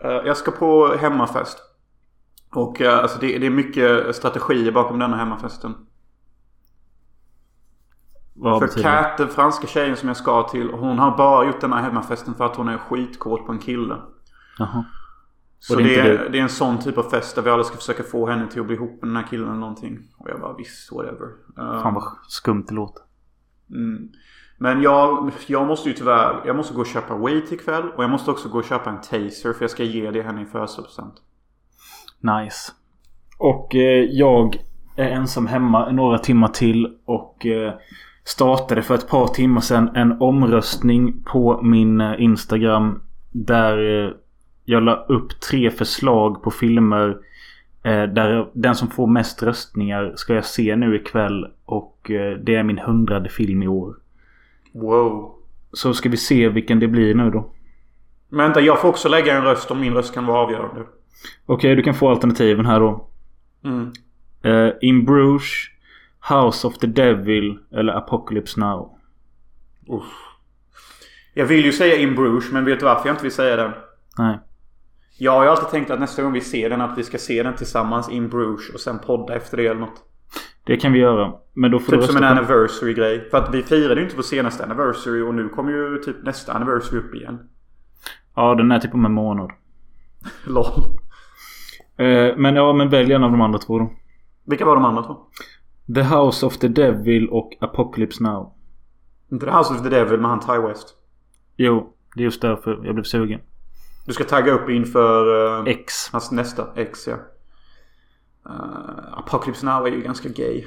Eh, 0.00 0.10
jag 0.26 0.36
ska 0.36 0.50
på 0.50 0.94
hemmafest. 1.00 1.58
Och 2.50 2.80
eh, 2.80 2.98
alltså 2.98 3.18
det, 3.20 3.38
det 3.38 3.46
är 3.46 3.50
mycket 3.50 4.16
strategier 4.16 4.72
bakom 4.72 4.98
denna 4.98 5.16
hemmafesten. 5.16 5.74
Vad 8.34 8.58
För 8.58 8.76
det? 8.76 8.82
Kat, 8.82 9.18
den 9.18 9.28
franska 9.28 9.66
tjejen 9.66 9.96
som 9.96 10.08
jag 10.08 10.16
ska 10.16 10.48
till, 10.48 10.70
hon 10.70 10.98
har 10.98 11.16
bara 11.16 11.46
gjort 11.46 11.60
den 11.60 11.72
här 11.72 11.82
hemmafesten 11.82 12.34
för 12.34 12.44
att 12.46 12.56
hon 12.56 12.68
är 12.68 12.78
skitkåt 12.78 13.46
på 13.46 13.52
en 13.52 13.58
kille. 13.58 13.96
Jaha. 14.58 14.84
Så 15.58 15.74
det 15.74 15.82
det 15.82 15.96
är 15.96 16.04
är, 16.04 16.12
inte 16.12 16.28
det 16.28 16.38
är 16.38 16.42
en 16.42 16.48
sån 16.48 16.78
typ 16.78 16.98
av 16.98 17.02
fest 17.02 17.34
där 17.34 17.42
vi 17.42 17.50
alla 17.50 17.64
ska 17.64 17.76
försöka 17.76 18.02
få 18.02 18.26
henne 18.26 18.48
till 18.48 18.60
att 18.60 18.66
bli 18.66 18.76
ihop 18.76 19.02
med 19.02 19.08
den 19.08 19.16
här 19.16 19.26
killen 19.30 19.48
eller 19.48 19.58
någonting. 19.58 19.98
Och 20.18 20.30
jag 20.30 20.40
bara 20.40 20.52
visst, 20.56 20.92
whatever. 20.92 21.28
Eh, 21.58 21.82
Fan 21.82 21.94
vad 21.94 22.04
skumt 22.28 22.64
det 22.68 22.74
låter. 22.74 23.02
Mm. 23.70 24.08
Men 24.58 24.82
jag, 24.82 25.30
jag 25.46 25.66
måste 25.66 25.88
ju 25.88 25.94
tyvärr, 25.94 26.42
jag 26.46 26.56
måste 26.56 26.74
gå 26.74 26.80
och 26.80 26.86
köpa 26.86 27.16
weed 27.16 27.52
ikväll. 27.52 27.90
Och 27.96 28.02
jag 28.02 28.10
måste 28.10 28.30
också 28.30 28.48
gå 28.48 28.58
och 28.58 28.64
köpa 28.64 28.90
en 28.90 29.00
taser 29.00 29.52
för 29.52 29.62
jag 29.62 29.70
ska 29.70 29.84
ge 29.84 30.10
det 30.10 30.22
henne 30.22 30.42
i 30.42 30.46
födelsedagspresent. 30.46 31.14
Nice. 32.20 32.72
Och 33.38 33.74
eh, 33.74 34.04
jag 34.04 34.56
är 34.96 35.10
ensam 35.10 35.46
hemma 35.46 35.90
några 35.90 36.18
timmar 36.18 36.48
till 36.48 36.96
och 37.04 37.46
eh, 37.46 37.74
startade 38.24 38.82
för 38.82 38.94
ett 38.94 39.08
par 39.08 39.26
timmar 39.26 39.60
sedan 39.60 39.90
en 39.94 40.20
omröstning 40.20 41.22
på 41.24 41.62
min 41.62 42.00
eh, 42.00 42.14
Instagram. 42.18 43.02
Där 43.32 44.04
eh, 44.04 44.10
jag 44.64 44.82
la 44.82 44.94
upp 44.94 45.40
tre 45.40 45.70
förslag 45.70 46.42
på 46.42 46.50
filmer. 46.50 47.08
Eh, 47.82 48.02
där 48.02 48.50
den 48.52 48.74
som 48.74 48.88
får 48.88 49.06
mest 49.06 49.42
röstningar 49.42 50.12
ska 50.16 50.34
jag 50.34 50.44
se 50.44 50.76
nu 50.76 50.96
ikväll. 50.96 51.46
Och 51.64 52.10
eh, 52.10 52.38
det 52.38 52.54
är 52.54 52.62
min 52.62 52.78
hundrade 52.78 53.28
film 53.28 53.62
i 53.62 53.68
år. 53.68 53.94
Wow. 54.80 55.34
Så 55.72 55.94
ska 55.94 56.08
vi 56.08 56.16
se 56.16 56.48
vilken 56.48 56.80
det 56.80 56.88
blir 56.88 57.14
nu 57.14 57.30
då. 57.30 57.52
Men 58.28 58.38
vänta, 58.38 58.60
jag 58.60 58.80
får 58.80 58.88
också 58.88 59.08
lägga 59.08 59.36
en 59.36 59.44
röst 59.44 59.70
om 59.70 59.80
min 59.80 59.94
röst 59.94 60.14
kan 60.14 60.26
vara 60.26 60.38
avgörande. 60.38 60.82
Okej, 61.46 61.76
du 61.76 61.82
kan 61.82 61.94
få 61.94 62.08
alternativen 62.08 62.66
här 62.66 62.80
då. 62.80 63.08
Mm. 63.64 63.92
Eh, 64.42 64.72
In 64.80 65.04
Bruges, 65.04 65.52
House 66.28 66.66
of 66.66 66.78
the 66.78 66.86
Devil 66.86 67.58
eller 67.72 67.92
Apocalypse 67.92 68.60
Now. 68.60 68.98
Uff. 69.88 70.12
Jag 71.34 71.46
vill 71.46 71.64
ju 71.64 71.72
säga 71.72 71.96
In 71.96 72.14
Bruges, 72.14 72.52
men 72.52 72.64
vet 72.64 72.80
du 72.80 72.84
varför 72.84 73.08
jag 73.08 73.14
inte 73.14 73.22
vill 73.22 73.32
säga 73.32 73.56
den? 73.56 73.72
Nej. 74.18 74.38
Jag 75.18 75.32
har 75.32 75.44
ju 75.44 75.50
alltid 75.50 75.68
tänkt 75.68 75.90
att 75.90 76.00
nästa 76.00 76.22
gång 76.22 76.32
vi 76.32 76.40
ser 76.40 76.70
den 76.70 76.80
att 76.80 76.98
vi 76.98 77.02
ska 77.02 77.18
se 77.18 77.42
den 77.42 77.56
tillsammans 77.56 78.10
In 78.10 78.28
Bruges 78.28 78.74
och 78.74 78.80
sen 78.80 78.98
podda 78.98 79.34
efter 79.34 79.56
det 79.56 79.66
eller 79.66 79.80
något. 79.80 80.02
Det 80.66 80.76
kan 80.76 80.92
vi 80.92 80.98
göra. 80.98 81.32
Men 81.52 81.70
då 81.70 81.78
får 81.78 81.92
Typ 81.92 82.00
du 82.00 82.06
som 82.06 82.16
en 82.16 82.22
rösta 82.22 82.34
på... 82.34 82.40
anniversary 82.40 82.94
grej. 82.94 83.30
För 83.30 83.38
att 83.38 83.54
vi 83.54 83.62
firade 83.62 84.00
ju 84.00 84.04
inte 84.04 84.16
vår 84.16 84.22
senaste 84.22 84.64
anniversary 84.64 85.22
och 85.22 85.34
nu 85.34 85.48
kommer 85.48 85.72
ju 85.72 85.98
typ 85.98 86.16
nästa 86.22 86.52
anniversary 86.52 86.98
upp 86.98 87.14
igen. 87.14 87.38
Ja, 88.34 88.54
den 88.54 88.72
är 88.72 88.78
typ 88.78 88.94
om 88.94 89.04
en 89.04 89.12
månad. 89.12 89.50
LOL. 90.44 90.66
Eh, 91.96 92.36
men 92.36 92.56
ja, 92.56 92.72
men 92.72 92.88
välj 92.88 93.12
en 93.12 93.24
av 93.24 93.30
de 93.30 93.40
andra 93.40 93.58
två 93.58 93.78
då. 93.78 93.92
Vilka 94.44 94.64
var 94.64 94.74
de 94.74 94.84
andra 94.84 95.02
två? 95.02 95.16
The 95.94 96.02
House 96.02 96.46
of 96.46 96.58
the 96.58 96.68
Devil 96.68 97.28
och 97.28 97.56
Apocalypse 97.60 98.22
Now. 98.22 98.52
Inte 99.32 99.46
The 99.46 99.52
House 99.52 99.74
of 99.74 99.82
the 99.82 99.88
Devil 99.88 100.20
med 100.20 100.30
han 100.30 100.40
Ty 100.40 100.68
West. 100.68 100.94
Jo, 101.56 101.94
det 102.14 102.20
är 102.20 102.24
just 102.24 102.42
därför 102.42 102.80
jag 102.84 102.94
blev 102.94 103.04
sugen. 103.04 103.40
Du 104.06 104.12
ska 104.12 104.24
tagga 104.24 104.52
upp 104.52 104.70
inför 104.70 105.26
uh, 105.60 105.68
X. 105.68 105.94
hans 106.12 106.32
nästa 106.32 106.66
ex 106.76 107.06
ja. 107.06 107.16
Uh, 108.50 109.18
Apocalypse 109.18 109.66
Now 109.66 109.86
är 109.86 109.90
ju 109.90 110.02
ganska 110.02 110.28
gay. 110.28 110.64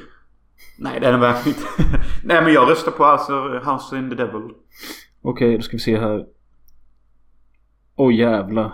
Nej 0.78 1.00
det 1.00 1.08
är 1.08 1.12
den 1.12 1.22
verkligen 1.22 1.58
inte. 1.58 2.00
Nej 2.24 2.44
men 2.44 2.54
jag 2.54 2.70
röstar 2.70 2.92
på 2.92 3.06
alltså 3.06 3.34
House 3.50 3.98
in 3.98 4.10
the 4.10 4.16
Devil. 4.16 4.42
Okej, 5.22 5.58
då 5.58 5.62
ska 5.62 5.78
vi 5.78 5.80
se 5.80 6.00
här. 6.00 6.26
Åh 7.96 8.14
jävlar. 8.14 8.66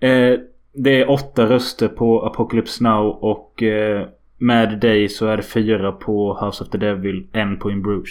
eh, 0.00 0.38
det 0.72 1.00
är 1.00 1.10
åtta 1.10 1.46
röster 1.46 1.88
på 1.88 2.26
Apocalypse 2.26 2.84
Now 2.84 3.06
och 3.06 3.62
eh, 3.62 4.08
med 4.38 4.80
dig 4.80 5.08
så 5.08 5.26
är 5.26 5.36
det 5.36 5.42
fyra 5.42 5.92
på 5.92 6.44
House 6.44 6.64
of 6.64 6.70
the 6.70 6.78
Devil, 6.78 7.28
en 7.32 7.58
på 7.58 7.70
In 7.70 7.82
Bruges. 7.82 8.10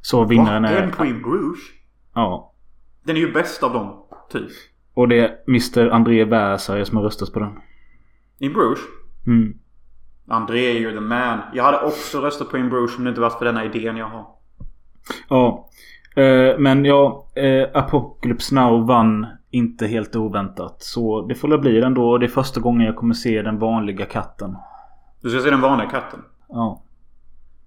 Så 0.00 0.24
vinnaren 0.24 0.62
Va? 0.62 0.68
är... 0.68 0.82
En 0.82 0.90
på 0.90 1.04
In 1.04 1.22
Bruges? 1.22 1.60
Ja. 2.14 2.52
Den 3.04 3.16
är 3.16 3.20
ju 3.20 3.32
bäst 3.32 3.62
av 3.62 3.72
dem. 3.72 4.06
Typ. 4.32 4.50
Och 4.94 5.08
det 5.08 5.18
är 5.18 5.38
Mr. 5.48 5.90
André 5.90 6.24
Väsare 6.24 6.84
som 6.84 6.96
har 6.96 7.04
röstat 7.04 7.32
på 7.32 7.40
den. 7.40 7.52
In 8.38 8.52
Bruges? 8.52 8.80
Mm. 9.26 9.58
André 10.28 10.72
ju 10.72 10.92
the 10.92 11.00
man. 11.00 11.40
Jag 11.52 11.64
hade 11.64 11.80
också 11.80 12.20
röstat 12.20 12.50
på 12.50 12.58
In 12.58 12.68
Bruges 12.68 12.98
om 12.98 13.04
det 13.04 13.08
inte 13.08 13.20
varit 13.20 13.38
för 13.38 13.44
denna 13.44 13.64
idén 13.64 13.96
jag 13.96 14.08
har. 14.08 14.26
Ja. 15.28 15.68
Eh, 16.16 16.58
men 16.58 16.84
ja, 16.84 17.26
eh, 17.34 17.68
Apocalypse 17.74 18.54
Now 18.54 18.86
vann 18.86 19.26
inte 19.50 19.86
helt 19.86 20.16
oväntat. 20.16 20.82
Så 20.82 21.26
det 21.26 21.34
får 21.34 21.48
väl 21.48 21.58
bli 21.58 21.80
den 21.80 21.94
då. 21.94 22.18
Det 22.18 22.26
är 22.26 22.28
första 22.28 22.60
gången 22.60 22.86
jag 22.86 22.96
kommer 22.96 23.14
se 23.14 23.42
den 23.42 23.58
vanliga 23.58 24.06
katten. 24.06 24.56
Du 25.20 25.30
ska 25.30 25.40
se 25.40 25.50
den 25.50 25.60
vanliga 25.60 25.90
katten. 25.90 26.20
Ja. 26.48 26.82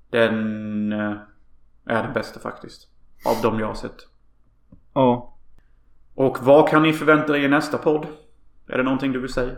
Den 0.10 0.92
eh, 0.92 1.14
är 1.86 2.04
den 2.04 2.14
bästa 2.14 2.40
faktiskt. 2.40 2.88
Av 3.26 3.52
dem 3.52 3.60
jag 3.60 3.68
har 3.68 3.74
sett. 3.74 4.08
Ja. 4.94 5.34
Och 6.16 6.38
vad 6.42 6.70
kan 6.70 6.82
ni 6.84 6.94
förvänta 6.94 7.38
er 7.38 7.42
i 7.42 7.48
nästa 7.48 7.78
podd? 7.78 8.06
Är 8.68 8.78
det 8.78 8.84
någonting 8.84 9.12
du 9.12 9.20
vill 9.20 9.34
säga? 9.34 9.56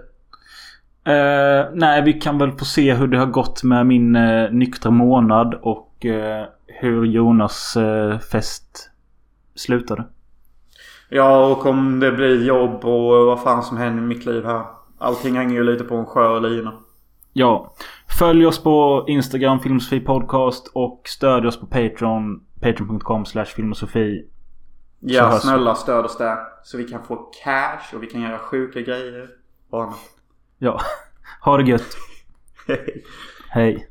Eh, 1.09 1.65
nej, 1.73 2.01
vi 2.01 2.13
kan 2.13 2.37
väl 2.37 2.51
få 2.51 2.65
se 2.65 2.93
hur 2.93 3.07
det 3.07 3.17
har 3.17 3.25
gått 3.25 3.63
med 3.63 3.85
min 3.85 4.15
eh, 4.15 4.51
nyktra 4.51 4.91
månad 4.91 5.53
och 5.53 6.05
eh, 6.05 6.45
hur 6.67 7.05
Jonas 7.05 7.77
eh, 7.77 8.19
fest 8.19 8.89
slutade. 9.55 10.03
Ja, 11.09 11.45
och 11.45 11.65
om 11.65 11.99
det 11.99 12.11
blir 12.11 12.45
jobb 12.45 12.85
och 12.85 13.25
vad 13.25 13.41
fan 13.41 13.63
som 13.63 13.77
händer 13.77 14.03
i 14.03 14.05
mitt 14.05 14.25
liv 14.25 14.45
här. 14.45 14.63
Allting 14.97 15.35
hänger 15.35 15.55
ju 15.55 15.63
lite 15.63 15.83
på 15.83 15.95
en 15.95 16.05
skör 16.05 16.39
lina. 16.39 16.73
Ja. 17.33 17.73
Följ 18.19 18.45
oss 18.45 18.63
på 18.63 19.05
Instagram, 19.07 19.59
Filmsofi 19.59 19.99
Podcast 19.99 20.71
och 20.73 21.01
stödj 21.05 21.47
oss 21.47 21.59
på 21.59 21.65
Patreon. 21.65 22.43
Patreon.com 22.61 23.25
slash 23.25 23.45
filmosofi. 23.45 24.25
Ja, 24.99 25.39
snälla 25.39 25.75
stöd 25.75 26.05
oss 26.05 26.17
där. 26.17 26.37
Så 26.63 26.77
vi 26.77 26.83
kan 26.83 27.03
få 27.03 27.15
cash 27.43 27.95
och 27.95 28.03
vi 28.03 28.07
kan 28.07 28.21
göra 28.21 28.37
sjuka 28.37 28.81
grejer. 28.81 29.29
Och 29.69 29.83
annat. 29.83 30.18
Ja. 30.59 30.81
Ha 31.39 31.57
det 31.57 31.63
gött. 31.63 31.97
Hej. 32.67 33.03
Hej. 33.49 33.87